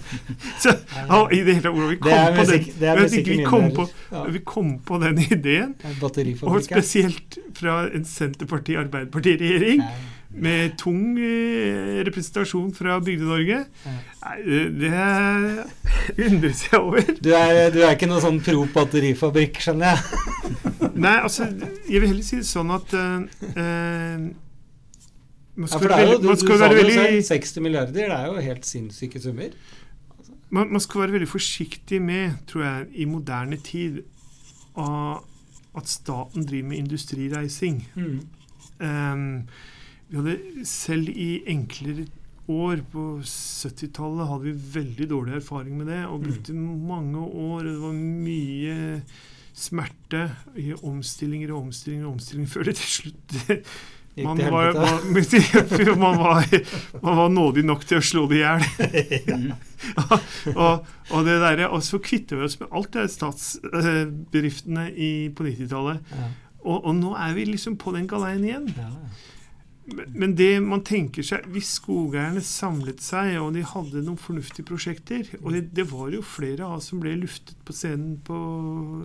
Så 0.64 0.76
ja, 0.76 1.22
i 1.32 1.40
det 1.48 1.56
hele 1.56 1.64
tatt, 1.64 1.74
hvordan 1.74 1.90
vi 1.96 2.02
kom 2.04 2.36
på 2.36 2.46
den, 2.52 2.68
det 2.84 2.92
er 2.92 3.00
musikk 3.00 3.24
ikke 3.24 3.38
vi 3.40 3.48
kom 3.48 3.72
på, 3.80 3.88
vi 4.36 4.44
kom 4.52 4.76
på 4.92 5.00
den 5.06 5.24
ideen. 5.24 5.76
Og 6.44 6.62
spesielt 6.68 7.40
fra 7.56 7.86
en 7.88 8.04
Senterparti-Arbeiderparti-regjering. 8.06 9.84
Med 10.32 10.76
tung 10.78 11.18
eh, 11.18 12.04
representasjon 12.06 12.74
fra 12.78 13.00
Bygde-Norge. 13.02 13.64
Det- 14.46 14.68
Det 14.80 16.26
undres 16.32 16.62
jeg 16.72 16.80
over. 16.80 17.02
Du 17.24 17.30
er, 17.34 17.70
du 17.74 17.80
er 17.82 17.96
ikke 17.96 18.08
noe 18.12 18.22
sånn 18.22 18.38
pro 18.46 18.66
batterifabrikk, 18.74 19.58
skjønner 19.64 19.96
jeg. 19.96 20.00
Nei, 21.06 21.16
altså, 21.24 21.48
jeg 21.90 22.02
vil 22.04 22.10
heller 22.12 22.24
si 22.28 22.38
det 22.42 22.46
sånn 22.50 22.72
at 22.76 22.94
eh, 22.94 23.50
eh, 23.56 24.30
man 25.60 25.68
Ja, 25.68 25.68
skal, 25.68 25.80
for 25.82 25.88
det 25.88 25.98
være 25.98 26.06
er 26.06 26.12
jo, 26.14 26.20
du, 26.22 26.28
man 26.30 26.36
du 26.38 26.44
skal 26.46 26.56
sa 26.58 26.64
være 26.64 26.76
jo 26.78 26.82
veldig 26.84 26.98
selv, 27.00 27.24
60 27.30 27.64
milliarder, 27.66 27.94
det 27.98 28.06
er 28.16 28.26
jo 28.30 28.46
helt 28.46 28.66
sinnssyke 28.70 29.20
summer. 29.24 29.50
man, 30.50 30.72
man 30.72 30.82
skal 30.82 31.02
være 31.02 31.12
veldig 31.18 31.28
forsiktig 31.30 32.00
med, 32.02 32.38
tror 32.48 32.64
jeg, 32.64 32.86
i 32.94 33.06
moderne 33.06 33.58
tid 33.58 34.00
at 34.80 35.88
staten 35.90 36.46
driver 36.48 36.70
med 36.70 36.78
industrireising. 36.78 37.82
Mm. 37.96 38.20
Ehm, 38.82 39.48
vi 40.10 40.18
hadde 40.18 40.66
selv 40.66 41.10
i 41.14 41.44
enklere 41.50 42.08
år 42.50 42.82
på 42.92 43.04
70-tallet 43.22 44.30
hadde 44.30 44.48
vi 44.48 44.70
veldig 44.80 45.08
dårlig 45.12 45.36
erfaring 45.38 45.78
med 45.78 45.92
det, 45.92 46.00
og 46.10 46.24
brukte 46.26 46.56
mange 46.56 47.22
år, 47.22 47.60
og 47.60 47.68
det 47.68 47.76
var 47.84 48.00
mye 48.00 48.80
smerte 49.60 50.24
i 50.58 50.72
omstillinger 50.74 51.54
og 51.54 51.68
omstillinger 51.68 52.08
og 52.08 52.18
omstillinger 52.18 52.52
før 52.56 52.70
det 52.70 52.78
til 52.80 52.94
slutt 52.96 53.40
man 54.20 54.42
var, 54.52 54.74
helvete. 54.74 55.96
man, 56.04 56.18
var, 56.20 56.44
man 57.00 57.18
var 57.22 57.30
nådig 57.32 57.64
nok 57.64 57.86
til 57.88 58.02
å 58.02 58.04
slå 58.04 58.26
det 58.28 58.42
i 58.42 58.42
hjel. 58.42 59.46
og, 60.66 60.90
og, 61.14 61.20
det 61.24 61.38
der, 61.40 61.62
og 61.70 61.80
så 61.88 62.02
kvitter 62.04 62.42
vi 62.42 62.50
oss 62.50 62.58
med 62.60 62.74
alt 62.76 62.92
det 62.98 63.06
statsbedriftene 63.14 64.90
i, 64.92 65.12
på 65.32 65.48
90-tallet. 65.48 66.12
Ja. 66.12 66.30
Og, 66.66 66.82
og 66.82 66.94
nå 66.98 67.14
er 67.16 67.38
vi 67.38 67.48
liksom 67.54 67.78
på 67.80 67.96
den 67.96 68.10
galeien 68.12 68.44
igjen. 68.44 68.72
Ja. 68.76 68.90
Men- 68.92 69.30
Men 70.14 70.36
det 70.38 70.52
man 70.64 70.84
tenker 70.86 71.26
seg 71.26 71.48
Hvis 71.54 71.72
skogeierne 71.80 72.42
samlet 72.46 73.04
seg, 73.04 73.36
og 73.42 73.54
de 73.56 73.64
hadde 73.66 74.04
noen 74.06 74.20
fornuftige 74.20 74.68
prosjekter 74.68 75.28
Og 75.42 75.52
det, 75.56 75.64
det 75.76 75.88
var 75.92 76.12
jo 76.14 76.22
flere 76.26 76.68
av 76.68 76.78
oss 76.78 76.92
som 76.92 77.02
ble 77.04 77.16
luftet 77.20 77.58
på 77.66 77.76
scenen 77.76 78.18
på, 78.26 78.38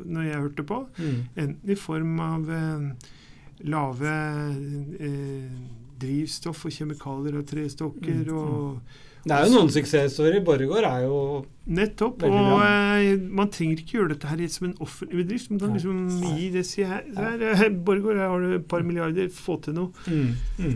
når 0.05 0.29
jeg 0.29 0.43
hørte 0.47 0.67
på. 0.69 0.81
Mm. 0.99 1.19
Enten 1.45 1.73
i 1.75 1.79
form 1.79 2.21
av 2.25 2.53
eh, 2.55 3.11
lave 3.71 4.13
eh, 4.99 5.59
drivstoff 6.01 6.65
og 6.67 6.75
kjemikalier 6.75 7.41
og 7.41 7.49
trestokker 7.49 8.25
Mm, 8.25 8.39
og 8.39 8.81
Det 9.25 9.33
er 9.33 9.47
jo 9.47 9.53
noen 9.55 9.71
suksesshistorier. 9.73 10.43
Borregaard 10.45 10.85
er 10.85 11.05
jo 11.07 11.19
Nettopp. 11.67 12.23
Og 12.29 12.61
eh, 12.61 13.15
man 13.33 13.49
trenger 13.49 13.79
ikke 13.81 13.97
gjøre 13.99 14.11
dette 14.13 14.29
her 14.29 14.43
som 14.53 14.67
en 14.69 14.75
offentlig 14.85 15.23
bedrift. 15.25 15.51
Man 15.51 15.61
kan 15.63 15.73
liksom 15.73 16.03
Nei. 16.21 16.33
gi 16.43 16.49
det 16.59 16.65
si 16.69 16.83
her, 16.85 17.07
her 17.17 17.45
eh, 17.55 17.69
Borregaard, 17.73 18.21
her 18.21 18.29
har 18.35 18.41
du 18.45 18.57
et 18.59 18.67
par 18.69 18.85
milliarder, 18.85 19.31
få 19.33 19.57
til 19.65 19.79
noe. 19.79 19.93
mm. 20.09 20.35
Mm. 20.61 20.75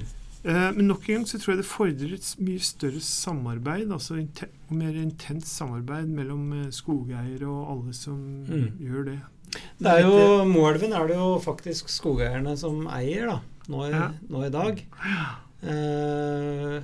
Eh, 0.48 0.68
men 0.78 0.86
nok 0.86 1.02
en 1.10 1.16
gang 1.18 1.24
så 1.26 1.36
tror 1.42 1.52
jeg 1.56 1.58
det 1.60 1.66
fordrer 1.68 2.12
et 2.14 2.26
mye 2.46 2.60
større 2.62 3.00
samarbeid, 3.02 3.90
altså 3.92 4.14
inten 4.20 4.48
mer 4.70 4.94
intenst 4.96 5.50
samarbeid 5.58 6.06
mellom 6.14 6.44
eh, 6.60 6.68
skogeiere 6.72 7.44
og 7.50 7.72
alle 7.74 7.92
som 7.98 8.20
Mm. 8.48 8.68
gjør 8.80 9.04
det. 9.10 9.18
Det 9.82 9.90
er 9.92 10.06
jo, 10.06 10.44
Moelven 10.48 10.92
er 10.94 11.06
det 11.10 11.16
jo 11.18 11.34
faktisk 11.42 11.88
skogeierne 11.90 12.54
som 12.56 12.86
eier, 12.86 13.26
da, 13.26 13.40
nå 13.68 13.84
i, 13.88 13.90
Ja. 13.92 14.08
nå 14.30 14.44
i 14.46 14.50
dag. 14.54 14.80
Eh, 15.62 16.78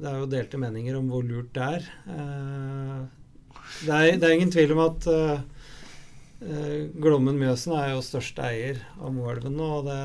det 0.00 0.08
er 0.08 0.20
jo 0.22 0.28
delte 0.32 0.60
meninger 0.60 0.96
om 0.96 1.08
hvor 1.12 1.24
lurt 1.26 1.50
det 1.56 1.66
er. 1.76 1.88
Eh, 2.08 3.00
det, 3.84 3.96
er 3.96 4.20
det 4.20 4.28
er 4.28 4.36
ingen 4.36 4.52
tvil 4.52 4.72
om 4.74 4.84
at 4.86 5.08
eh, 5.12 5.42
eh, 6.46 6.78
Glommen 6.96 7.36
Mjøsen 7.40 7.76
er 7.76 7.92
jo 7.92 8.04
største 8.04 8.46
eier 8.48 8.80
av 9.00 9.12
Moelven 9.12 9.60
og 9.60 9.90
det, 9.90 10.00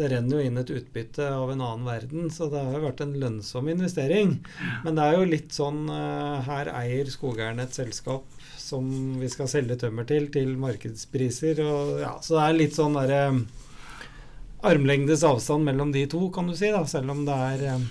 det 0.00 0.10
renner 0.10 0.40
jo 0.40 0.48
inn 0.48 0.58
et 0.58 0.74
utbytte 0.74 1.28
av 1.30 1.52
en 1.52 1.62
annen 1.62 1.86
verden, 1.86 2.26
så 2.34 2.50
det 2.50 2.64
har 2.64 2.74
jo 2.74 2.84
vært 2.88 3.04
en 3.04 3.14
lønnsom 3.22 3.70
investering. 3.70 4.36
Men 4.82 4.98
det 4.98 5.06
er 5.06 5.18
jo 5.18 5.30
litt 5.30 5.54
sånn 5.54 5.84
Her 6.48 6.72
eier 6.72 7.10
skogeierne 7.12 7.68
et 7.68 7.76
selskap 7.76 8.24
som 8.56 8.86
vi 9.20 9.28
skal 9.30 9.50
selge 9.52 9.76
tømmer 9.78 10.06
til, 10.08 10.30
til 10.32 10.54
markedspriser. 10.58 11.60
Og, 11.66 11.98
ja, 12.00 12.14
så 12.24 12.38
det 12.38 12.44
er 12.46 12.56
litt 12.56 12.78
sånn 12.78 12.96
derre 12.96 13.24
armlengdes 14.64 15.26
avstand 15.26 15.66
mellom 15.66 15.92
de 15.92 16.06
to, 16.08 16.24
kan 16.32 16.48
du 16.48 16.54
si, 16.56 16.70
da, 16.72 16.86
selv 16.88 17.12
om 17.12 17.26
det 17.26 17.36
er 17.50 17.82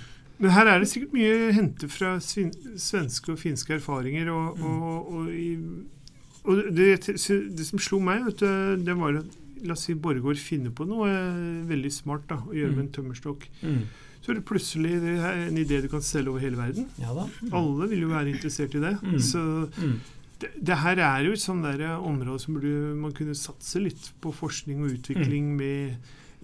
Men 0.42 0.50
her 0.56 0.66
er 0.72 0.82
det 0.82 0.88
sikkert 0.90 1.12
mye 1.14 1.32
å 1.48 1.52
hente 1.54 1.88
fra 1.88 2.16
svenske 2.20 3.30
og 3.32 3.38
finske 3.38 3.76
erfaringer. 3.78 4.28
Og, 4.34 4.58
Mm. 4.58 4.82
og, 4.82 5.12
og, 5.14 5.28
i, 5.30 5.50
og 6.44 6.74
det, 6.74 6.88
det 7.06 7.66
som 7.68 7.78
slo 7.78 8.00
meg, 8.02 8.24
vet 8.26 8.42
du, 8.42 8.76
det 8.88 8.96
var 8.98 9.20
at 9.22 9.38
La 9.62 9.76
oss 9.76 9.84
si 9.86 9.94
Borregaard 9.94 10.40
finner 10.42 10.72
på 10.74 10.82
noe 10.90 11.06
eh, 11.06 11.60
veldig 11.68 11.90
smart 11.94 12.24
da, 12.26 12.40
å 12.42 12.50
gjøre 12.50 12.72
med 12.74 12.80
en 12.88 12.94
tømmerstokk. 12.96 13.44
mm. 13.62 13.82
Så 14.22 14.30
er 14.32 14.34
det 14.40 14.44
plutselig 14.46 14.96
det 15.02 15.12
er 15.22 15.38
en 15.48 15.56
idé 15.58 15.78
du 15.82 15.86
kan 15.90 16.02
selge 16.02 16.30
over 16.32 16.42
hele 16.42 16.58
verden. 16.58 16.88
Ja 16.98 17.10
da. 17.14 17.28
Alle 17.58 17.86
vil 17.90 18.02
jo 18.04 18.10
være 18.10 18.30
interessert 18.34 18.74
i 18.74 18.82
det. 18.82 18.92
Mm. 19.02 19.20
Så 19.22 19.40
Mm. 19.78 19.94
det, 20.42 20.50
det 20.66 20.76
her 20.82 20.98
er 20.98 21.24
jo 21.28 21.32
et 21.38 21.42
sånt 21.42 21.62
der 21.62 21.78
eh, 21.92 22.02
område 22.10 22.40
som 22.42 22.54
burde 22.58 22.96
man 22.98 23.14
kunne 23.14 23.34
satse 23.38 23.78
litt 23.82 24.10
på 24.22 24.34
forskning 24.34 24.82
og 24.82 24.90
utvikling 24.98 25.54
med 25.58 25.94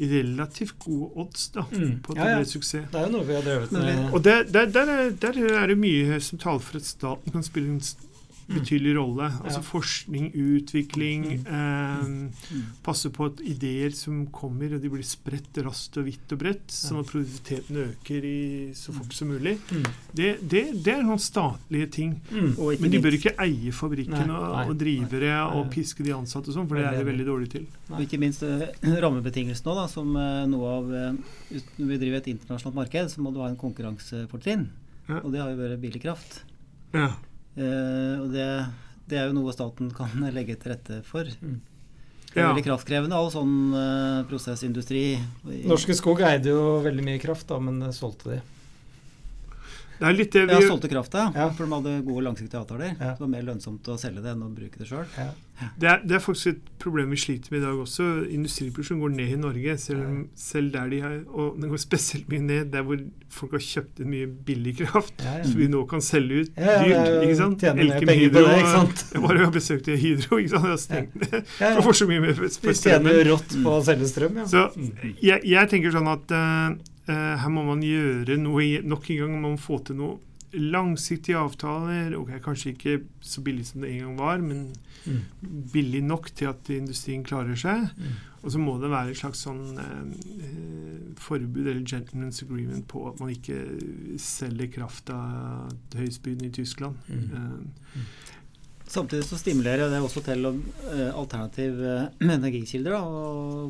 relativt 0.01 0.78
gode 0.78 1.11
odds 1.16 1.49
da, 1.55 1.61
Mm. 1.72 2.01
på 2.03 2.12
at 2.12 2.18
Ja, 2.18 2.22
det 2.24 2.30
ja. 2.30 2.36
blir 2.36 2.46
et 2.46 2.49
suksess. 2.53 2.86
Det 2.92 3.01
er 3.01 3.07
jo 3.07 3.12
noe 3.12 3.26
vi 3.26 3.34
har 3.34 3.42
drevet 3.42 3.72
Men 3.72 3.82
med. 3.82 4.12
Og 4.12 4.24
der, 4.24 4.42
der, 4.42 4.64
der, 4.66 4.80
er, 4.86 5.11
der 5.11 5.59
er 5.62 5.66
det 5.66 5.78
mye 5.78 6.20
som 6.20 6.38
taler 6.38 6.59
for 6.59 6.76
at 6.76 6.84
staten 6.86 7.32
kan 7.32 7.42
spille 7.42 7.68
en 7.68 7.80
betydelig 8.49 8.94
rolle. 8.96 9.26
Altså 9.44 9.61
forskning, 9.62 10.30
utvikling, 10.34 11.24
Mm. 11.44 12.28
eh, 12.28 12.72
passe 12.82 13.11
på 13.12 13.26
at 13.28 13.40
ideer 13.44 13.90
som 13.92 14.26
kommer, 14.32 14.74
og 14.74 14.80
de 14.82 14.88
blir 14.88 15.05
spredt 15.05 15.61
raskt 15.64 15.99
og 16.01 16.05
vidt 16.09 16.32
og 16.32 16.38
bredt, 16.40 16.66
sånn 16.72 17.01
at 17.03 17.11
produktiviteten 17.11 17.76
øker 17.82 18.24
i 18.24 18.72
så 18.74 18.92
fort 18.96 19.12
som 19.12 19.28
mulig. 19.28 19.59
Mm. 19.70 19.84
Det, 20.14 20.30
det, 20.49 20.62
det 20.84 20.94
er 20.94 21.03
noen 21.05 21.20
statlige 21.20 21.90
ting. 21.92 22.16
Mm. 22.32 22.57
Men 22.80 22.90
de 22.90 23.03
bør 23.05 23.18
ikke 23.18 23.34
eie 23.44 23.72
fabrikken 23.72 24.30
og, 24.30 24.70
og 24.70 24.74
drive 24.80 25.20
det 25.20 25.34
og 25.38 25.68
piske 25.74 26.03
de 26.05 26.14
ansatte 26.16 26.49
og 26.49 26.57
sånn, 26.57 26.68
for 26.68 26.80
det 26.80 26.86
er 26.88 26.99
de 27.03 27.05
veldig 27.11 27.26
dårlige 27.28 27.55
til. 27.59 27.66
og 27.92 28.01
ikke 28.05 28.18
minst 28.20 28.42
eh, 28.42 28.66
rammebetingelsene 29.05 29.74
òg, 29.76 29.84
som 29.92 30.16
eh, 30.16 30.44
noe 30.49 30.74
av 30.78 30.92
eh, 30.94 31.12
Når 31.78 31.86
vi 31.92 31.96
driver 32.01 32.16
et 32.22 32.32
internasjonalt 32.32 32.74
marked, 32.76 33.11
så 33.12 33.20
må 33.24 33.32
du 33.32 33.40
ha 33.40 33.49
en 33.49 33.57
konkurransefortrinn. 33.61 34.68
Ja. 35.09 35.20
Og 35.22 35.32
det 35.32 35.40
har 35.40 35.51
jo 35.53 35.57
vært 35.61 35.80
billig 35.80 36.03
kraft. 36.03 36.42
Ja. 36.92 37.12
Eh, 37.59 38.20
og 38.22 38.28
det, 38.34 38.46
det 39.11 39.18
er 39.18 39.26
jo 39.30 39.36
noe 39.40 39.52
staten 39.56 39.90
kan 39.94 40.14
legge 40.36 40.56
til 40.61 40.72
rette 40.74 41.00
for. 41.09 41.26
Mm. 41.42 41.59
Det 42.28 42.36
er 42.36 42.44
Ja. 42.44 42.50
veldig 42.52 42.66
kraftkrevende, 42.68 43.16
all 43.16 43.30
sånn 43.32 43.54
eh, 43.74 44.18
prosessindustri. 44.28 45.02
Norske 45.66 45.94
Skog 45.96 46.20
eide 46.28 46.52
jo 46.52 46.78
veldig 46.84 47.04
mye 47.06 47.20
kraft, 47.22 47.48
da, 47.48 47.59
men 47.59 47.80
solgte 47.96 48.34
de. 48.36 48.40
Det 49.99 50.07
er 50.07 50.12
litt 50.14 50.30
det 50.32 50.46
Ja, 50.49 50.61
solgte 50.62 50.88
krafta, 50.88 51.32
Ja. 51.34 51.49
for 51.51 51.66
de 51.66 51.72
hadde 51.74 52.05
gode 52.07 52.22
langsiktige 52.24 52.61
avtaler. 52.61 52.94
Ja. 53.01 53.14
Det 53.14 53.20
var 53.20 53.28
mer 53.28 53.42
lønnsomt 53.42 53.82
å 53.90 53.99
selge 53.99 54.22
det 54.22 54.30
enn 54.36 54.42
å 54.46 54.55
bruke 54.55 54.78
det 54.78 54.86
sjøl. 54.86 55.07
Ja. 55.18 55.30
Det 55.76 55.88
er, 55.90 56.03
det 56.07 56.14
er 56.14 56.20
faktisk 56.22 56.46
et 56.53 56.61
problem 56.78 57.11
vi 57.11 57.16
sliter 57.18 57.51
med 57.51 57.62
i 57.62 57.64
dag 57.66 57.74
også. 57.82 58.05
Industriproduksjon 58.30 59.01
går 59.03 59.11
ned 59.16 59.32
i 59.32 59.36
Norge, 59.42 59.72
selv, 59.82 60.05
om- 60.07 60.28
selv 60.38 60.70
der 60.72 60.88
de 60.88 61.01
har 61.01 61.16
Og 61.34 61.59
den 61.61 61.68
går 61.70 61.80
spesielt 61.82 62.28
mye 62.30 62.40
ned 62.46 62.70
der 62.70 62.82
hvor 62.86 63.01
folk 63.28 63.51
har 63.53 63.59
kjøpt 63.59 63.99
inn 64.01 64.11
mye 64.12 64.26
billig 64.46 64.76
kraft, 64.78 65.14
Ja, 65.24 65.38
ja. 65.38 65.42
som 65.44 65.59
vi 65.59 65.66
nå 65.66 65.82
kan 65.90 65.99
selge 66.01 66.42
ut 66.46 66.51
Ja, 66.57 66.62
ja, 66.86 67.03
det 67.03 67.11
dyrt. 67.11 67.22
ikke 67.26 67.36
sant? 67.36 67.62
Elkem 67.62 68.09
Hydro, 68.14 68.44
det, 68.46 68.59
ikke 68.59 68.72
sant? 68.76 69.05
Jeg 69.12 69.22
var 69.22 69.42
og 69.49 69.53
besøkte 69.53 69.96
Hydro, 69.99 70.38
ikke 70.38 70.49
sant? 70.51 70.62
Jeg 70.62 70.70
har 70.70 70.76
stengt 70.76 71.14
ned. 71.32 71.44
Ja, 71.61 71.80
For 71.80 71.92
så 71.92 72.07
mye 72.07 72.20
mer 72.20 72.34
for 72.34 72.46
Vi 72.68 72.74
tjener 72.78 73.24
rått 73.32 73.49
på 73.59 73.74
å 73.74 73.82
selge 73.84 74.07
strøm, 74.07 74.36
ja. 74.36 74.44
Så 74.46 74.68
Mm. 74.76 75.16
jeg, 75.20 75.42
jeg 75.44 75.68
tenker 75.70 75.90
sånn 75.90 76.07
at 76.07 76.30
eh, 76.30 76.78
her 77.14 77.48
må 77.52 77.62
man 77.66 77.80
gjøre 77.84 78.36
noe 78.40 78.82
Nok 78.84 79.11
en 79.11 79.20
gang 79.22 79.36
må 79.38 79.48
man 79.52 79.61
få 79.62 79.78
til 79.88 79.96
noe 80.00 80.18
langsiktige 80.52 81.36
avtaler. 81.36 82.14
Ok, 82.16 82.30
Kanskje 82.44 82.70
ikke 82.72 82.94
så 83.20 83.42
billig 83.44 83.66
som 83.68 83.82
det 83.84 83.90
en 83.92 84.04
gang 84.06 84.14
var, 84.20 84.38
men 84.44 84.68
Mm. 85.09 85.20
billig 85.72 86.00
nok 86.04 86.26
til 86.36 86.48
at 86.50 86.68
industrien 86.74 87.22
klarer 87.24 87.54
seg. 87.56 87.84
Mm. 87.96 88.16
Og 88.42 88.50
så 88.52 88.59
må 88.61 88.74
det 88.82 88.90
være 88.90 89.12
et 89.14 89.16
slags 89.20 89.40
sånn 89.46 89.78
eh, 89.78 90.42
eh, 90.42 91.14
forbud 91.22 91.62
eller 91.70 91.84
gentleman's 91.86 92.42
agreement 92.42 92.84
på 92.90 93.04
at 93.09 93.20
man 93.22 93.30
ikke 93.32 93.56
selger 94.20 94.68
krafta 94.74 95.16
til 95.92 96.02
høystbydende 96.02 96.50
i 96.50 96.56
Tyskland. 96.59 96.98
Mm. 97.09 97.30
Eh, 97.32 98.02
Samtidig 98.88 99.24
så 99.28 99.36
stimulerer 99.38 99.90
det 99.92 100.00
også 100.00 100.22
til 100.24 100.44
eh, 100.48 101.09
alternative 101.14 101.88
eh, 101.94 102.28
energikilder, 102.38 102.94
da, 102.98 103.02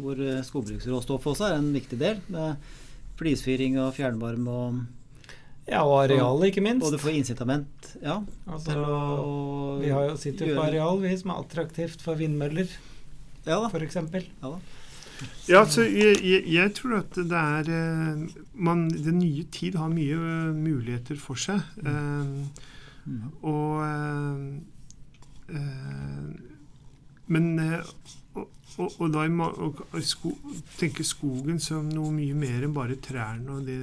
hvor 0.03 0.19
eh, 0.23 0.43
skogbruksråstoff 0.47 1.27
også 1.27 1.49
er 1.53 1.59
en 1.61 1.73
viktig 1.75 1.99
del. 1.99 2.21
Med 2.31 2.57
flisfyring 3.19 3.79
og 3.83 3.93
fjernvarme 3.99 4.49
og 4.63 4.79
Ja, 5.69 5.83
og 5.85 5.99
arealet, 6.07 6.49
ikke 6.49 6.63
minst. 6.65 6.87
Og 6.87 6.95
du 6.95 6.99
får 7.03 7.13
incitament 7.19 7.91
ja, 8.01 8.15
Altså, 8.49 8.71
til 8.73 8.79
å 8.89 9.79
vi 9.83 9.91
har 9.93 10.07
jo 10.09 10.15
sitter 10.17 10.49
jo 10.49 10.57
på 10.57 10.63
areal, 10.65 11.01
vi, 11.03 11.11
som 11.21 11.35
er 11.35 11.43
attraktivt 11.43 12.01
for 12.05 12.17
vindmøller, 12.17 12.71
Ja 13.45 13.59
da. 13.61 13.69
f.eks. 13.69 13.99
Ja, 14.01 14.49
da. 14.55 14.57
Ja, 15.51 15.65
så 15.67 15.83
jeg, 15.83 16.21
jeg, 16.23 16.45
jeg 16.55 16.73
tror 16.79 17.01
at 17.01 17.17
det 17.19 17.35
er 17.43 17.69
eh, 17.75 18.21
man, 18.55 18.85
Den 18.89 19.19
nye 19.19 19.43
tid 19.51 19.75
har 19.81 19.91
mye 19.91 20.15
eh, 20.15 20.53
muligheter 20.55 21.19
for 21.21 21.35
seg. 21.41 21.61
Eh, 21.85 22.65
Mm. 23.09 23.31
og 23.41 23.79
eh, 23.87 25.57
eh, 25.57 26.25
Men 27.33 27.47
eh, 27.59 27.81
og, 28.39 28.49
og, 28.79 28.99
og 29.03 29.13
da 29.15 29.25
og 29.29 30.03
sko, 30.07 30.33
tenke 30.79 31.05
skogen 31.07 31.59
som 31.63 31.89
noe 31.93 32.13
mye 32.15 32.37
mer 32.39 32.65
enn 32.67 32.77
bare 32.77 32.97
trærne 33.03 33.59
og 33.59 33.67
det 33.69 33.79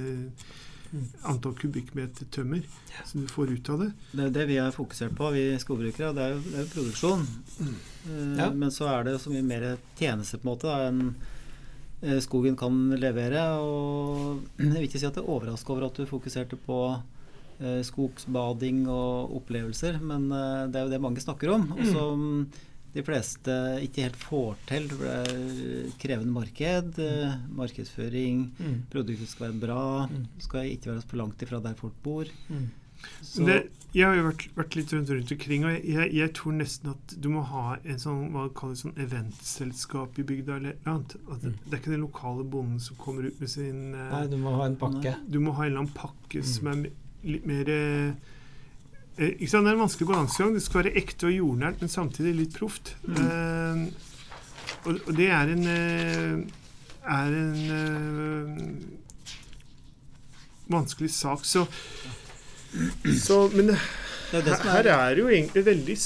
antall 1.26 1.54
kubikkmeter 1.58 2.28
tømmer 2.32 2.62
som 3.04 3.20
du 3.24 3.28
får 3.28 3.50
ut 3.56 3.70
av 3.74 3.80
det. 3.82 3.88
Det 4.12 4.20
er 4.22 4.28
jo 4.28 4.34
det 4.36 4.44
vi 4.48 4.58
har 4.60 4.74
fokusert 4.74 5.16
på, 5.18 5.30
vi 5.34 5.42
skogbrukere. 5.60 6.12
Det 6.16 6.22
er 6.24 6.34
jo, 6.34 6.42
det 6.46 6.54
er 6.54 6.62
jo 6.64 6.72
produksjon. 6.74 7.26
Eh, 7.60 8.36
Ja. 8.38 8.50
Men 8.54 8.70
så 8.70 8.86
er 8.92 9.04
det 9.08 9.16
så 9.20 9.32
mye 9.32 9.42
mer 9.44 9.64
tjeneste 9.98 10.38
på 10.38 10.46
en 10.46 10.52
måte 10.52 10.76
enn 10.86 11.00
eh, 12.02 12.20
skogen 12.24 12.56
kan 12.56 12.78
levere. 13.02 13.42
Og 13.60 14.40
jeg 14.62 14.70
vil 14.76 14.86
ikke 14.88 15.02
si 15.02 15.08
at 15.10 15.18
det 15.18 15.24
er 15.24 15.32
overraska 15.34 15.74
over 15.74 15.88
at 15.90 15.98
du 16.00 16.06
fokuserte 16.08 16.56
på 16.64 16.78
eh, 16.94 17.82
skogsbading 17.84 18.86
og 18.88 19.36
opplevelser, 19.42 19.98
men 20.00 20.30
det 20.30 20.80
er 20.80 20.86
jo 20.86 20.94
det 20.94 21.02
mange 21.02 21.24
snakker 21.24 21.52
om. 21.58 21.68
Og 21.76 21.84
som 21.90 22.24
de 22.96 23.02
fleste 23.04 23.54
ikke 23.84 24.06
helt 24.06 24.16
får 24.16 24.56
til. 24.70 24.88
for 24.94 25.04
Det 25.04 25.12
er 25.12 25.92
krevende 26.00 26.32
marked. 26.32 26.96
Mm. 26.96 27.46
Markedsføring. 27.60 28.42
Mm. 28.58 28.78
Produktet 28.92 29.28
skal 29.30 29.50
være 29.50 29.60
bra. 29.66 29.82
Mm. 30.10 30.24
Skal 30.40 30.72
ikke 30.72 30.94
være 30.94 31.04
for 31.06 31.20
langt 31.22 31.44
ifra 31.46 31.60
der 31.64 31.76
folk 31.78 31.94
bor. 32.02 32.30
Mm. 32.48 32.66
Så, 33.22 33.44
det, 33.46 33.56
jeg 33.92 34.06
har 34.08 34.16
jo 34.16 34.22
vært, 34.24 34.46
vært 34.56 34.74
litt 34.78 34.92
rundt, 34.96 35.10
rundt 35.12 35.32
omkring, 35.34 35.64
og 35.68 35.74
jeg, 35.76 35.82
jeg, 35.94 36.12
jeg 36.16 36.30
tror 36.34 36.54
nesten 36.56 36.90
at 36.94 37.12
du 37.22 37.28
må 37.30 37.42
ha 37.46 37.76
en 37.84 38.00
sånn 38.02 38.22
hva 38.34 38.46
kalles 38.56 38.80
sånn 38.82 38.96
eventselskap 39.04 40.16
i 40.18 40.24
bygda. 40.26 40.56
eller 40.56 40.78
noe 40.86 40.94
annet. 40.94 41.14
At 41.28 41.44
det, 41.44 41.52
det 41.66 41.74
er 41.76 41.82
ikke 41.82 41.92
den 41.92 42.06
lokale 42.06 42.46
bonden 42.56 42.80
som 42.82 42.96
kommer 43.00 43.28
ut 43.28 43.38
med 43.42 43.52
sin 43.52 43.92
eh, 43.94 44.08
Nei, 44.14 44.24
du 44.32 44.38
må 44.40 44.56
ha 44.56 44.66
en 44.70 44.78
pakke. 44.80 45.12
Du 45.28 45.38
må 45.44 45.52
ha 45.58 45.66
en 45.66 45.70
eller 45.74 45.84
annen 45.84 45.94
pakke 45.96 46.40
Mm. 46.42 46.48
som 46.48 46.66
er 46.72 46.80
litt 47.26 47.46
mer 47.48 47.68
eh, 47.72 48.32
ikke 49.16 49.48
sant? 49.48 49.64
Det 49.64 49.72
er 49.72 49.78
en 49.78 49.84
vanskelig 49.86 50.10
balansegang. 50.10 50.54
Det 50.56 50.62
skal 50.64 50.82
være 50.82 50.94
ekte 51.00 51.30
og 51.30 51.36
jordnært, 51.36 51.80
men 51.80 51.92
samtidig 51.92 52.34
litt 52.36 52.58
proft. 52.58 52.96
Eh, 53.08 53.86
og, 54.84 54.98
og 54.98 55.12
det 55.16 55.30
er 55.32 55.52
en 55.54 55.66
eh, 55.72 56.54
er 57.06 57.32
en 57.38 57.70
eh, 57.70 58.72
vanskelig 60.66 61.10
sak. 61.10 61.44
Så, 61.44 61.66
så 63.22 63.50
Men 63.54 63.66
det 63.66 63.78
er 64.32 64.42
det 64.42 64.56
som 64.56 64.70
her, 64.70 64.84
er, 64.84 64.90
her 64.90 65.10
er 65.10 65.14
det 65.14 65.22
jo 65.22 65.28
egentlig 65.28 65.66
veldig 65.66 65.98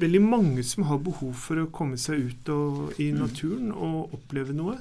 Veldig 0.00 0.20
mange 0.22 0.62
som 0.64 0.86
har 0.88 1.00
behov 1.04 1.34
for 1.36 1.60
å 1.60 1.66
komme 1.74 1.98
seg 2.00 2.22
ut 2.30 2.48
og, 2.54 2.92
i 3.02 3.10
naturen 3.12 3.68
og 3.74 4.14
oppleve 4.16 4.54
noe. 4.56 4.78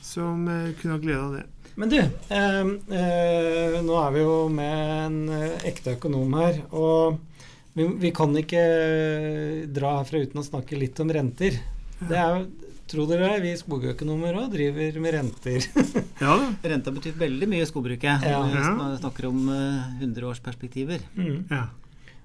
Som 0.00 0.46
eh, 0.48 0.70
kunne 0.80 0.96
ha 0.96 1.02
glede 1.02 1.24
av 1.26 1.34
det. 1.34 1.42
Men 1.78 1.92
du, 1.92 1.98
eh, 1.98 2.60
eh, 2.98 3.76
nå 3.84 3.98
er 4.00 4.14
vi 4.14 4.22
jo 4.24 4.36
med 4.52 4.94
en 5.06 5.18
eh, 5.36 5.66
ekte 5.70 5.96
økonom 5.96 6.34
her. 6.40 6.62
Og 6.76 7.20
vi, 7.76 7.86
vi 8.02 8.10
kan 8.14 8.34
ikke 8.36 8.64
eh, 8.64 9.68
dra 9.70 9.98
herfra 10.00 10.24
uten 10.24 10.42
å 10.42 10.46
snakke 10.46 10.78
litt 10.78 10.98
om 11.02 11.12
renter. 11.12 11.60
Det 12.00 12.16
er 12.16 12.34
jo, 12.38 12.48
Tro 12.90 13.04
dere 13.06 13.36
det, 13.36 13.42
vi 13.44 13.50
skogøkonomer 13.54 14.34
òg 14.40 14.48
driver 14.50 14.96
med 15.02 15.14
renter. 15.14 15.66
Ja. 16.20 16.34
Renta 16.66 16.92
betyr 16.92 17.14
veldig 17.16 17.46
mye 17.48 17.64
i 17.64 17.68
skogbruket. 17.68 18.26
Ja. 18.28 18.40
Vi 18.44 18.96
snakker 18.98 19.30
om 19.30 19.46
hundreårsperspektiver. 20.02 21.00
100-årsperspektiver. 21.00 21.06
Mm. 21.16 21.46
Ja. 21.48 21.62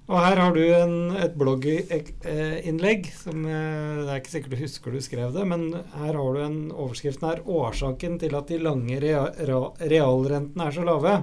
Og 0.06 0.18
her 0.22 0.38
har 0.38 0.52
du 0.54 0.62
en, 0.62 0.96
et 1.18 1.34
blogginnlegg 1.34 3.08
som 3.10 3.42
eh, 3.42 4.02
Det 4.04 4.10
er 4.12 4.20
ikke 4.20 4.32
sikkert 4.36 4.52
du 4.54 4.60
husker 4.60 4.94
du 4.94 5.00
skrev 5.02 5.32
det, 5.34 5.46
men 5.50 5.64
her 5.96 6.12
har 6.14 6.36
du 6.36 6.42
en 6.44 6.58
overskriften 6.70 7.26
her 7.26 7.42
'Årsaken 7.42 8.20
til 8.22 8.36
at 8.38 8.52
de 8.52 8.60
lange 8.62 9.00
realrentene 9.02 10.68
er 10.68 10.76
så 10.76 10.86
lave'. 10.86 11.16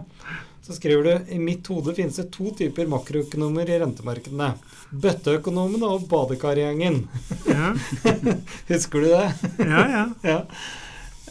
Så 0.63 0.75
skriver 0.75 1.03
du 1.03 1.31
i 1.35 1.39
mitt 1.39 1.67
hode 1.67 1.95
finnes 1.95 2.19
det 2.19 2.29
to 2.31 2.51
typer 2.55 2.87
makroøkonomer 2.91 3.67
i 3.67 3.79
rentemarkedene. 3.81 4.53
Bøtteøkonomene 4.91 5.89
og 5.95 6.05
badekargjengen. 6.11 7.01
Ja, 7.47 7.73
Husker 8.71 9.03
du 9.03 9.09
det? 9.11 9.27
ja. 9.59 9.83
ja. 9.95 10.05
ja. 10.31 10.39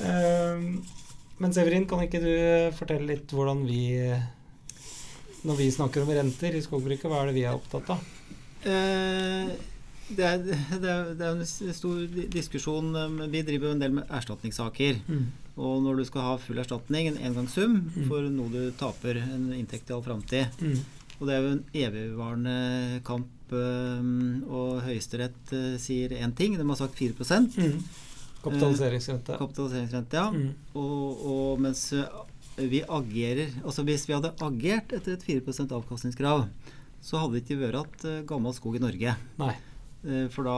Um, 0.03 0.83
men 1.41 1.53
Severin, 1.53 1.89
kan 1.89 2.05
ikke 2.05 2.21
du 2.23 2.33
fortelle 2.77 3.09
litt 3.09 3.33
hvordan 3.33 3.65
vi 3.67 3.83
Når 5.45 5.57
vi 5.59 5.71
snakker 5.75 6.03
om 6.05 6.11
renter 6.15 6.55
i 6.55 6.63
skogbruket, 6.63 7.09
hva 7.11 7.23
er 7.23 7.31
det 7.33 7.35
vi 7.41 7.45
er 7.49 7.57
opptatt 7.57 7.89
av? 7.91 8.03
Eh, 8.63 9.49
det 10.13 10.25
er, 10.29 10.39
det, 10.45 10.89
er, 10.93 11.15
det 11.19 11.27
er 11.27 11.33
en 11.35 11.47
stor 11.75 12.03
diskusjon. 12.31 12.93
eh, 12.95 13.29
Vi 13.33 13.43
driver 13.49 13.71
jo 13.71 13.77
en 13.77 13.83
del 13.83 13.97
med 13.97 14.11
erstatningssaker. 14.13 15.01
Mm. 15.09 15.25
Og 15.63 15.83
når 15.85 15.99
du 16.01 16.05
skal 16.09 16.23
ha 16.29 16.37
full 16.41 16.61
erstatning, 16.63 17.11
en 17.11 17.19
engangssum 17.29 17.75
Mm. 17.93 18.07
for 18.09 18.23
noe 18.33 18.49
du 18.55 18.71
taper, 18.79 19.19
en 19.21 19.51
inntekt 19.53 19.91
i 19.91 19.95
all 19.97 20.03
framtid 20.07 20.47
Mm. 20.63 20.79
Og 21.21 21.29
det 21.29 21.35
er 21.37 21.43
jo 21.45 21.51
en 21.53 21.65
evigvarende 21.75 23.03
kamp, 23.07 23.29
eh, 23.53 24.49
og 24.49 24.81
Høyesterett 24.87 25.53
eh, 25.53 25.77
sier 25.79 26.09
én 26.23 26.35
ting. 26.35 26.57
De 26.57 26.65
har 26.67 26.77
sagt 26.77 26.95
4 26.99 27.15
Mm. 27.59 27.83
Kapitaliseringsrente. 28.43 29.37
kapitaliseringsrente, 29.39 30.13
ja. 30.17 30.31
Mm. 30.31 30.55
Og, 30.75 31.27
og 31.27 31.61
mens 31.61 31.93
eh, 31.93 32.03
vi 32.57 32.83
agerer 32.85 33.53
Altså 33.65 33.85
hvis 33.87 34.05
vi 34.09 34.15
hadde 34.17 34.35
agert 34.45 34.93
etter 34.93 35.17
et 35.17 35.25
4% 35.25 35.73
avkastningskrav, 35.79 36.47
så 37.03 37.19
hadde 37.23 37.39
det 37.39 37.45
ikke 37.47 37.61
vært 37.63 37.81
at 37.83 38.05
eh, 38.09 38.23
gammel 38.29 38.55
skog 38.55 38.77
i 38.79 38.83
Norge. 38.83 39.17
Nei. 39.41 39.55
Eh, 40.05 40.27
For 40.35 40.47
da 40.47 40.57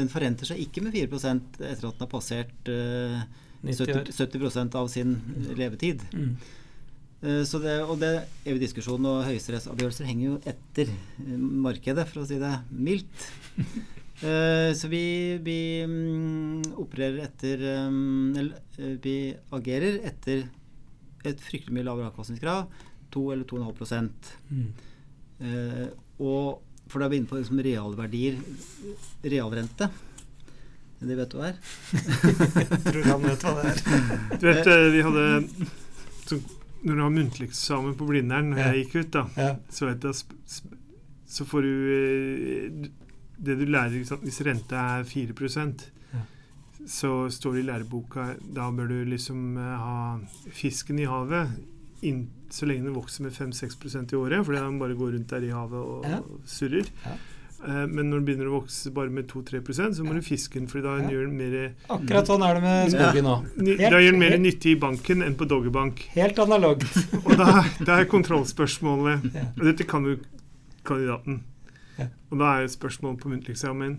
Den 0.00 0.10
forrenter 0.12 0.48
seg 0.48 0.60
ikke 0.66 0.82
med 0.84 0.96
4% 0.96 1.60
etter 1.62 1.88
at 1.88 1.96
den 1.96 2.04
har 2.04 2.12
passert 2.12 2.70
eh, 2.72 3.24
90 3.66 3.82
år. 3.86 4.12
70, 4.12 4.46
70 4.52 4.78
av 4.82 4.90
sin 4.92 5.16
levetid. 5.56 6.02
Mm. 6.12 6.36
Eh, 7.22 7.42
Så 7.48 7.60
det, 7.62 7.78
og 7.86 7.98
det 8.02 8.12
er 8.44 8.52
jo 8.52 8.60
diskusjon, 8.60 9.06
og 9.08 9.24
høyesterettsavgjørelser 9.30 10.08
henger 10.10 10.26
jo 10.28 10.38
etter 10.52 10.90
eh, 10.92 11.36
markedet, 11.38 12.04
for 12.10 12.22
å 12.24 12.28
si 12.28 12.40
det 12.42 12.56
mildt. 12.70 13.28
Eh, 14.24 14.70
Så 14.72 14.88
vi, 14.88 15.36
vi 15.44 15.84
mm, 15.84 16.62
opererer 16.80 17.26
etter 17.26 17.60
um, 17.84 18.30
Eller 18.32 18.62
eh, 18.80 18.94
vi 19.04 19.12
agerer 19.52 19.98
etter 20.08 20.46
et 21.32 21.40
fryktelig 21.42 21.74
mye 21.76 21.86
lavere 21.86 22.10
avkastningskrav. 22.12 22.66
2 23.14 23.24
eller 23.32 23.44
2,5 23.44 24.10
Mm. 24.50 24.68
Eh, 25.40 25.86
og 26.20 26.62
for 26.88 26.98
da 27.02 27.06
er 27.06 27.10
vi 27.12 27.16
inne 27.20 27.28
på 27.28 27.36
liksom 27.38 27.58
realverdier 27.60 28.36
Realrente. 29.26 29.88
Det 31.00 31.16
vet 31.18 31.28
du 31.28 31.36
hva 31.36 31.50
er? 31.50 31.58
jeg 31.92 32.78
Tror 32.86 33.02
han 33.10 33.26
vet 33.26 33.42
hva 33.44 33.52
det 33.58 33.64
er. 33.68 33.80
Du 34.40 34.46
vet, 34.48 34.70
eh, 34.72 34.86
vi 34.94 35.02
hadde 35.04 35.24
så, 36.26 36.38
Når 36.86 36.94
du 36.94 37.02
har 37.02 37.12
muntlig 37.12 37.48
eksamen 37.50 37.94
på 37.98 38.06
Blindern, 38.08 38.48
når 38.54 38.58
Ja. 38.62 38.70
jeg 38.72 38.86
gikk 38.86 38.94
ut, 39.02 39.10
da, 39.18 39.24
Ja. 39.36 39.50
så 39.70 39.90
vet 39.90 40.06
jeg 40.08 40.14
Så 41.26 41.44
får 41.44 41.62
du 41.66 41.74
eh, 41.92 42.88
Det 43.38 43.58
du 43.60 43.66
lærer 43.66 43.92
ikke 43.98 44.08
sant? 44.14 44.24
Hvis 44.24 44.40
renta 44.46 44.86
er 45.00 45.04
4 45.04 45.36
Ja. 45.36 45.90
Så 46.86 47.28
står 47.34 47.52
det 47.56 47.60
i 47.64 47.66
læreboka 47.66 48.26
Da 48.54 48.70
bør 48.70 48.88
du 48.88 49.04
liksom 49.10 49.56
eh, 49.58 49.78
ha 49.78 50.18
fisken 50.54 50.98
i 51.02 51.04
havet 51.10 51.48
inn, 52.06 52.28
så 52.52 52.66
lenge 52.68 52.84
den 52.86 52.94
vokser 52.94 53.24
med 53.26 53.32
5-6% 53.34 54.12
i 54.12 54.16
året, 54.16 54.44
fordi 54.46 54.60
den 54.60 54.78
bare 54.78 54.94
går 54.94 55.14
rundt 55.16 55.28
der 55.32 55.42
i 55.48 55.50
havet 55.50 55.80
og 55.80 56.04
Ja. 56.06 56.20
surrer. 56.46 56.86
Ja. 57.04 57.14
Eh, 57.66 57.86
Men 57.88 58.10
når 58.10 58.20
den 58.20 58.24
begynner 58.26 58.50
å 58.52 58.60
vokse 58.60 58.92
bare 58.94 59.10
med 59.10 59.26
2-3% 59.26 59.96
så 59.96 60.04
må 60.04 60.14
du 60.14 60.20
fiske 60.22 60.54
den, 60.60 60.68
for 60.68 60.80
da 60.84 60.98
Ja. 61.00 61.08
gjør 61.10 61.26
den 61.26 61.36
mer 61.38 61.72
Akkurat 61.90 62.26
sånn 62.28 62.44
er 62.46 62.54
det 62.54 62.62
med 62.62 62.90
skogen 62.92 63.24
òg. 63.24 63.80
Ja. 63.80 63.90
Da 63.90 63.96
gjør 63.98 64.10
den 64.12 64.20
mer 64.20 64.36
nyttig 64.38 64.76
i 64.76 64.78
banken 64.78 65.22
enn 65.22 65.34
på 65.34 65.48
Doggerbank. 65.48 65.98
Helt 66.14 66.36
analogt. 66.38 66.84
Og 67.24 67.36
da, 67.36 67.64
da 67.84 67.98
er 68.00 68.04
kontrollspørsmålet. 68.04 69.24
Og 69.58 69.64
dette 69.64 69.84
kan 69.88 70.04
jo 70.04 70.18
kandidaten. 70.84 71.40
Ja. 71.98 72.06
Og 72.30 72.38
da 72.38 72.60
er 72.60 72.68
spørsmålet 72.68 73.18
på 73.22 73.30
muntlig 73.32 73.56
eksamen 73.56 73.98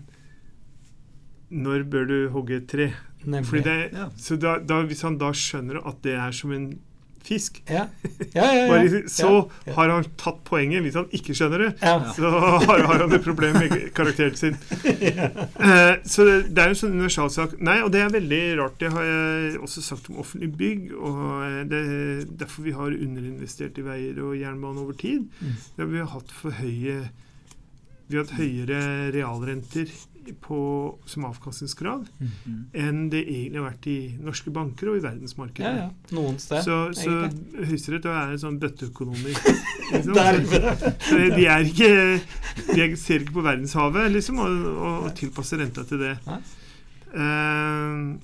Når 1.50 1.86
bør 1.90 2.08
du 2.08 2.18
hogge 2.34 2.58
et 2.60 2.68
tre? 2.68 2.90
Fordi 3.22 3.30
Nemlig. 3.30 3.64
det, 3.64 3.90
Ja. 3.92 4.08
Så 4.16 4.36
da, 4.36 4.58
da, 4.58 4.82
hvis 4.86 5.02
han 5.02 5.18
da 5.18 5.32
skjønner 5.32 5.80
at 5.86 6.02
det 6.02 6.14
er 6.14 6.32
som 6.32 6.52
en 6.52 6.78
fisk, 7.28 7.62
Ja, 7.68 7.86
ja, 8.34 8.46
ja. 8.54 9.00
så 9.18 9.50
ja. 9.66 9.72
har 9.76 9.90
han 9.92 10.06
tatt 10.16 10.40
poenget. 10.48 10.82
Hvis 10.82 10.96
han 10.96 11.08
ikke 11.12 11.34
skjønner 11.36 11.64
det, 11.64 11.68
ja. 11.82 11.98
så 12.16 12.30
har, 12.30 12.84
har 12.88 13.02
han 13.02 13.12
et 13.12 13.24
problem 13.24 13.58
med 13.58 13.76
karakteren 13.96 14.36
sin. 14.38 14.58
Uh, 15.58 15.98
så 16.06 16.24
det, 16.24 16.34
det 16.54 16.62
er 16.62 16.70
jo 16.70 16.74
en 16.74 16.78
sånn 16.78 16.94
universalsak. 16.94 17.56
Nei, 17.64 17.78
og 17.84 17.90
det 17.92 18.00
er 18.00 18.12
veldig 18.14 18.40
rart. 18.60 18.76
Det 18.80 18.90
har 18.94 19.04
jeg 19.04 19.58
også 19.66 19.82
sagt 19.84 20.08
om 20.08 20.20
offentlige 20.22 20.54
bygg. 20.60 20.84
Og 20.96 21.18
eh, 21.44 21.56
det 21.68 21.80
er 21.80 22.20
derfor 22.40 22.64
vi 22.64 22.74
har 22.76 22.94
underinvestert 22.94 23.78
i 23.80 23.84
veier 23.84 24.20
og 24.24 24.36
jernbane 24.38 24.84
over 24.84 24.96
tid. 24.98 25.26
Mm. 25.40 25.56
Det 25.74 25.82
har 25.82 25.90
vi 25.92 26.02
har 26.02 26.12
hatt 26.14 26.32
for 26.34 26.56
høye 26.62 26.96
Vi 28.08 28.16
har 28.16 28.24
hatt 28.24 28.38
høyere 28.38 28.80
realrenter 29.12 29.90
på, 30.40 30.58
som 31.06 31.24
avkastningskrav 31.28 32.06
Mm. 32.20 32.60
enn 32.74 33.08
det 33.10 33.22
egentlig 33.28 33.60
har 33.62 33.70
vært 33.70 33.86
i 33.86 33.96
norske 34.20 34.50
banker 34.52 34.90
og 34.90 34.96
i 34.98 35.02
verdensmarkedet. 35.04 35.64
ja, 35.64 35.88
ja. 35.88 35.90
Noen 36.16 36.38
sted. 36.38 36.62
Så, 36.64 36.78
så. 36.94 37.30
Høyesterett 37.64 38.04
er 38.06 38.32
en 38.34 38.38
sånn 38.38 38.58
bøtteøkonomi. 38.62 39.34
Så 40.04 40.12
De 40.12 40.20
er 41.46 41.64
ikke 41.64 41.90
De 42.74 42.80
er- 42.82 42.96
ser 42.96 43.20
ikke 43.24 43.32
på 43.38 43.44
verdenshavet, 43.46 44.10
liksom, 44.12 44.38
og, 44.38 44.66
og, 44.76 45.04
og 45.08 45.14
tilpasser 45.16 45.58
renta 45.62 45.84
til 45.88 45.98
det. 45.98 46.16
Eh, 47.14 48.18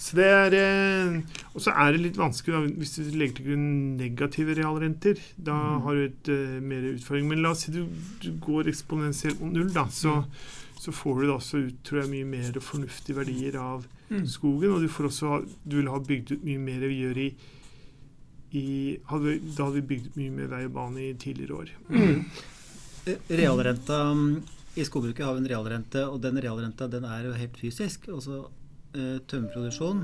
så 0.00 0.16
det 0.16 0.24
er 0.32 0.54
eh, 0.56 1.16
Og 1.52 1.60
så 1.60 1.74
er 1.76 1.92
det 1.92 2.00
litt 2.06 2.16
vanskelig 2.16 2.54
da, 2.54 2.60
hvis 2.80 2.94
du 2.96 3.10
legger 3.20 3.34
til 3.36 3.48
grunn 3.50 3.66
negative 4.00 4.54
realrenter. 4.56 5.20
Da 5.36 5.52
Mm. 5.52 5.82
har 5.84 5.94
du 5.94 6.04
et 6.06 6.28
eh, 6.32 6.60
mer 6.64 6.86
utfordring. 6.94 7.28
Men 7.28 7.42
la 7.44 7.50
oss 7.52 7.66
si 7.66 7.72
du, 7.74 7.82
du 8.22 8.30
går 8.40 8.70
eksponentielt 8.72 9.40
mot 9.42 9.52
null, 9.52 9.68
da. 9.74 9.84
Så, 9.92 10.24
så 10.80 10.92
får 10.96 11.20
du 11.20 11.26
da 11.28 11.34
også 11.36 11.60
ut 11.66 11.80
tror 11.84 12.00
jeg, 12.02 12.10
mye 12.14 12.28
mer 12.34 12.60
fornuftige 12.64 13.18
verdier 13.20 13.58
av 13.60 13.88
Mm. 14.10 14.24
skogen. 14.26 14.72
Og 14.74 14.80
du, 14.82 14.88
får 14.90 15.06
også 15.06 15.28
ha, 15.30 15.36
du 15.62 15.76
vil 15.76 15.88
ha 15.92 15.98
bygd 16.02 16.32
ut 16.32 16.40
mye 16.42 16.58
mer 16.58 16.80
vi 16.82 16.96
gjør 16.98 17.18
i, 17.22 17.26
i 18.58 18.62
hadde, 19.06 19.36
Da 19.54 19.68
hadde 19.68 19.76
vi 19.76 19.84
bygd 19.92 20.08
ut 20.08 20.16
mye 20.18 20.32
mer 20.34 20.48
vei 20.50 20.64
og 20.66 20.72
bane 20.74 21.04
i 21.04 21.12
tidligere 21.14 21.58
år. 21.60 21.70
Mm. 21.94 22.24
Eh, 23.06 23.20
Realrenta 23.38 24.00
mm, 24.14 24.42
I 24.76 24.84
skogbruket 24.88 25.24
har 25.24 25.36
vi 25.36 25.44
en 25.44 25.50
realrente, 25.52 26.02
og 26.10 26.18
den 26.24 26.40
realrenta 26.42 26.88
den 26.90 27.06
er 27.06 27.28
jo 27.28 27.36
helt 27.38 27.60
fysisk. 27.60 28.08
Altså 28.10 28.40
eh, 28.94 29.20
tømmerproduksjon 29.30 30.02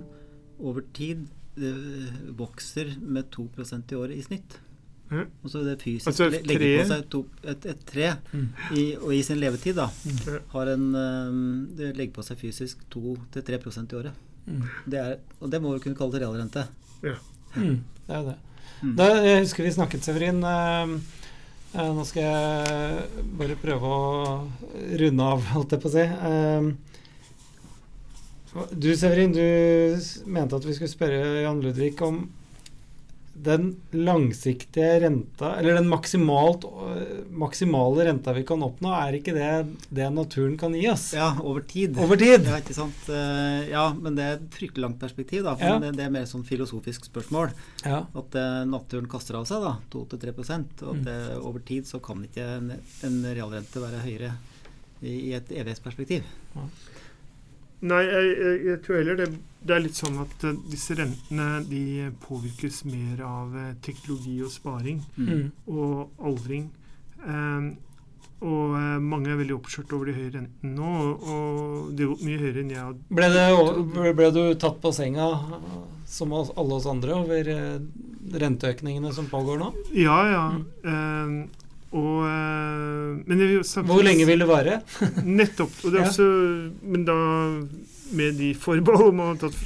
over 0.63 0.87
tid 0.97 1.27
eh, 1.59 2.15
vokser 2.39 2.95
med 3.03 3.27
2% 3.35 3.91
i 3.93 3.99
året 3.99 4.17
i 4.17 4.23
snitt. 4.29 4.61
Ja. 5.07 5.23
Og 5.45 5.51
så 5.53 5.61
det 5.63 5.77
fysisk 5.83 6.09
Altså 6.11 6.27
tre- 6.33 6.41
på 6.81 6.87
seg 6.89 7.05
to, 7.13 7.21
et, 7.47 7.67
et 7.71 7.85
tre, 7.87 8.09
Mm. 8.33 8.49
i, 8.75 8.85
og 8.97 9.13
i 9.15 9.23
sin 9.23 9.39
levetid 9.39 9.77
da, 9.79 9.87
mm. 9.87 10.39
har 10.55 10.67
en 10.73 10.87
eh, 10.99 11.31
Det 11.79 11.93
legger 11.97 12.15
på 12.17 12.25
seg 12.27 12.41
fysisk 12.41 12.83
2-3% 12.91 13.93
i 13.93 13.97
året. 14.01 14.13
Mm. 14.47 14.65
Det 14.91 14.99
er, 14.99 15.17
og 15.41 15.51
det 15.51 15.61
må 15.63 15.73
vi 15.77 15.83
kunne 15.85 15.99
kalle 15.99 16.19
realrente. 16.23 16.67
Mm. 17.03 17.79
Det 18.07 18.15
er 18.15 18.19
jo 18.19 18.27
det. 18.33 18.37
Mm. 18.83 18.97
Da, 18.99 19.07
jeg 19.25 19.45
husker 19.45 19.65
vi 19.65 19.73
snakket, 19.73 20.05
Severin. 20.05 20.43
Uh, 20.45 20.99
uh, 21.77 21.93
nå 21.97 22.05
skal 22.05 22.23
jeg 22.27 23.25
bare 23.39 23.57
prøve 23.63 23.87
å 23.89 24.51
runde 25.01 25.23
av, 25.33 25.47
holdt 25.55 25.73
jeg 25.77 25.83
på 25.83 25.89
å 25.89 25.95
si. 25.95 26.05
Uh, 26.05 26.67
du, 28.73 28.91
Severin, 28.97 29.33
du 29.37 29.47
mente 30.33 30.57
at 30.57 30.65
vi 30.67 30.75
skulle 30.77 30.93
spørre 30.93 31.43
Jan 31.45 31.63
Ludvig 31.65 31.95
om 32.05 32.23
den 33.47 33.77
langsiktige 33.93 35.01
renta, 35.03 35.51
eller 35.61 35.75
den 35.77 35.89
maksimalt, 35.91 36.65
øh, 36.65 37.27
maksimale 37.37 38.07
renta 38.09 38.33
vi 38.33 38.43
kan 38.49 38.63
oppnå, 38.65 38.89
er 38.97 39.19
ikke 39.19 39.35
det 39.37 39.51
det 39.93 40.07
naturen 40.15 40.57
kan 40.59 40.73
gi 40.75 40.87
oss? 40.89 41.11
Ja, 41.15 41.29
over 41.43 41.61
tid. 41.69 41.99
Over 42.01 42.17
tid? 42.17 42.47
Ja, 42.49 42.57
ikke 42.63 42.75
sant? 42.75 43.09
Eh, 43.13 43.69
Ja, 43.71 43.93
men 43.93 44.15
det 44.17 44.25
er 44.25 44.33
et 44.39 44.51
fryktelig 44.57 44.83
langt 44.87 44.99
perspektiv. 44.99 45.43
da, 45.45 45.55
for 45.55 45.67
Ja. 45.67 45.79
det, 45.79 45.93
det 45.97 46.05
er 46.07 46.11
mer 46.11 46.25
sånn 46.25 46.45
filosofisk 46.49 47.05
spørsmål. 47.11 47.53
Ja. 47.85 48.07
At 48.15 48.35
eh, 48.35 48.65
naturen 48.65 49.07
kaster 49.09 49.37
av 49.37 49.45
seg 49.47 49.61
da, 49.63 49.77
2-3 49.91 50.33
og 50.33 50.95
at 50.95 50.97
Mm. 50.97 51.05
det, 51.05 51.37
over 51.43 51.59
tid 51.61 51.85
så 51.85 52.01
kan 52.03 52.25
ikke 52.25 52.43
en, 52.57 52.73
en 53.05 53.23
realrente 53.35 53.81
være 53.81 54.01
høyere 54.03 54.33
i, 55.03 55.31
i 55.31 55.33
et 55.35 55.49
evighetsperspektiv. 55.53 56.23
Nei, 57.87 58.03
jeg, 58.09 58.29
jeg, 58.41 58.61
jeg 58.71 58.79
tror 58.87 58.97
heller 59.03 59.17
det, 59.21 59.27
det 59.67 59.75
er 59.77 59.83
litt 59.85 59.99
sånn 59.99 60.19
at 60.23 60.45
eh, 60.49 60.55
disse 60.73 60.95
rentene 60.99 61.49
de 61.69 61.83
påvirkes 62.27 62.85
mer 62.89 63.21
av 63.27 63.57
eh, 63.57 63.73
teknologi 63.87 64.39
og 64.47 64.53
sparing 64.55 65.03
Mm. 65.17 65.51
og 65.67 66.23
aldring. 66.23 66.69
Um, 67.27 67.73
og 68.45 68.75
eh, 68.77 68.99
mange 69.01 69.31
er 69.33 69.39
veldig 69.41 69.55
oppskjørt 69.57 69.93
over 69.97 70.11
de 70.11 70.15
høye 70.19 70.33
rentene 70.35 70.75
nå, 70.77 70.91
og, 71.17 71.93
det 71.97 72.05
er 72.05 72.11
jo 72.11 72.17
mye 72.21 72.41
høyere 72.43 72.61
enn 72.63 72.73
jeg 72.75 72.83
hadde 72.85 73.17
Ble, 73.17 73.29
det, 73.33 74.13
ble, 74.19 74.29
du 74.37 74.43
tatt 74.61 74.77
på 74.83 74.93
senga, 74.93 75.31
som 76.07 76.35
oss, 76.37 76.51
alle 76.61 76.77
oss 76.77 76.87
andre, 76.91 77.17
over 77.25 77.49
renteøkningene 78.37 79.13
som 79.17 79.27
pågår 79.33 79.59
nå? 79.65 79.71
Ja, 79.97 80.19
ja. 80.31 80.45
Eh, 80.85 81.65
og 81.97 82.23
eh, 82.29 83.25
Men 83.31 83.41
jeg 83.41 83.65
samtidig 83.65 83.89
Hvor 83.95 84.05
lenge 84.05 84.25
vil 84.29 84.43
det 84.43 84.49
vare? 84.51 84.79
Nettopp. 85.25 85.77
Og 85.87 85.93
det 85.95 86.01
er 86.01 86.05
Ja. 86.05 86.11
også, 86.11 86.27
men 86.83 87.05
da 87.09 87.17
med 88.13 88.37
de 88.39 88.55
forbehold 88.55 89.09
om 89.13 89.21
å 89.21 89.31
ha 89.33 89.37
tatt 89.41 89.57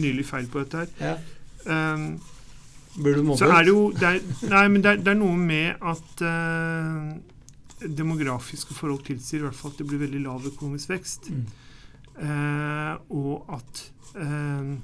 nylig 0.00 0.24
feil 0.28 0.46
på 0.52 0.62
dette 0.62 0.84
her. 0.84 0.92
Ja. 1.00 1.16
Um, 1.94 2.20
Blir 2.96 3.14
du 3.16 3.22
mobbet? 3.22 3.38
Så 3.40 3.48
er 3.52 3.62
det 3.64 3.72
jo 3.72 3.90
det 3.96 4.08
er, 4.08 4.18
Nei, 4.50 4.64
men 4.68 4.82
det 4.84 4.90
er, 4.90 4.96
det 5.04 5.12
er 5.14 5.18
noe 5.20 5.36
med 5.36 5.84
at 5.92 6.24
uh, 6.26 7.12
demografiske 7.82 8.74
forhold 8.76 9.04
tilsier 9.06 9.40
i 9.40 9.46
hvert 9.46 9.56
fall 9.58 9.72
at 9.72 9.78
det 9.80 9.86
blir 9.88 10.02
veldig 10.04 10.20
lav 10.26 10.44
økonomisk 10.52 10.92
vekst. 10.92 11.30
Mm. 11.32 11.46
Uh, 12.12 12.92
og 13.16 13.54
at 13.56 13.84
uh, 14.20 14.74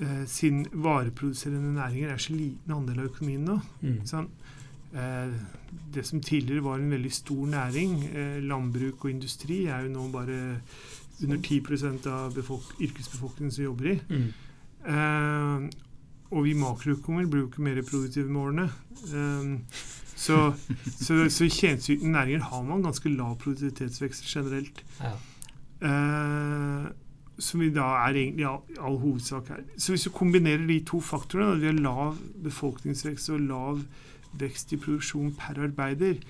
uh, 0.00 0.24
siden 0.26 0.64
vareproduserende 0.72 1.74
næringer 1.76 2.14
er 2.14 2.22
så 2.24 2.32
liten 2.32 2.72
andel 2.78 3.02
av 3.04 3.10
økonomien 3.12 3.44
nå 3.44 3.60
Mm. 3.82 4.00
sånn, 4.08 4.28
eh, 4.96 5.32
det 5.92 6.06
som 6.06 6.20
tidligere 6.20 6.64
var 6.64 6.78
en 6.78 6.90
veldig 6.90 7.12
stor 7.12 7.46
næring, 7.46 7.92
eh, 8.08 8.38
landbruk 8.42 9.04
og 9.04 9.10
industri, 9.10 9.66
er 9.66 9.84
jo 9.84 9.92
nå 9.92 10.06
bare 10.12 10.60
under 11.22 11.38
10 11.38 12.10
av 12.10 12.36
yrkesbefolkningen 12.80 13.52
som 13.52 13.64
jobber 13.64 13.86
i. 13.92 14.00
Mm. 14.08 14.26
Eh, 14.86 15.68
og 16.34 16.42
vi 16.44 16.56
makroøkonomer 16.58 17.28
blir 17.30 17.44
jo 17.44 17.48
ikke 17.50 17.64
mer 17.64 17.80
produktive 17.86 18.28
med 18.28 18.42
årene. 18.42 18.66
Eh, 19.12 19.80
så 20.16 20.52
så, 20.96 21.30
så 21.30 21.44
i 21.44 21.52
tjenesteytende 21.52 22.12
næringer 22.12 22.46
har 22.50 22.62
man 22.62 22.82
ganske 22.82 23.12
lav 23.12 23.36
produktivitetsvekst 23.42 24.28
generelt. 24.28 24.84
Ja. 25.00 25.12
Eh, 25.86 26.86
som 27.38 27.60
vi 27.60 27.68
da 27.70 27.84
er 28.06 28.16
egentlig 28.16 28.46
i 28.46 28.48
all, 28.48 28.62
all 28.80 28.98
hovedsak 28.98 29.50
her. 29.52 29.64
Så 29.76 29.92
hvis 29.92 30.06
du 30.08 30.10
kombinerer 30.10 30.66
de 30.66 30.78
to 30.88 31.02
faktorene, 31.04 31.52
at 31.52 31.60
vi 31.60 31.68
har 31.68 31.80
lav 31.84 32.16
befolkningsvekst 32.44 33.30
og 33.34 33.40
lav 33.44 33.82
vekst 34.40 34.72
i 34.72 34.78
produksjon 34.80 35.34
per 35.38 35.60
arbeider, 35.66 36.20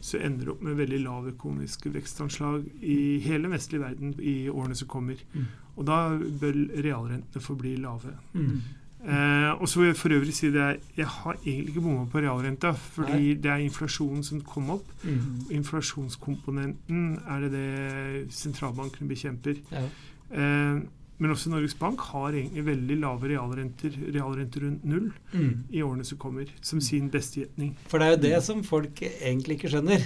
så 0.00 0.20
ender 0.22 0.46
det 0.46 0.54
opp 0.54 0.64
med 0.66 0.78
veldig 0.80 1.02
lav 1.04 1.28
økonomiske 1.32 1.92
vekstanslag 1.94 2.64
i 2.82 3.18
hele 3.24 3.46
den 3.46 3.54
vestlige 3.56 3.84
verden 3.84 4.16
i 4.20 4.48
årene 4.52 4.78
som 4.78 4.90
kommer. 4.90 5.20
Mm. 5.34 5.46
Og 5.76 5.86
da 5.86 6.00
bør 6.40 6.58
realrentene 6.84 7.42
forbli 7.42 7.76
lave. 7.80 8.16
Mm. 8.32 8.58
Eh, 9.06 9.50
og 9.60 9.68
så 9.68 9.80
vil 9.80 9.86
jeg 9.86 9.96
for 9.96 10.14
øvrig 10.16 10.34
si 10.34 10.48
det 10.50 10.62
er, 10.62 10.76
jeg 10.96 11.06
har 11.06 11.36
egentlig 11.44 11.68
ikke 11.68 11.80
bomma 11.84 12.06
på 12.10 12.18
realrenta, 12.18 12.72
fordi 12.72 13.34
det 13.34 13.50
er 13.52 13.62
inflasjonen 13.62 14.24
som 14.24 14.40
kom 14.40 14.70
opp. 14.70 14.88
Mm. 15.04 15.46
Inflasjonskomponenten 15.60 17.18
er 17.28 17.44
det 17.44 17.52
det 17.52 18.34
sentralbankene 18.34 19.08
bekjemper. 19.08 19.60
Ja. 19.72 19.84
Eh, 20.30 20.80
men 21.18 21.30
også 21.32 21.48
Norges 21.52 21.74
Bank 21.80 22.00
har 22.10 22.32
veldig 22.32 22.96
lave 23.00 23.28
realrenter, 23.32 23.94
realrenter 24.12 24.66
rundt 24.66 24.84
null, 24.84 25.12
Mm. 25.32 25.64
i 25.72 25.80
årene 25.82 26.04
som 26.04 26.18
kommer, 26.18 26.46
som 26.60 26.80
sin 26.80 27.08
beste 27.10 27.40
gjetning. 27.44 27.74
For 27.88 27.98
det 27.98 28.06
er 28.06 28.16
jo 28.16 28.22
det 28.28 28.42
som 28.44 28.62
folk 28.62 29.00
egentlig 29.00 29.56
ikke 29.58 29.70
skjønner. 29.72 30.04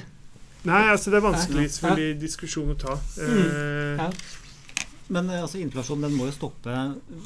Nei, 0.64 0.82
altså 0.92 1.10
det 1.10 1.18
er 1.22 1.24
vanskelig 1.32 1.64
Nei. 1.64 1.72
selvfølgelig 1.72 2.20
diskusjon 2.20 2.70
å 2.74 2.78
ta. 2.78 2.94
Mm. 3.18 3.98
Ja. 3.98 4.10
Men 5.10 5.30
eh, 5.30 5.40
altså, 5.42 5.58
inflasjonen 5.58 6.02
den 6.06 6.14
må 6.18 6.28
jo 6.28 6.36
stoppe 6.36 6.74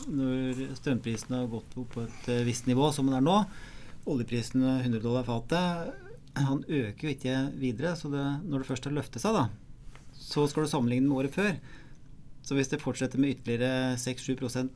når 0.08 0.62
strømprisene 0.78 1.42
har 1.42 1.50
gått 1.52 1.74
opp 1.76 1.90
på 1.96 2.04
et 2.06 2.28
eh, 2.32 2.44
visst 2.46 2.66
nivå, 2.70 2.88
som 2.94 3.06
den 3.10 3.18
er 3.18 3.24
nå. 3.26 3.44
Oljeprisen 4.08 4.62
er 4.64 4.80
100 4.86 5.02
dollar 5.04 5.24
fatet. 5.28 5.92
Han 6.36 6.64
øker 6.64 7.08
jo 7.08 7.12
ikke 7.14 7.36
videre, 7.60 7.92
så 7.96 8.08
det, 8.12 8.24
når 8.48 8.62
det 8.64 8.66
først 8.70 8.88
har 8.88 8.96
løftet 8.96 9.22
seg, 9.22 9.36
da, 9.36 9.44
så 10.18 10.46
skal 10.50 10.64
du 10.64 10.70
sammenligne 10.72 11.06
med 11.08 11.18
året 11.20 11.34
før. 11.36 11.52
Så 12.44 12.54
hvis 12.58 12.68
det 12.68 12.82
fortsetter 12.82 13.18
med 13.18 13.38
ytterligere 13.38 13.94
6-7 13.96 14.34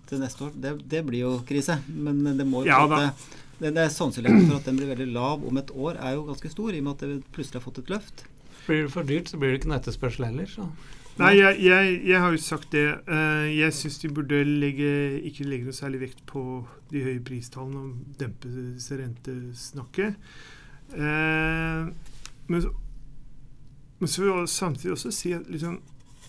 til 0.08 0.22
neste 0.22 0.46
år, 0.46 0.52
det, 0.56 0.70
det 0.88 1.02
blir 1.04 1.20
jo 1.26 1.34
krise. 1.48 1.78
Men 1.92 2.22
det 2.38 2.46
må 2.48 2.62
jo 2.64 2.70
Ja, 2.70 2.78
måte- 2.88 3.12
det, 3.60 3.74
det 3.74 3.82
er 3.84 3.90
Sannsynligheten 3.92 4.48
for 4.48 4.56
at 4.60 4.64
den 4.70 4.76
blir 4.78 4.88
veldig 4.94 5.08
lav 5.12 5.44
om 5.44 5.56
et 5.60 5.70
år, 5.74 5.98
er 6.00 6.14
jo 6.16 6.22
ganske 6.30 6.48
stor, 6.52 6.70
i 6.72 6.78
og 6.80 6.84
med 6.86 6.92
at 6.94 7.00
det 7.04 7.24
plutselig 7.34 7.60
har 7.60 7.66
fått 7.66 7.82
et 7.82 7.90
løft. 7.92 8.24
Blir 8.68 8.86
det 8.86 8.92
for 8.94 9.02
dyrt, 9.08 9.28
så 9.28 9.36
blir 9.40 9.50
det 9.52 9.60
ikke 9.60 9.68
noe 9.72 9.78
etterspørsel 9.82 10.24
heller. 10.30 10.46
Så. 10.48 10.64
Nei, 11.18 11.32
jeg, 11.34 11.58
jeg, 11.66 11.94
jeg 12.06 12.20
har 12.22 12.30
jo 12.30 12.38
sagt 12.40 12.70
det. 12.72 12.86
Eh, 13.10 13.46
jeg 13.58 13.74
syns 13.74 13.98
de 13.98 14.08
burde 14.14 14.38
legge, 14.46 14.90
ikke 15.26 15.44
legge 15.50 15.66
noe 15.66 15.74
særlig 15.76 16.00
vekt 16.06 16.20
på 16.30 16.42
de 16.92 17.02
høye 17.02 17.20
pristallene 17.26 17.80
og 17.82 18.18
dempe 18.20 18.48
disse 18.54 18.96
rentesnakket. 19.00 20.14
Eh, 20.94 21.88
men, 22.48 22.62
så- 22.62 22.74
men 23.98 24.08
så 24.08 24.22
vil 24.22 24.30
jeg 24.32 24.48
samtidig 24.48 24.92
også 24.94 25.10
si 25.12 25.32
at 25.36 25.48
liksom, 25.50 25.80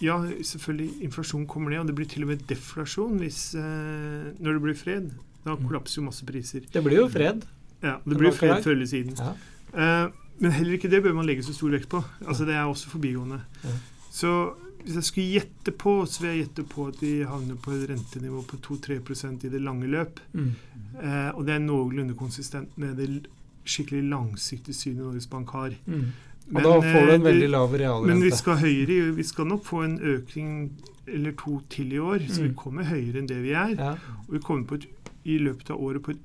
ja, 0.01 0.17
selvfølgelig 0.41 1.01
inflasjon 1.09 1.45
kommer 1.47 1.69
ned, 1.71 1.79
og 1.79 1.87
det 1.87 1.95
blir 1.95 2.07
til 2.09 2.23
og 2.23 2.29
med 2.31 2.45
deflasjon 2.47 3.17
hvis, 3.19 3.55
eh, 3.55 4.29
når 4.39 4.53
det 4.53 4.61
blir 4.61 4.75
fred. 4.79 5.11
Da 5.45 5.55
Mm. 5.55 5.67
kollapser 5.67 6.01
jo 6.01 6.05
masse 6.05 6.25
priser. 6.25 6.61
Det 6.71 6.83
blir 6.83 6.97
jo 6.99 7.07
fred. 7.09 7.45
Ja, 7.81 7.97
Det 8.03 8.09
det 8.13 8.17
blir 8.19 8.31
fred 8.31 8.63
før 8.63 8.71
eller 8.75 8.85
siden. 8.85 9.15
Ja. 9.17 9.33
Eh, 9.73 10.11
men 10.39 10.51
heller 10.51 10.73
ikke 10.77 10.89
det 10.89 11.03
bør 11.03 11.13
man 11.15 11.25
legge 11.25 11.43
så 11.43 11.53
stor 11.53 11.69
vekt 11.71 11.89
på. 11.89 12.03
Altså 12.27 12.45
Det 12.45 12.55
er 12.55 12.63
også 12.67 12.89
forbigående. 12.89 13.41
Ja. 13.63 13.69
Så 14.11 14.53
hvis 14.83 14.95
jeg 14.95 15.03
skulle 15.03 15.31
gjette 15.39 15.71
på, 15.77 16.05
så 16.07 16.21
vil 16.21 16.29
jeg 16.35 16.45
gjette 16.47 16.63
på 16.69 16.87
at 16.87 16.99
vi 17.01 17.23
havner 17.23 17.55
på 17.55 17.71
et 17.71 17.89
rentenivå 17.89 18.43
på 18.47 18.57
2-3% 18.57 19.43
i 19.45 19.49
det 19.49 19.61
lange 19.61 19.87
løp. 19.87 20.19
Mm. 20.33 20.55
Eh, 21.03 21.31
og 21.35 21.45
det 21.45 21.55
er 21.55 21.59
noenlunde 21.59 22.15
konsistent 22.15 22.69
med 22.77 22.95
det 22.97 23.27
skikkelig 23.65 24.09
langsiktige 24.09 24.73
synet 24.75 25.03
Norges 25.03 25.27
Bank 25.27 25.49
har. 25.51 25.71
Mm. 25.85 26.11
Og 26.55 26.63
da 26.63 26.71
får 26.81 27.05
du 27.05 27.11
en 27.13 27.21
eh, 27.21 27.25
veldig 27.31 27.49
lav 27.49 27.73
lav 27.77 28.05
Men 28.05 28.21
vi 28.21 28.29
realrente. 28.29 28.37
skal 28.37 28.57
høyere, 28.57 29.11
vi 29.15 29.23
skal 29.23 29.45
nok 29.45 29.63
få 29.65 29.83
en 29.85 29.99
økning 29.99 30.71
eller 31.07 31.31
to 31.37 31.59
til 31.69 31.93
i 31.93 31.99
år, 31.99 32.19
så 32.29 32.41
vi 32.41 32.49
Mm. 32.49 32.55
kommer 32.55 32.83
høyere 32.83 33.17
enn 33.19 33.27
det 33.27 33.37
vi 33.43 33.51
er. 33.53 33.75
Ja. 33.77 33.91
Og 34.27 34.33
vi 34.33 34.39
kommer 34.39 34.65
på 34.67 34.75
et, 34.75 34.85
i 35.25 35.37
løpet 35.37 35.69
av 35.71 35.77
året 35.81 36.01
på 36.03 36.11
et 36.11 36.19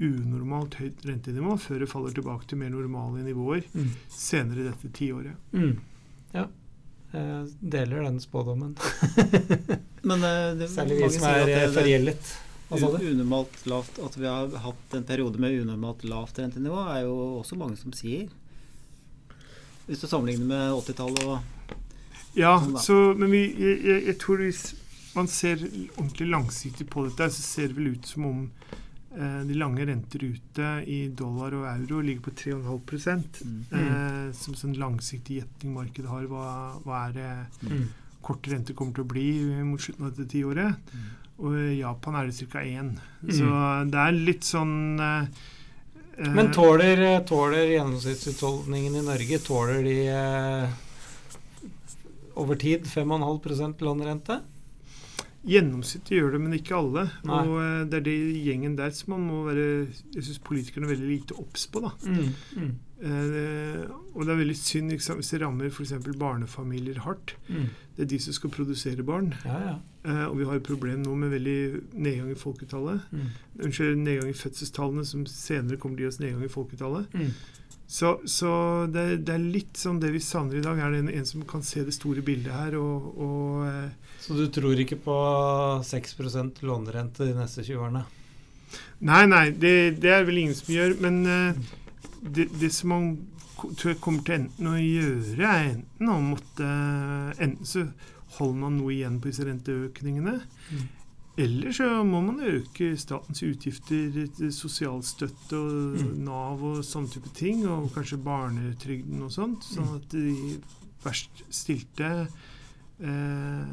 unormalt 0.00 0.74
høyt 0.80 1.02
rentenivå 1.04 1.58
før 1.60 1.78
det 1.80 1.88
faller 1.90 2.10
tilbake 2.16 2.46
til 2.48 2.58
mer 2.58 2.70
normale 2.70 3.22
nivåer 3.22 3.62
Mm. 3.74 3.90
senere 4.08 4.64
dette 4.72 4.88
tiåret. 4.92 5.34
Mm. 5.52 5.78
ja. 6.34 6.46
Jeg 7.12 7.48
deler 7.60 8.04
den 8.04 8.20
spådommen. 8.20 8.76
Men 10.06 10.22
eh, 10.24 10.54
det, 10.58 10.68
Særlig 10.70 10.98
vi 11.02 11.08
som 11.10 11.24
er 11.26 11.34
at 11.34 11.40
eh, 11.40 11.46
det- 11.46 11.56
det- 11.66 11.74
forgjeldet. 11.82 12.36
Hva 12.70 12.78
sa 12.78 12.86
du? 12.96 13.04
Unormalt 13.10 13.66
lavt 13.66 13.98
At 13.98 14.14
vi 14.16 14.26
har 14.26 14.46
hatt 14.62 14.94
en 14.94 15.02
periode 15.02 15.38
med 15.42 15.56
unormalt 15.60 16.04
lavt 16.04 16.38
rentenivå, 16.38 16.84
er 16.94 17.02
jo 17.02 17.16
også 17.42 17.56
mange 17.58 17.76
som 17.76 17.90
sier. 17.92 18.28
Hvis 19.90 20.04
du 20.04 20.06
sammenligner 20.06 20.46
med 20.46 20.76
80-tallet 20.76 21.24
og 21.26 22.36
Ja, 22.38 22.52
Sånn 22.62 22.76
så, 22.78 22.96
men 23.18 23.32
vi, 23.34 23.40
jeg, 23.58 23.80
jeg, 23.82 24.02
jeg 24.06 24.18
tror 24.22 24.44
hvis 24.44 24.60
man 25.16 25.26
ser 25.26 25.64
ordentlig 25.96 26.28
langsiktig 26.30 26.86
på 26.92 27.02
dette, 27.08 27.26
så 27.34 27.42
ser 27.42 27.72
det 27.72 27.78
vel 27.80 27.96
ut 27.96 28.06
som 28.06 28.28
om 28.28 28.44
eh, 28.70 29.40
de 29.48 29.56
lange 29.58 29.82
renter 29.88 30.22
ute 30.22 30.68
i 30.86 31.00
dollar 31.18 31.56
og 31.58 31.66
euro 31.72 32.02
ligger 32.06 32.28
på 32.28 32.34
3,5 32.38 33.24
mm. 33.42 33.56
eh, 33.80 34.28
Som 34.38 34.54
sånn 34.58 34.76
langsiktig 34.78 35.40
gjetning 35.40 35.74
markedet 35.74 36.12
har. 36.12 36.28
Hva, 36.30 36.46
hva 36.86 37.06
er 37.08 37.16
det 37.18 37.32
Mm. 37.66 37.88
korte 38.22 38.52
renter 38.52 38.76
kommer 38.76 38.94
til 38.94 39.04
å 39.04 39.10
bli 39.10 39.28
mot 39.66 39.80
slutten 39.82 40.06
av 40.06 40.14
dette 40.14 40.30
tiåret? 40.30 40.94
Mm. 40.94 41.08
Og 41.40 41.56
i 41.56 41.78
Japan 41.80 42.20
er 42.20 42.28
det 42.30 42.48
ca. 42.52 42.62
1. 42.62 42.94
Mm. 43.24 43.30
Så 43.32 43.46
det 43.90 44.00
er 44.06 44.18
litt 44.30 44.46
sånn 44.46 45.00
eh, 45.00 45.22
eh, 45.24 45.59
Men 46.20 46.50
tåler, 46.52 47.00
tåler 47.24 47.70
gjennomsnittsutholdningen 47.72 48.98
i 49.00 49.02
Norge 49.06 49.38
Tåler 49.40 49.82
de 49.86 49.94
eh, 50.12 50.74
over 52.40 52.58
tid 52.60 52.84
5,5% 52.84 53.80
lånerente? 53.86 54.40
Gjennomsnittet 55.48 56.12
gjør 56.18 56.34
det, 56.34 56.40
men 56.44 56.56
ikke 56.58 56.76
alle. 56.76 57.06
Nei. 57.24 57.40
Og 57.48 57.56
eh, 57.64 57.80
det 57.88 58.02
er 58.02 58.06
det 58.10 58.16
gjengen 58.44 58.76
der 58.76 58.92
som 58.96 59.14
man 59.14 59.24
må 59.30 59.40
være 59.48 59.64
Jeg 60.12 60.26
syns 60.26 60.42
politikerne 60.44 60.88
er 60.88 60.92
veldig 60.92 61.08
lite 61.08 61.38
obs 61.40 61.64
på. 61.72 61.80
da. 61.86 61.94
Mm. 62.04 62.34
Mm. 62.56 62.74
Eh, 63.00 63.84
og 64.14 64.26
det 64.26 64.32
er 64.34 64.40
veldig 64.42 64.56
synd 64.58 64.92
hvis 64.92 65.30
det 65.32 65.40
rammer 65.42 65.70
f.eks. 65.72 65.92
barnefamilier 66.20 66.98
hardt. 67.06 67.34
Mm. 67.48 67.68
Det 67.96 68.04
er 68.04 68.10
de 68.12 68.18
som 68.24 68.36
skal 68.36 68.52
produsere 68.54 69.04
barn. 69.06 69.30
Ja, 69.44 69.60
ja. 69.68 69.76
Eh, 70.04 70.24
og 70.30 70.36
vi 70.40 70.48
har 70.48 70.56
et 70.60 70.66
problem 70.66 71.02
nå 71.04 71.14
med 71.20 71.32
veldig 71.34 71.56
nedgang 72.00 72.30
i 72.34 72.38
folketallet. 72.40 73.06
Mm. 73.12 73.30
Unnskyld, 73.66 73.96
nedgang 74.04 74.30
i 74.32 74.36
fødselstallene, 74.36 75.06
som 75.08 75.24
senere 75.28 75.80
kommer 75.80 75.96
til 76.00 76.06
å 76.06 76.08
gi 76.08 76.12
oss 76.14 76.20
nedgang 76.22 76.44
i 76.46 76.52
folketallet. 76.52 77.16
Mm. 77.16 77.32
Så, 77.90 78.12
så 78.30 78.50
det, 78.94 79.02
er- 79.02 79.22
det 79.26 79.34
er 79.34 79.48
litt 79.56 79.80
sånn 79.80 79.98
det 79.98 80.12
vi 80.14 80.20
savner 80.22 80.60
i 80.60 80.62
dag, 80.62 80.78
er 80.78 80.92
det 80.94 81.00
en, 81.02 81.08
en 81.20 81.26
som 81.26 81.42
kan 81.48 81.64
se 81.66 81.82
det 81.82 81.96
store 81.96 82.22
bildet 82.22 82.52
her. 82.54 82.76
og, 82.78 83.08
og 83.18 83.66
eh, 83.66 84.14
Så 84.22 84.36
du 84.38 84.44
tror 84.54 84.78
ikke 84.84 85.00
på 85.02 85.16
6% 85.88 86.62
lånerente 86.68 87.26
de 87.26 87.34
neste 87.34 87.64
20 87.66 87.80
årene? 87.88 88.04
Nei, 89.02 89.24
nei, 89.26 89.46
det, 89.50 89.72
det 89.98 90.10
er 90.14 90.26
vel 90.28 90.38
ingen 90.44 90.54
som 90.54 90.70
gjør. 90.70 90.94
Men 91.02 91.16
eh, 91.26 91.58
det, 92.22 92.48
det 92.60 92.72
som 92.74 92.88
man 92.92 93.10
tror 93.76 93.92
jeg 93.92 94.00
kommer 94.00 94.22
til 94.24 94.34
enten 94.40 94.66
å 94.70 94.76
gjøre, 94.78 95.44
er 95.44 95.68
enten 95.74 96.08
å 96.08 96.20
måtte 96.24 96.70
Enten 97.40 97.66
så 97.68 97.86
holder 98.38 98.60
man 98.60 98.76
noe 98.78 98.92
igjen 98.94 99.18
på 99.20 99.28
disse 99.30 99.44
renteøkningene. 99.48 100.36
Mm. 100.70 100.88
Eller 101.40 101.72
så 101.72 101.86
må 102.04 102.20
man 102.22 102.40
øke 102.44 102.92
statens 103.00 103.40
utgifter 103.46 104.10
til 104.36 104.52
sosialstøtte 104.52 105.56
og 105.56 106.00
Mm. 106.00 106.24
Nav 106.24 106.62
og 106.64 106.84
sånne 106.84 107.10
type 107.14 107.30
ting, 107.34 107.66
og 107.66 107.90
kanskje 107.94 108.18
barnetrygden 108.22 109.22
og 109.22 109.32
sånt, 109.32 109.64
sånn 109.64 109.88
Mm. 109.88 109.96
at 109.96 110.08
de 110.10 110.60
verst 111.04 111.42
stilte, 111.50 112.28
eh, 113.00 113.64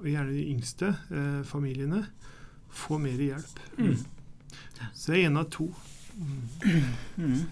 og 0.00 0.04
gjerne 0.06 0.32
de 0.32 0.44
yngste 0.52 0.96
eh, 1.10 1.42
familiene, 1.44 2.06
får 2.70 2.98
mer 3.00 3.18
hjelp. 3.18 3.58
Mm. 3.78 3.96
Så 4.94 5.12
det 5.12 5.24
er 5.24 5.30
én 5.30 5.38
av 5.38 5.48
to. 5.50 5.70
Mm. 7.16 7.46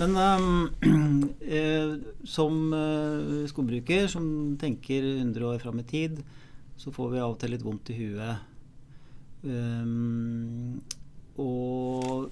Men 0.00 0.16
eh, 1.40 1.94
som 2.24 2.72
eh, 2.72 3.48
skogbruker 3.48 4.06
som 4.08 4.56
tenker 4.60 5.04
100 5.04 5.46
år 5.46 5.58
fram 5.58 5.80
i 5.80 5.84
tid, 5.84 6.22
så 6.76 6.92
får 6.92 7.10
vi 7.12 7.20
av 7.20 7.34
og 7.34 7.40
til 7.40 7.52
litt 7.52 7.64
vondt 7.64 7.90
i 7.92 7.98
huet. 7.98 8.46
Um, 9.40 10.80
og 11.40 12.26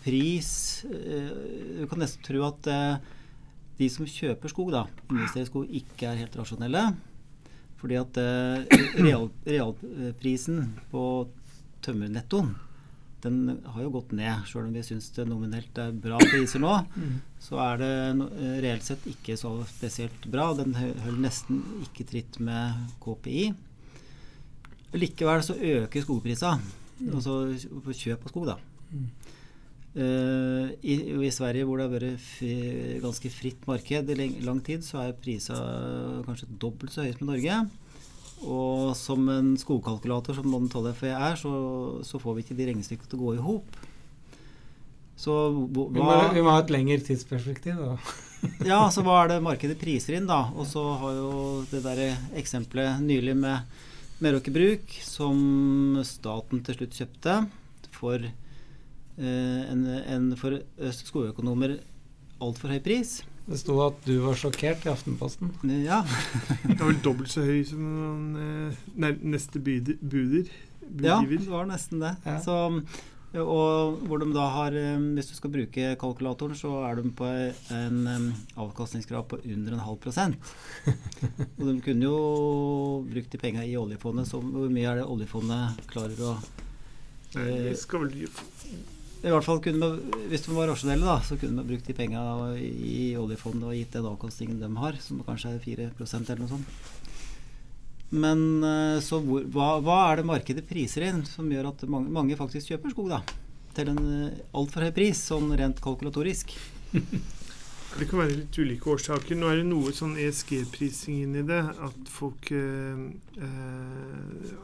pris 0.00 0.48
eh, 0.88 1.28
Du 1.76 1.82
kan 1.90 2.00
nesten 2.00 2.24
tro 2.24 2.40
at 2.46 2.68
de 3.76 3.88
som 3.92 4.08
kjøper 4.08 4.52
skog, 4.52 4.70
da, 4.72 4.84
investerer 5.08 5.46
i 5.46 5.50
skog, 5.50 5.72
ikke 5.80 6.10
er 6.10 6.20
helt 6.20 6.36
rasjonelle. 6.38 6.84
Fordi 7.80 7.98
at 8.00 8.20
real, 9.00 9.26
realprisen 9.48 10.60
på 10.92 11.02
tømmernettoen 11.84 12.54
den 13.24 13.58
har 13.74 13.82
jo 13.82 13.90
gått 13.96 14.12
ned. 14.16 14.44
Sjøl 14.48 14.68
om 14.68 14.72
vi 14.76 14.82
syns 14.86 15.08
det 15.16 15.24
nominelt 15.28 15.78
er 15.82 15.90
bra 16.04 16.18
priser 16.22 16.62
nå, 16.62 16.74
Mm. 17.00 17.18
så 17.42 17.58
er 17.64 17.80
det 17.82 17.92
no- 18.20 18.30
eh, 18.38 18.58
reelt 18.64 18.84
sett 18.86 19.04
ikke 19.10 19.36
så 19.40 19.50
spesielt 19.68 20.28
bra. 20.30 20.50
Den 20.60 20.76
holder 20.78 21.20
nesten 21.26 21.62
ikke 21.86 22.06
tritt 22.12 22.38
med 22.44 22.86
KPI. 23.02 23.48
Likevel 24.94 25.42
så 25.42 25.56
øker 25.58 26.04
skogprisa, 26.04 26.52
altså 27.10 27.32
på 27.82 27.94
kjøp 27.98 28.22
av 28.28 28.30
skog, 28.30 28.46
da. 28.52 28.58
Mm. 28.94 29.08
Uh, 29.94 30.70
i, 30.82 30.94
I 31.22 31.30
Sverige, 31.30 31.62
hvor 31.68 31.78
det 31.78 31.84
har 31.86 31.92
vært 31.92 32.22
fri, 32.22 32.54
ganske 33.02 33.30
fritt 33.30 33.66
marked 33.70 34.08
i 34.10 34.26
lang 34.42 34.58
tid, 34.66 34.82
så 34.82 35.04
er 35.04 35.12
prisa 35.22 35.54
kanskje 36.26 36.48
dobbelt 36.58 36.90
så 36.94 37.04
høy 37.06 37.12
som 37.14 37.28
i 37.28 37.30
Norge. 37.30 37.58
Og 38.44 38.92
som 38.98 39.26
en 39.32 39.54
skogkalkulator 39.60 40.36
som 40.38 40.68
Tollef 40.72 41.02
jeg 41.06 41.16
er, 41.16 41.38
så, 41.40 41.54
så 42.04 42.20
får 42.20 42.36
vi 42.36 42.44
ikke 42.44 42.56
de 42.58 42.68
regnestykkene 42.70 43.10
til 43.10 43.20
å 43.20 43.24
gå 43.24 43.34
i 43.36 43.44
hop. 43.44 43.80
Så 45.16 45.34
hva, 45.54 45.88
Vi, 45.94 46.02
må, 46.02 46.14
vi 46.34 46.44
må 46.44 46.52
ha 46.52 46.60
et 46.62 46.72
lengre 46.74 47.00
tidsperspektiv, 47.06 47.80
da. 47.80 47.96
ja, 48.70 48.80
så 48.92 49.04
hva 49.06 49.22
er 49.22 49.34
det 49.34 49.42
markedet 49.44 49.78
priser 49.80 50.18
inn, 50.18 50.28
da? 50.28 50.46
Og 50.52 50.68
så 50.68 50.82
har 51.00 51.18
jo 51.18 51.34
det 51.70 51.82
der 51.84 52.04
eksempelet 52.36 53.02
nylig 53.04 53.36
med 53.38 53.84
Meråker 54.24 54.54
Bruk, 54.54 54.96
som 55.04 55.98
staten 56.06 56.62
til 56.66 56.78
slutt 56.78 56.98
kjøpte 56.98 57.38
for 57.94 58.18
eh, 58.26 59.60
en, 59.70 59.86
en 59.86 60.28
for 60.38 60.58
skogøkonomer 60.98 61.78
altfor 62.44 62.74
høy 62.74 62.82
pris. 62.84 63.20
Det 63.44 63.58
sto 63.60 63.74
at 63.84 63.96
du 64.06 64.14
var 64.24 64.38
sjokkert 64.40 64.86
i 64.86 64.92
Aftenposten. 64.92 65.50
Ja, 65.84 66.00
Det 66.64 66.78
var 66.78 66.88
vel 66.88 67.02
dobbelt 67.04 67.32
så 67.32 67.44
høy 67.44 67.60
som 67.68 68.38
eh, 68.40 69.10
neste 69.20 69.60
buder. 69.60 69.98
buder 70.00 70.48
ja 71.00 71.18
det 71.24 71.48
var 71.48 71.68
nesten 71.68 72.00
det. 72.00 72.14
Ja. 72.24 72.38
Så, 72.44 72.56
og 73.40 74.00
hvor 74.06 74.20
de 74.20 74.28
da 74.32 74.46
har 74.52 74.76
eh, 74.78 74.96
Hvis 75.16 75.28
du 75.32 75.34
skal 75.36 75.52
bruke 75.52 75.92
kalkulatoren, 76.00 76.56
så 76.56 76.72
er 76.88 77.00
de 77.00 77.12
på 77.12 77.28
en 77.28 78.32
avkastningskrav 78.56 79.28
på 79.28 79.40
under 79.44 79.76
en 79.76 79.84
halv 79.84 80.00
prosent. 80.00 80.36
Og 81.58 81.64
de 81.68 81.78
kunne 81.84 82.08
jo 82.08 82.18
brukt 83.10 83.32
de 83.32 83.40
penga 83.40 83.64
i 83.64 83.76
oljefondet. 83.76 84.28
Så 84.30 84.40
hvor 84.40 84.72
mye 84.72 84.88
er 84.88 85.02
det 85.02 85.08
oljefondet 85.08 85.84
klarer 85.92 86.28
å 86.32 86.36
Nei, 87.34 87.48
eh, 87.50 87.62
det 87.70 87.78
skal 87.80 88.04
vel 88.06 88.28
I 89.24 89.32
hvert 89.32 89.46
fall 89.46 89.60
kunne 89.64 89.88
vi, 89.94 90.24
Hvis 90.28 90.44
de 90.44 90.52
var 90.52 90.68
rasjonelle, 90.68 91.06
da, 91.08 91.16
så 91.24 91.38
kunne 91.40 91.62
vi 91.62 91.72
brukt 91.72 91.88
de 91.88 91.96
penga 91.96 92.22
i 92.60 93.14
oljefondet 93.16 93.70
og 93.70 93.76
gitt 93.78 93.96
den 93.96 94.08
avkastningen 94.10 94.60
de 94.60 94.68
har, 94.82 94.98
som 95.00 95.22
kanskje 95.24 95.54
er 95.54 95.64
4% 95.64 96.28
eller 96.28 96.44
noe 96.44 96.52
sånt. 96.52 96.92
Men 98.14 98.44
eh, 98.62 98.98
så 99.02 99.18
hvor, 99.24 99.46
hva, 99.54 99.78
hva 99.82 100.00
er 100.10 100.20
det 100.20 100.28
markedet 100.28 100.66
priser 100.68 101.08
inn 101.08 101.24
som 101.26 101.48
gjør 101.50 101.72
at 101.72 101.86
mange, 101.90 102.12
mange 102.14 102.36
faktisk 102.38 102.70
kjøper 102.70 102.92
skog, 102.92 103.14
da? 103.16 103.22
Til 103.74 103.90
en 103.94 104.02
eh, 104.04 104.42
altfor 104.54 104.86
høy 104.86 104.92
pris, 104.94 105.24
sånn 105.32 105.50
rent 105.58 105.80
kalkulatorisk. 105.82 106.54
Det 107.98 108.08
kan 108.10 108.18
være 108.24 108.34
litt 108.40 108.56
ulike 108.58 108.90
årsaker. 108.90 109.36
Nå 109.38 109.46
er 109.52 109.60
det 109.60 109.66
noe 109.68 109.92
sånn 109.94 110.16
ESG-prising 110.18 111.20
inn 111.28 111.36
i 111.38 111.44
det. 111.46 111.60
At 111.86 112.08
folk 112.10 112.48
eh, 112.50 113.04
eh, 113.38 114.54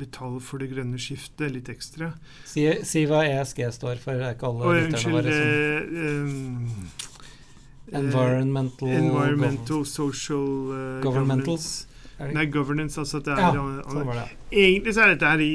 betaler 0.00 0.40
for 0.40 0.62
det 0.62 0.70
grønne 0.72 0.96
skiftet 1.02 1.52
litt 1.52 1.68
ekstra. 1.72 2.12
Si, 2.48 2.64
si 2.88 3.04
hva 3.10 3.20
ESG 3.28 3.66
står 3.76 4.00
for. 4.00 4.16
Det 4.16 4.30
er 4.30 4.36
ikke 4.38 4.48
alle 4.48 4.72
lytterne 4.86 5.14
våre 5.18 5.36
som 5.36 5.46
eh, 5.52 6.08
eh, 6.08 7.98
Environmental, 8.02 8.88
eh, 8.88 8.98
environmental 9.02 9.84
social 9.86 10.46
eh, 10.72 11.00
Governmental? 11.04 11.58
governance. 11.58 11.86
Er 12.22 12.32
Nei, 12.36 12.46
governance. 12.46 12.96
Altså 13.00 13.18
at 13.20 13.24
det 13.28 13.36
Ja, 13.36 13.50
er 13.52 13.58
an- 13.58 13.82
sånn 13.84 14.12
det. 14.16 14.28
Egentlig 14.52 14.94
så 14.96 15.00
er 15.04 15.12
dette 15.16 15.28
her 15.34 15.40
i 15.44 15.52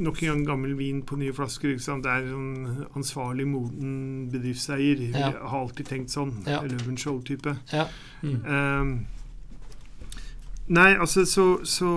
nok 0.00 0.22
en 0.22 0.30
gang 0.30 0.42
gammel 0.48 0.74
vin 0.78 1.02
på 1.06 1.18
nye 1.20 1.34
flasker. 1.36 1.74
Ikke 1.74 1.84
sant? 1.84 2.04
Det 2.06 2.12
er 2.12 2.28
sånn 2.30 2.84
ansvarlig, 2.98 3.46
moden 3.50 3.94
bedriftseier. 4.32 5.06
Ja. 5.10 5.30
Jeg 5.30 5.40
har 5.52 5.62
alltid 5.62 5.88
tenkt 5.90 6.14
sånn. 6.14 6.34
Ja. 6.48 6.60
Løvenskiold-type. 6.66 7.56
Ja. 7.72 7.88
Mm. 8.24 8.38
Um, 8.44 8.92
nei, 10.70 10.90
altså 11.00 11.24
så, 11.26 11.44
så 11.66 11.88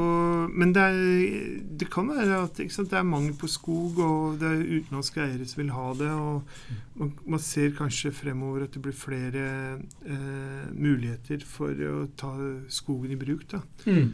Men 0.50 0.72
det, 0.74 0.82
er, 0.82 1.62
det 1.80 1.90
kan 1.94 2.08
være 2.10 2.40
at 2.46 2.60
ikke 2.64 2.78
sant, 2.78 2.92
det 2.92 3.00
er 3.00 3.08
mangel 3.08 3.36
på 3.40 3.50
skog, 3.52 4.00
og 4.04 4.40
det 4.42 4.50
er 4.50 4.66
utenlandske 4.80 5.24
eiere 5.24 5.48
som 5.50 5.64
vil 5.64 5.74
ha 5.76 5.88
det. 6.00 6.12
Og 6.12 7.00
man, 7.00 7.16
man 7.36 7.44
ser 7.44 7.74
kanskje 7.78 8.14
fremover 8.16 8.68
at 8.68 8.76
det 8.76 8.84
blir 8.84 8.98
flere 8.98 9.48
eh, 9.80 10.68
muligheter 10.74 11.48
for 11.48 11.88
å 11.90 12.06
ta 12.20 12.36
skogen 12.72 13.16
i 13.16 13.20
bruk. 13.20 13.48
da. 13.56 13.64
Mm. 13.88 14.14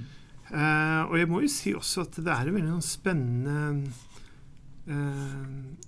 Eh, 0.52 1.02
og 1.10 1.18
jeg 1.20 1.28
må 1.30 1.42
jo 1.44 1.48
si 1.48 1.74
også 1.78 2.02
at 2.08 2.16
det 2.26 2.28
er 2.34 2.48
en 2.50 2.56
veldig 2.56 2.72
sånn 2.74 2.86
spennende 2.88 3.92
eh, 4.90 5.86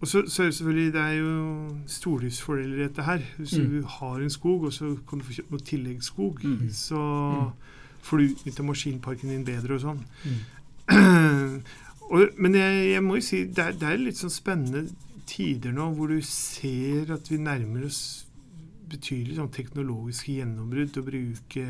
Og 0.00 0.08
så, 0.08 0.22
så 0.28 0.42
er 0.42 0.46
det 0.50 0.54
selvfølgelig 0.58 0.92
det 0.92 1.00
er 1.00 1.12
jo 1.18 1.76
stordriftsfordeler 1.88 2.76
i 2.80 2.82
dette 2.88 3.02
her. 3.06 3.22
Hvis 3.38 3.54
Mm. 3.58 3.70
du 3.70 3.86
har 3.86 4.16
en 4.20 4.30
skog, 4.30 4.64
og 4.64 4.72
så 4.72 4.96
kan 5.08 5.18
du 5.18 5.24
få 5.24 5.32
kjøpt 5.32 5.50
noe 5.50 5.60
tilleggsskog, 5.64 6.42
Mm. 6.44 6.68
så 6.70 6.98
Mm. 6.98 7.52
får 8.02 8.18
du 8.18 8.24
utnytta 8.34 8.62
maskinparken 8.62 9.28
din 9.30 9.44
bedre 9.44 9.74
og 9.74 9.80
sånn. 9.80 10.04
Mm. 10.24 10.40
og, 12.10 12.28
men 12.38 12.54
jeg, 12.54 12.90
jeg 12.92 13.02
må 13.02 13.14
jo 13.16 13.20
si 13.24 13.44
det 13.44 13.58
er, 13.64 13.72
det 13.72 13.82
er 13.88 13.96
litt 14.02 14.16
sånn 14.20 14.30
spennende 14.34 14.90
tider 15.26 15.72
nå 15.72 15.94
hvor 15.96 16.08
du 16.12 16.20
ser 16.20 17.12
at 17.14 17.30
vi 17.30 17.38
nærmer 17.40 17.86
oss 17.86 18.26
betydelig 18.90 19.36
sånn 19.38 19.48
teknologiske 19.54 20.34
gjennombrudd 20.36 20.98
og 21.00 21.06
bruke 21.08 21.64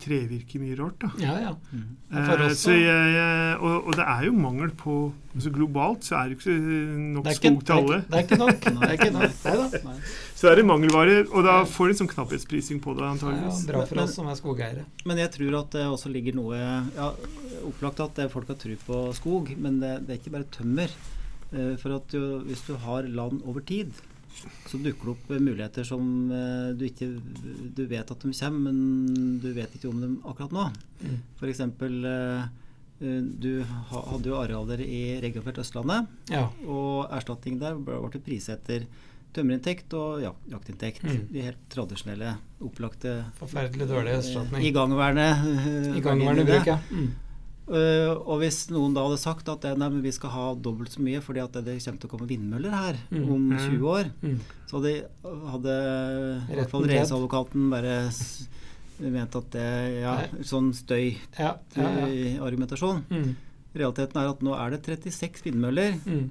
trevirke 0.00 0.58
mye 0.60 0.74
rart. 0.78 0.96
da. 1.00 1.08
Ja, 1.22 1.34
ja. 1.40 1.52
Mm. 1.72 1.96
Eh, 2.12 2.52
så 2.54 2.72
jeg, 2.74 3.12
jeg, 3.14 3.56
og, 3.60 3.86
og 3.88 3.96
det 3.98 4.04
er 4.04 4.24
jo 4.26 4.32
mangel 4.36 4.70
på 4.76 4.96
altså 5.34 5.50
Globalt 5.54 6.04
så 6.06 6.16
er 6.20 6.28
det 6.32 6.36
ikke 6.38 6.54
nok 7.14 7.24
Det 7.24 7.32
er 7.32 7.38
ikke, 7.38 7.50
skog 7.50 7.64
til 7.64 7.74
er 7.74 7.80
alle. 7.80 7.98
ikke, 7.98 8.10
det 8.10 8.18
er 8.18 8.24
ikke 8.24 8.38
nok. 8.42 8.60
Det 8.64 8.88
er 8.88 8.94
ikke 8.98 9.10
nok. 9.14 9.38
Nei 9.44 9.56
da. 9.62 9.80
Nei. 9.88 9.96
Så 10.34 10.50
er 10.50 10.56
det 10.60 10.66
mangelvare, 10.68 11.16
og 11.30 11.44
da 11.48 11.56
får 11.64 11.86
du 11.90 11.94
en 11.94 12.00
sånn 12.02 12.12
knapphetsprising 12.12 12.82
på 12.84 12.94
det, 12.98 13.04
Ja, 13.06 13.12
antageligvis. 13.16 13.64
bra 13.70 13.84
for 13.86 13.94
Men- 14.00 14.04
oss 14.04 14.14
som 14.20 14.28
er 14.28 14.38
skogeiere. 14.38 14.84
Men 15.08 15.22
jeg 15.24 15.30
tror 15.38 15.58
at 15.62 15.70
det 15.78 15.86
også 15.88 16.12
ligger 16.12 16.34
noe 16.38 16.58
ja, 16.60 17.10
Opplagt 17.64 18.00
at 18.04 18.18
er 18.20 18.28
folk 18.28 18.48
har 18.52 18.58
tro 18.60 18.74
på 18.86 19.02
skog, 19.16 19.54
men 19.56 19.78
det, 19.80 19.94
det 20.06 20.16
er 20.16 20.20
ikke 20.20 20.34
bare 20.34 20.50
tømmer. 20.52 20.90
Eh, 21.54 21.76
For 21.80 21.94
at 21.96 22.12
jo, 22.12 22.40
hvis 22.44 22.66
du 22.66 22.74
har 22.82 23.06
land 23.08 23.40
over 23.46 23.60
tid, 23.64 23.92
så 24.68 24.78
dukker 24.82 25.08
det 25.08 25.12
opp 25.14 25.30
eh, 25.30 25.40
muligheter 25.42 25.86
som 25.88 26.04
eh, 26.32 26.72
du 26.76 26.84
ikke 26.88 27.08
Du 27.76 27.84
vet 27.90 28.10
at 28.10 28.20
de 28.26 28.32
kommer, 28.32 28.70
men 28.70 29.38
du 29.42 29.48
vet 29.56 29.74
ikke 29.78 29.88
om 29.90 30.00
dem 30.02 30.18
akkurat 30.24 30.52
nå. 30.54 30.66
Mm. 31.04 31.16
F.eks. 31.38 31.64
Du 33.44 33.50
hadde 33.90 34.30
jo 34.30 34.36
arealer 34.38 34.80
i 34.80 35.00
regionfelt 35.20 35.58
Østlandet, 35.60 36.06
Ja. 36.30 36.46
og 36.66 37.10
erstatning 37.12 37.58
der 37.60 37.74
ble 37.76 37.98
ble 38.00 38.20
priset 38.22 38.60
etter 38.62 38.86
tømmerinntekt 39.34 39.92
og 39.98 40.22
jak 40.22 40.36
jaktinntekt. 40.52 41.02
Mm. 41.02 41.24
De 41.32 41.42
helt 41.42 41.62
tradisjonelle, 41.72 42.36
opplagte 42.62 43.16
Forferdelig 43.40 43.88
dårlig 43.90 44.12
eh, 44.14 44.18
erstatning. 44.22 44.62
igangværende 44.70 45.26
uh, 45.42 45.98
Igangværende 45.98 46.44
bruk, 46.48 46.66
ja. 46.70 46.78
Mm. 46.90 47.08
Eh, 47.64 48.10
og 48.12 48.42
hvis 48.42 48.66
noen 48.68 48.92
da 48.92 49.00
hadde 49.06 49.16
sagt 49.22 49.48
at 49.48 49.64
eh, 49.64 49.74
nei, 49.80 49.88
men 49.88 50.02
vi 50.04 50.10
skal 50.12 50.28
ha 50.34 50.54
dobbelt 50.54 50.92
så 50.92 51.00
mye 51.00 51.22
fordi 51.24 51.40
at 51.40 51.52
det, 51.56 51.62
det 51.64 51.78
kommer 51.80 52.00
til 52.02 52.08
å 52.10 52.12
komme 52.12 52.28
vindmøller 52.28 52.74
her 52.76 52.98
Mm. 53.10 53.24
om 53.32 53.46
Mm. 53.48 53.58
20 53.58 53.88
år, 53.88 54.10
Mm. 54.22 54.38
så 54.68 54.76
hadde, 54.82 54.92
hadde 55.48 55.76
i 56.52 56.54
hvert 56.58 56.70
fall 56.70 56.84
regjeringsadvokaten 56.84 57.70
bare 57.72 57.94
ment 59.00 59.34
at 59.40 59.48
det 59.50 60.02
ja, 60.02 60.14
Nei. 60.20 60.42
sånn 60.44 60.68
støy 60.76 61.16
Ja, 61.38 61.56
ja, 61.74 61.82
ja. 61.82 62.06
i 62.06 62.36
argumentasjon. 62.38 63.02
Mm. 63.10 63.34
Realiteten 63.74 64.20
er 64.20 64.28
at 64.28 64.40
nå 64.44 64.54
er 64.54 64.70
det 64.76 64.82
36 64.84 65.42
vindmøller 65.48 65.96
Mm. 66.04 66.28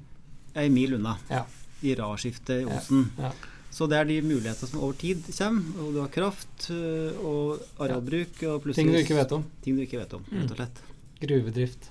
ei 0.55 0.69
mil 0.69 0.93
unna 0.99 1.17
Ja. 1.29 1.45
i 1.81 1.95
Ra-skiftet 1.95 2.61
i 2.61 2.69
Ja, 2.69 2.77
Osen. 2.77 3.09
ja. 3.17 3.31
Så 3.73 3.89
det 3.89 3.97
er 3.97 4.05
de 4.05 4.21
mulighetene 4.21 4.69
som 4.69 4.79
over 4.81 4.93
tid 4.93 5.23
kommer. 5.35 5.63
Og 5.81 5.93
du 5.93 5.99
har 5.99 6.09
kraft 6.09 6.69
eh, 6.69 7.17
og 7.25 7.59
arealbruk 7.79 8.43
og 8.53 8.61
plutselig 8.61 8.75
Ting 8.75 8.91
du 8.91 8.97
ikke 9.01 9.15
vet 9.17 9.31
om. 9.31 9.43
Ting 9.63 9.75
du 9.75 9.81
ikke 9.81 9.97
vet 9.97 10.13
om, 10.13 10.21
Mm. 10.31 10.41
rett 10.43 10.51
og 10.51 10.57
slett. 10.57 10.81
Gruvedrift. 11.23 11.89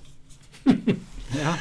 Ja. 1.33 1.55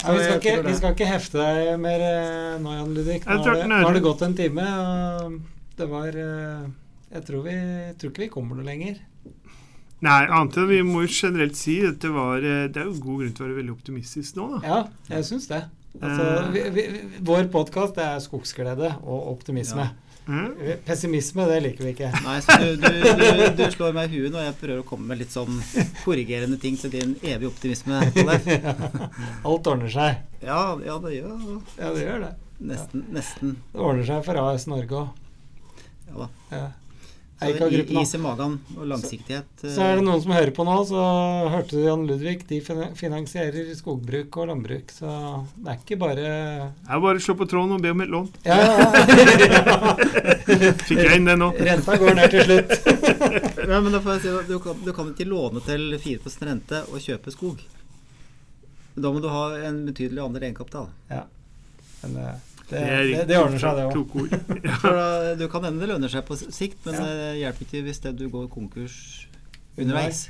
Ja, 0.00 0.12
vi, 0.16 0.22
skal 0.24 0.38
ikke, 0.40 0.52
vi 0.64 0.72
skal 0.74 0.94
ikke 0.96 1.06
hefte 1.06 1.38
deg 1.38 1.68
mer 1.78 2.02
eh, 2.02 2.54
nå, 2.58 2.72
Jan 2.74 2.94
Ludvig. 2.96 3.20
Nå, 3.28 3.36
har 3.44 3.54
det- 3.60 3.66
nå 3.70 3.76
har 3.84 3.94
det 3.94 4.02
gått 4.02 4.22
en 4.26 4.34
time. 4.34 4.64
Og 5.20 5.36
det 5.78 5.86
var 5.90 6.08
eh, 6.08 6.64
Jeg 7.12 7.22
tror, 7.28 7.42
vi, 7.44 7.52
jeg 7.54 7.94
tror 8.00 8.10
ikke 8.14 8.24
vi 8.24 8.28
kommer 8.32 8.58
noe 8.58 8.66
lenger. 8.66 8.96
Nei, 10.00 10.16
annet 10.32 10.56
enn 10.56 10.68
vi 10.72 10.80
må 10.88 11.02
jo 11.04 11.12
generelt 11.12 11.58
si 11.60 11.76
at 11.84 11.98
det 12.00 12.10
var 12.14 12.40
eh, 12.40 12.64
Det 12.72 12.80
er 12.80 12.88
jo 12.88 12.96
god 13.04 13.20
grunn 13.20 13.34
til 13.36 13.44
å 13.44 13.48
være 13.50 13.58
veldig 13.60 13.74
optimistisk 13.76 14.38
nå, 14.40 14.46
da. 14.56 14.60
Ja, 14.64 14.80
jeg 15.12 15.28
syns 15.28 15.46
det. 15.52 15.62
Altså, 16.00 16.26
vi, 16.54 16.62
vi, 16.74 16.84
vår 17.30 17.48
podkast 17.52 17.98
er 18.00 18.18
skogsglede 18.24 18.94
og 19.04 19.28
optimisme. 19.36 19.90
Mhm. 20.30 20.82
Pessimisme, 20.86 21.46
det 21.50 21.56
liker 21.64 21.86
vi 21.88 21.92
ikke. 21.96 22.10
Nei, 22.22 22.36
så 22.44 22.56
du, 22.60 22.76
du, 22.78 22.98
du, 23.18 23.44
du 23.58 23.64
slår 23.74 23.94
meg 23.96 24.12
i 24.12 24.20
huet 24.20 24.34
når 24.34 24.44
jeg 24.46 24.56
prøver 24.60 24.82
å 24.84 24.86
komme 24.86 25.10
med 25.10 25.18
litt 25.24 25.32
sånn 25.34 25.56
korrigerende 26.04 26.58
ting 26.62 26.76
til 26.78 26.92
din 26.94 27.16
evige 27.22 27.50
optimisme. 27.50 27.98
ja. 28.20 28.74
Alt 29.42 29.70
ordner 29.72 29.90
seg. 29.90 30.20
Ja, 30.44 30.60
ja, 30.86 30.98
det 31.02 31.16
gjør 31.16 31.34
Ja, 31.80 31.90
det 31.96 32.04
gjør 32.04 32.22
det. 32.28 32.30
nesten. 32.70 33.02
nesten. 33.16 33.56
Det 33.72 33.80
ordner 33.82 34.06
seg 34.06 34.22
for 34.28 34.38
AS 34.44 34.68
Norge 34.70 35.02
òg. 35.02 35.08
Ja 36.10 36.22
da. 36.24 36.28
Ja. 36.54 36.68
Is 37.40 38.14
i 38.14 38.18
magen 38.20 38.58
og 38.76 38.86
langsiktighet. 38.90 39.46
Så, 39.62 39.70
Så 39.74 39.84
er 39.84 39.96
det 39.96 40.04
noen 40.04 40.20
som 40.22 40.32
hører 40.34 40.52
på 40.56 40.64
nå, 40.68 40.74
så 40.88 41.04
hørte 41.54 41.78
du 41.78 41.84
Jan 41.86 42.04
Ludvig. 42.08 42.42
De 42.50 42.58
finansierer 42.98 43.70
skogbruk 43.78 44.36
og 44.42 44.50
landbruk, 44.50 44.92
så 44.92 45.14
det 45.56 45.72
er 45.72 45.78
ikke 45.80 45.98
bare 46.00 46.26
Det 46.26 46.90
er 46.92 47.02
bare 47.06 47.20
å 47.20 47.24
slå 47.24 47.36
på 47.40 47.48
tråden 47.48 47.76
og 47.78 47.84
be 47.84 47.94
om 47.94 48.04
et 48.04 48.12
lån. 48.12 48.28
Ja, 48.44 48.58
ja. 48.60 49.96
Fikk 50.88 51.00
jeg 51.00 51.20
inn 51.20 51.28
det 51.30 51.38
nå? 51.40 51.50
Renta 51.70 51.96
går 52.00 52.18
ned 52.20 52.36
til 52.36 52.46
slutt. 52.48 52.76
Ja, 53.70 53.78
men 53.78 53.92
da 53.94 54.00
får 54.02 54.16
jeg 54.16 54.22
si, 54.24 54.30
at 54.34 54.48
du, 54.48 54.56
kan, 54.62 54.78
du 54.82 54.90
kan 54.96 55.10
ikke 55.12 55.26
låne 55.28 55.60
til 55.62 55.92
4 56.00 56.32
rente 56.48 56.80
og 56.90 57.02
kjøpe 57.04 57.30
skog. 57.30 57.60
Da 58.98 59.12
må 59.12 59.20
du 59.22 59.28
ha 59.30 59.44
en 59.68 59.84
betydelig 59.86 60.24
andel 60.24 60.48
egenkapital. 60.48 60.88
Men 62.00 62.16
eh, 62.18 62.49
det, 62.70 62.80
Det 62.84 63.08
det, 63.16 63.24
det 63.30 63.38
ordner 63.40 63.58
seg, 63.62 63.76
det 63.76 63.88
òg. 63.90 64.06
Da, 64.84 65.34
du 65.38 65.44
kan 65.52 65.66
hende 65.66 65.82
det 65.82 65.90
lønner 65.92 66.12
seg 66.12 66.24
på 66.28 66.38
sikt, 66.40 66.78
men 66.86 66.94
Ja. 67.00 67.04
det 67.10 67.28
hjelper 67.42 67.66
ikke 67.66 67.84
hvis 67.88 68.00
det 68.06 68.14
du 68.20 68.28
går 68.32 68.48
konkurs 68.52 68.96
underveis. 69.78 70.28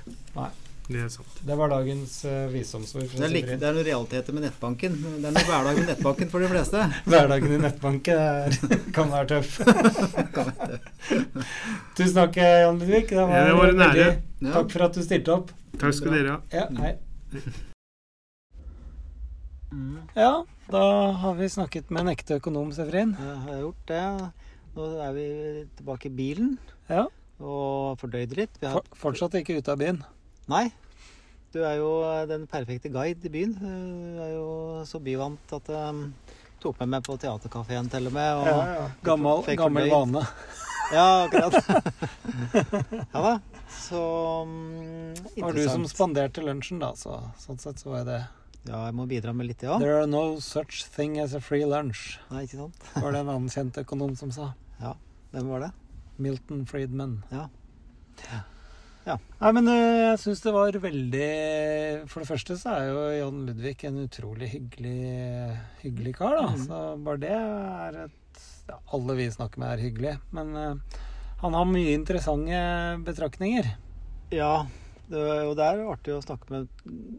Det 0.90 0.98
er 1.04 1.10
sant. 1.12 1.36
Det 1.46 1.54
var 1.54 1.70
dagens 1.70 2.16
uh, 2.26 2.48
visdomsord. 2.50 3.04
Det 3.14 3.28
det 3.30 3.62
er 3.62 3.76
noen 3.76 3.84
realiteter 3.86 4.34
med 4.34 4.42
nettbanken. 4.42 4.96
Det 5.22 5.28
er 5.28 5.34
noe 5.36 5.44
hverdag 5.46 5.76
med 5.78 5.86
nettbanken 5.92 6.32
for 6.32 6.42
de 6.42 6.48
fleste. 6.50 6.80
Hverdagen 7.12 7.52
i 7.54 7.60
nettbanken 7.62 8.18
er, 8.18 8.56
kan 8.96 9.12
være 9.12 9.28
tøff. 9.36 9.60
Tusen 11.94 12.16
takk, 12.18 12.40
Jan 12.42 12.80
Ludvig. 12.82 13.04
Det 13.12 13.20
var, 13.22 13.36
Ja, 13.36 13.44
det 13.46 13.54
var 13.60 13.74
en 13.76 13.86
ære. 13.86 14.08
Takk 14.50 14.74
for 14.74 14.86
at 14.88 14.98
du 14.98 15.04
stilte 15.06 15.36
opp. 15.36 15.54
Takk 15.78 15.94
skal 15.94 16.16
dere 16.16 16.34
ha. 16.34 16.40
Ja, 16.58 16.66
hei. 16.82 16.96
Mm. 19.70 19.98
Ja, 20.18 20.32
da 20.70 20.82
har 21.22 21.34
vi 21.38 21.48
snakket 21.50 21.90
med 21.90 22.04
en 22.04 22.12
ekte 22.12 22.36
økonom, 22.40 22.70
Sefrin. 22.74 23.16
Jeg 23.18 23.38
har 23.46 23.62
gjort 23.64 23.86
det. 23.90 24.02
Nå 24.76 24.86
er 25.02 25.12
vi 25.16 25.24
tilbake 25.78 26.06
i 26.06 26.14
bilen 26.14 26.52
Ja. 26.88 27.06
og 27.40 27.98
fordøyd 27.98 28.36
litt. 28.38 28.58
Vi 28.60 28.66
har, 28.70 28.82
For, 28.92 29.10
fortsatt 29.10 29.34
ikke 29.40 29.58
ute 29.58 29.72
av 29.72 29.78
byen. 29.80 30.02
nei, 30.48 30.70
du 31.52 31.60
er 31.66 31.76
jo 31.80 31.90
den 32.30 32.46
perfekte 32.46 32.88
guide 32.92 33.24
i 33.26 33.28
byen. 33.28 33.54
Du 33.58 34.22
er 34.22 34.32
jo 34.36 34.84
så 34.86 35.00
byvant 35.02 35.52
at 35.52 35.68
um, 35.74 36.12
tok 36.62 36.78
med 36.80 36.88
meg 36.94 37.02
på 37.06 37.18
teaterkafeen 37.18 37.90
til 37.90 38.06
og 38.06 38.12
med. 38.12 38.34
Og, 38.38 38.46
Ja, 38.46 38.58
ja. 38.78 38.88
Gammel, 39.02 39.42
gammel 39.56 39.90
vane. 39.90 40.26
Ja, 40.90 41.28
akkurat. 41.28 41.54
ja 43.14 43.20
da. 43.22 43.34
Så 43.70 44.00
interessant. 44.42 45.36
Det 45.36 45.42
var 45.44 45.52
du 45.54 45.68
som 45.68 45.84
spanderte 45.86 46.42
lunsjen, 46.42 46.80
da, 46.82 46.88
så 46.98 47.20
sånn 47.38 47.60
sett 47.62 47.78
så 47.78 47.92
var 47.92 48.02
det 48.08 48.16
Ja, 48.68 48.84
jeg 48.86 48.94
må 48.98 49.06
bidra 49.08 49.32
med 49.36 49.48
litt, 49.48 49.62
ja. 49.64 49.78
There 49.80 50.02
are 50.02 50.08
no 50.10 50.38
such 50.44 50.84
thing 50.92 51.18
as 51.22 51.32
a 51.34 51.40
free 51.40 51.64
lunch, 51.64 52.18
Nei, 52.28 52.44
ikke 52.44 52.60
sant? 52.60 52.86
var 52.96 53.14
det 53.14 53.22
en 53.24 53.32
annen 53.32 53.52
kjent 53.52 53.80
økonom 53.80 54.12
som 54.20 54.32
sa. 54.34 54.52
Ja, 54.82 54.94
Hvem 55.32 55.48
var 55.52 55.64
det? 55.64 55.70
Milton 56.20 56.64
Friedman. 56.68 57.20
Ja. 57.32 57.46
Ja. 59.08 59.16
Nei, 59.40 59.50
men 59.56 59.68
eh, 59.72 60.10
jeg 60.10 60.18
syns 60.20 60.42
det 60.44 60.52
var 60.52 60.76
veldig 60.76 61.28
For 62.10 62.20
det 62.20 62.28
første 62.28 62.56
så 62.60 62.74
er 62.76 62.90
jo 62.90 63.04
Jan 63.16 63.38
Ludvig 63.48 63.78
en 63.88 64.02
utrolig 64.02 64.50
hyggelig, 64.52 64.96
hyggelig 65.80 66.12
kar, 66.18 66.36
da. 66.36 66.50
Mm. 66.52 66.66
Så 66.66 66.80
bare 67.06 67.22
det 67.22 67.32
er 67.38 67.96
et 68.04 68.42
ja, 68.68 68.76
Alle 68.94 69.16
vi 69.18 69.30
snakker 69.32 69.62
med, 69.62 69.72
er 69.72 69.86
hyggelige. 69.86 70.18
Men 70.36 70.52
uh, 70.52 71.00
han 71.40 71.56
har 71.56 71.70
mye 71.72 71.96
interessante 71.96 72.60
betraktninger. 73.06 73.72
Ja, 74.36 74.66
det, 75.10 75.24
og 75.48 75.56
det 75.58 75.66
er 75.66 75.80
artig 75.90 76.14
å 76.16 76.22
snakke 76.24 76.50
med 76.54 76.68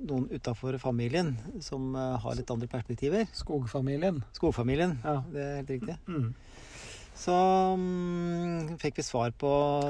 noen 0.08 0.30
utafor 0.32 0.78
familien 0.82 1.34
som 1.64 1.92
eh, 1.96 2.16
har 2.24 2.38
litt 2.40 2.52
andre 2.54 2.70
perspektiver. 2.72 3.28
Skogfamilien. 3.36 4.24
Skogfamilien, 4.38 4.98
Ja. 5.04 5.20
det 5.32 5.44
er 5.46 5.60
helt 5.62 5.76
riktig. 5.76 5.98
Mm. 6.08 6.32
Så 7.22 7.34
um, 7.76 8.70
fikk 8.82 8.98
vi 8.98 9.04
svar 9.06 9.34
på 9.38 9.50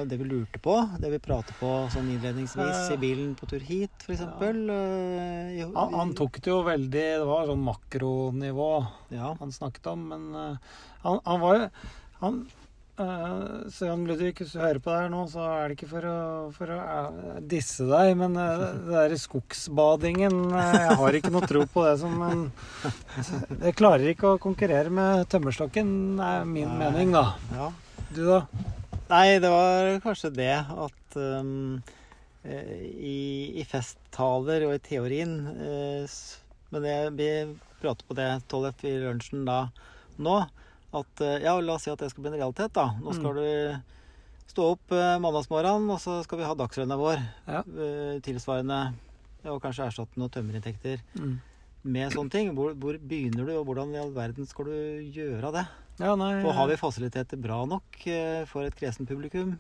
det 0.10 0.18
vi 0.20 0.26
lurte 0.28 0.60
på, 0.60 0.74
det 1.00 1.12
vi 1.14 1.20
pratet 1.24 1.54
på 1.62 1.70
sånn 1.94 2.10
innledningsvis 2.12 2.90
i 2.92 2.98
bilen 3.00 3.36
på 3.40 3.48
tur 3.48 3.62
hit, 3.64 3.94
f.eks. 4.04 4.24
Ja. 4.26 5.68
Han, 5.78 5.94
han 5.96 6.12
tok 6.18 6.42
det 6.42 6.52
jo 6.52 6.58
veldig 6.66 6.92
Det 7.22 7.28
var 7.30 7.48
sånn 7.48 7.64
makronivå 7.64 8.72
Ja. 9.16 9.36
han 9.40 9.54
snakket 9.54 9.88
om, 9.94 10.08
men 10.12 10.26
uh, 10.36 10.74
han, 11.06 11.22
han 11.30 11.40
var 11.46 11.56
jo 11.60 11.70
han, 12.22 12.42
Så 12.98 13.88
Jan 13.88 14.04
Ludvig, 14.06 14.34
hvis 14.38 14.52
du 14.54 14.60
hører 14.60 14.80
på 14.84 14.92
det 14.92 14.98
her 15.00 15.12
nå, 15.14 15.22
så 15.32 15.46
er 15.48 15.70
det 15.70 15.78
ikke 15.78 15.90
for 15.94 16.08
å, 16.08 16.18
for 16.54 16.74
å 16.76 16.80
uh, 16.82 17.38
disse 17.50 17.86
deg, 17.88 18.12
men 18.20 18.36
uh, 18.36 18.52
det 18.62 18.92
derre 18.92 19.18
skogsbadingen 19.18 20.36
uh, 20.52 20.76
Jeg 20.76 20.98
har 21.00 21.18
ikke 21.18 21.32
noe 21.34 21.50
tro 21.50 21.64
på 21.72 21.86
det 21.88 21.96
som 22.04 22.20
en 22.28 22.44
Jeg 23.66 23.78
klarer 23.80 24.12
ikke 24.12 24.36
å 24.36 24.42
konkurrere 24.44 24.92
med 24.94 25.24
tømmerstokken, 25.32 25.96
er 26.22 26.46
min 26.46 26.70
Nei. 26.70 26.78
mening, 26.84 27.16
da. 27.16 27.26
ja. 27.56 27.72
Du, 28.12 28.22
da? 28.28 28.44
Nei, 29.08 29.26
det 29.44 29.52
var 29.52 29.96
kanskje 30.04 30.34
det 30.36 30.54
at 30.60 31.18
um, 31.18 31.80
i, 32.44 33.18
i 33.62 33.66
festtaler 33.70 34.66
og 34.66 34.74
i 34.74 34.82
teorien 34.82 35.36
Men 36.74 36.86
det, 36.86 36.96
vi 37.14 37.28
prater 37.82 38.08
på 38.08 38.18
det, 38.18 38.30
Tollef, 38.50 38.82
i 38.88 38.96
lunsjen 39.04 39.46
da 39.46 39.64
nå. 40.22 40.42
At 40.94 41.22
eh, 41.24 41.38
ja, 41.46 41.54
la 41.64 41.74
oss 41.78 41.86
si 41.88 41.92
at 41.94 42.00
det 42.04 42.10
skal 42.12 42.26
bli 42.26 42.34
en 42.34 42.40
realitet, 42.42 42.74
da. 42.76 42.90
Nå 43.00 43.14
skal 43.16 43.38
du 43.38 43.46
stå 44.52 44.66
opp 44.74 44.92
eh, 44.92 45.14
mandagsmorgenen, 45.24 45.88
og 45.94 46.02
så 46.04 46.18
skal 46.26 46.42
vi 46.42 46.48
ha 46.50 46.56
dagslønna 46.60 46.98
vår. 47.00 47.22
Ja. 47.48 47.62
Eh, 47.64 48.18
tilsvarende 48.26 48.80
ja, 49.46 49.54
og 49.54 49.62
kanskje 49.64 49.88
erstatte 49.88 50.20
noen 50.20 50.34
tømmerinntekter 50.34 51.00
Mm. 51.16 51.38
med 51.84 52.12
sånne 52.14 52.30
ting. 52.34 52.52
Hvor, 52.58 52.74
hvor 52.76 52.98
begynner 53.00 53.48
du, 53.48 53.54
og 53.58 53.66
hvordan 53.70 53.96
i 53.96 54.02
all 54.04 54.12
verden 54.14 54.46
skal 54.46 54.68
du 54.68 54.76
gjøre 55.16 55.54
det? 55.56 55.64
Ja, 56.02 56.16
nei, 56.20 56.44
Og 56.44 56.54
har 56.58 56.68
vi 56.68 56.76
fasiliteter 56.82 57.40
bra 57.40 57.62
nok 57.66 57.98
for 58.50 58.64
et 58.68 58.76
kresent 58.76 59.08
publikum? 59.10 59.56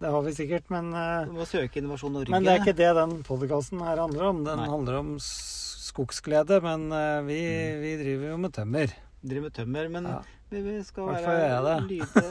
det 0.00 0.10
har 0.12 0.22
vi 0.26 0.32
sikkert, 0.36 0.66
men 0.68 0.90
Du 1.26 1.32
må 1.32 1.46
søke 1.48 1.78
Innovasjon 1.80 2.12
Norge. 2.12 2.30
Men 2.30 2.44
det 2.44 2.52
er 2.52 2.60
ikke 2.60 2.76
det 2.76 2.90
den 2.98 3.22
podkasten 3.24 3.80
her 3.80 3.96
handler 4.02 4.26
om. 4.28 4.42
Den 4.44 4.58
Nei. 4.60 4.68
handler 4.68 4.98
om 4.98 5.14
skogsglede, 5.22 6.60
men 6.64 6.88
vi, 7.26 7.38
vi, 7.40 7.72
vi 7.80 7.92
driver 8.02 8.32
jo 8.34 8.38
med 8.42 8.52
tømmer. 8.56 8.92
Driver 9.24 9.46
med 9.48 9.54
tømmer, 9.56 9.88
men 9.92 10.04
Ja. 10.10 10.18
Vi, 10.50 10.76
skal 10.84 11.08
være 11.10 11.80
lyde, 11.86 12.22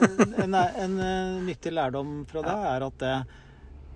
en, 0.43 0.55
en, 0.55 0.95
eh, 1.03 1.41
nyttig 1.45 1.73
lærdom 1.75 2.13
fra 2.29 2.41
deg 2.45 2.67
er 2.71 2.85
at 2.87 2.97
det, 3.03 3.15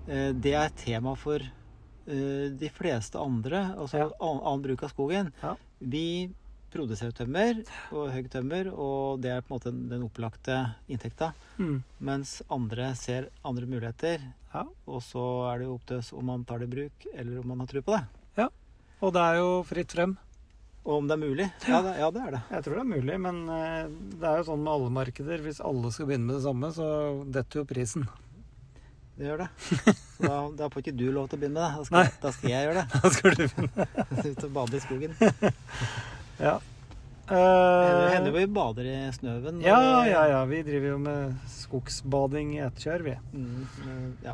eh, 0.09 0.31
det 0.35 0.53
er 0.59 0.73
tema 0.75 1.13
for 1.19 1.39
eh, 1.39 2.49
de 2.59 2.69
fleste 2.73 3.19
andre, 3.21 3.63
altså 3.77 4.01
Ja. 4.03 4.09
annen 4.19 4.61
bruk 4.65 4.83
av 4.83 4.89
skogen. 4.93 5.31
Ja. 5.43 5.55
Vi 5.79 6.29
produserer 6.69 7.11
tømmer 7.17 7.63
og 7.95 8.11
høyt 8.13 8.29
tømmer, 8.29 8.67
og 8.73 9.21
det 9.23 9.31
er 9.33 9.41
på 9.41 9.55
en 9.55 9.57
måte 9.57 9.71
den 9.89 10.03
opplagte 10.05 10.57
inntekta. 10.89 11.31
Mm. 11.57 11.79
Mens 11.99 12.41
andre 12.51 12.91
ser 12.95 13.29
andre 13.45 13.65
muligheter, 13.65 14.19
Ja. 14.53 14.63
og 14.87 15.01
så 15.01 15.23
er 15.53 15.59
det 15.59 15.65
jo 15.69 15.73
opp 15.75 15.85
til 15.85 15.97
oss 15.97 16.11
om 16.13 16.25
man 16.25 16.43
tar 16.45 16.59
det 16.59 16.67
i 16.69 16.75
bruk, 16.75 17.07
eller 17.15 17.39
om 17.39 17.47
man 17.47 17.59
har 17.59 17.67
tro 17.67 17.81
på 17.81 17.95
det. 17.97 18.03
Ja, 18.37 18.49
Og 19.01 19.13
det 19.13 19.21
er 19.21 19.35
jo 19.39 19.63
fritt 19.63 19.91
frem. 19.95 20.17
Og 20.89 20.95
om 21.03 21.09
det 21.09 21.13
er 21.13 21.21
mulig. 21.21 21.45
Ja, 21.69 21.83
det, 21.85 21.91
ja, 21.99 22.07
det 22.09 22.21
er 22.25 22.31
det. 22.33 22.39
Jeg 22.49 22.65
tror 22.65 22.79
det 22.79 22.81
er 22.81 22.87
mulig, 22.95 23.17
men 23.21 23.43
eh, 23.53 23.91
det 24.17 24.25
er 24.25 24.39
jo 24.39 24.47
sånn 24.47 24.63
med 24.63 24.71
alle 24.73 24.89
markeder. 24.95 25.43
Hvis 25.45 25.61
alle 25.61 25.91
skal 25.93 26.09
begynne 26.09 26.25
med 26.25 26.39
det 26.39 26.45
samme, 26.47 26.71
så 26.73 26.87
detter 27.29 27.61
jo 27.61 27.67
prisen. 27.69 28.07
Det 29.19 29.27
gjør 29.27 29.43
det. 29.43 29.49
Så 30.15 30.23
da, 30.23 30.39
da 30.63 30.71
får 30.71 30.81
ikke 30.81 30.95
du 30.97 31.05
lov 31.13 31.29
til 31.29 31.37
å 31.37 31.43
begynne 31.43 31.59
med 31.59 31.61
det. 31.61 31.77
Da 31.77 31.85
skal, 31.85 32.11
da 32.23 32.33
skal 32.33 32.53
jeg 32.55 32.67
gjøre 32.69 32.81
det. 32.81 32.99
Da 33.03 33.13
skal 33.13 33.37
du 33.37 33.43
begynne. 33.43 33.87
Ut 34.31 34.43
og 34.47 34.51
bade 34.57 34.79
i 34.79 34.83
skogen. 34.87 35.15
Ja. 36.39 36.53
Eh, 37.29 38.03
hender 38.15 38.31
vi 38.31 38.45
bader 38.49 38.87
i 38.87 38.93
snøen. 39.13 39.59
ja, 39.61 39.79
ja, 40.07 40.21
ja. 40.31 40.37
Vi 40.47 40.61
driver 40.65 40.93
jo 40.93 40.99
med 41.03 41.33
skogsbading 41.51 42.53
i 42.55 42.61
ett 42.63 42.79
kjør, 42.79 43.03
vi. 43.05 43.17
Mm, 43.35 44.15
ja. 44.23 44.33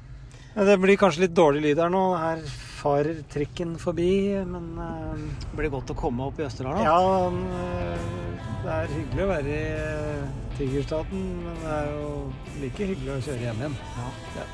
Det 0.55 0.77
blir 0.79 0.95
kanskje 0.97 1.25
litt 1.25 1.33
dårlig 1.35 1.61
lyd 1.65 1.79
her 1.83 1.89
nå. 1.91 2.01
Her 2.19 2.39
farer 2.79 3.17
trikken 3.31 3.73
forbi, 3.81 4.09
men 4.47 4.69
Det 4.77 5.55
blir 5.57 5.71
godt 5.73 5.91
å 5.91 5.95
komme 5.99 6.27
opp 6.29 6.39
i 6.39 6.45
Østerdalen. 6.47 6.83
Ja, 6.85 6.99
eh, 7.27 7.97
det 8.63 8.75
er 8.75 8.93
hyggelig 8.93 9.23
å 9.25 9.31
være 9.31 9.55
i 9.55 9.65
eh, 9.79 10.21
Tigerstaten, 10.57 11.25
men 11.43 11.57
det 11.63 11.73
er 11.79 11.89
jo 11.91 12.11
like 12.61 12.87
hyggelig 12.91 13.11
å 13.17 13.19
kjøre 13.25 13.43
hjem 13.49 13.59
igjen. 13.65 13.75
Ja. 13.97 14.45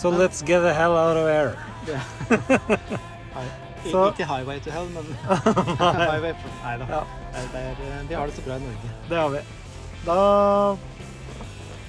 So 0.00 0.10
let's 0.10 0.40
get 0.42 0.62
the 0.64 0.72
hell 0.74 0.96
out 0.98 1.16
of 1.20 1.28
here. 1.28 1.52
I- 3.44 3.90
Så- 3.90 4.06
Ikke 4.14 4.24
highway 4.24 4.60
to 4.64 4.70
hell, 4.72 4.86
men 4.94 5.04
highway 5.76 6.32
Nei 6.64 6.76
da. 6.80 6.86
Ja. 6.88 7.02
Det 7.52 7.64
vi 8.08 8.14
har 8.16 8.26
det 8.30 8.34
så 8.38 8.44
bra 8.46 8.56
i 8.56 8.62
Norge. 8.64 8.92
Det 9.10 9.18
har 9.20 9.28
vi. 9.34 9.42
Da 10.06 10.16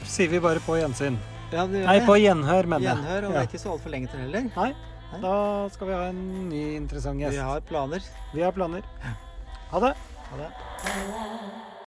sier 0.04 0.28
vi 0.34 0.42
bare 0.44 0.60
på 0.66 0.76
gjensyn. 0.76 1.16
Ja, 1.56 1.66
Nei, 1.72 2.00
på 2.06 2.18
gjenhør, 2.20 2.68
mener 2.68 2.84
jeg. 2.90 2.98
Gjenhør, 2.98 3.28
og 3.30 3.38
Ja. 3.40 3.46
ikke 3.48 3.62
så 3.62 3.72
altfor 3.76 3.94
lenge 3.94 4.10
til 4.12 4.20
heller. 4.26 4.50
Nei, 4.56 4.72
da 5.22 5.36
skal 5.72 5.88
vi 5.88 5.94
ha 5.94 6.08
en 6.10 6.50
ny 6.50 6.64
interessant 6.76 7.20
gjest. 7.22 7.38
Vi 7.38 7.46
har 7.52 7.62
planer. 7.70 8.10
Vi 8.34 8.42
har 8.44 8.52
planer. 8.52 8.84
Ha 9.72 9.80
det. 9.80 9.94
Ha 10.32 10.38
det. 10.44 10.52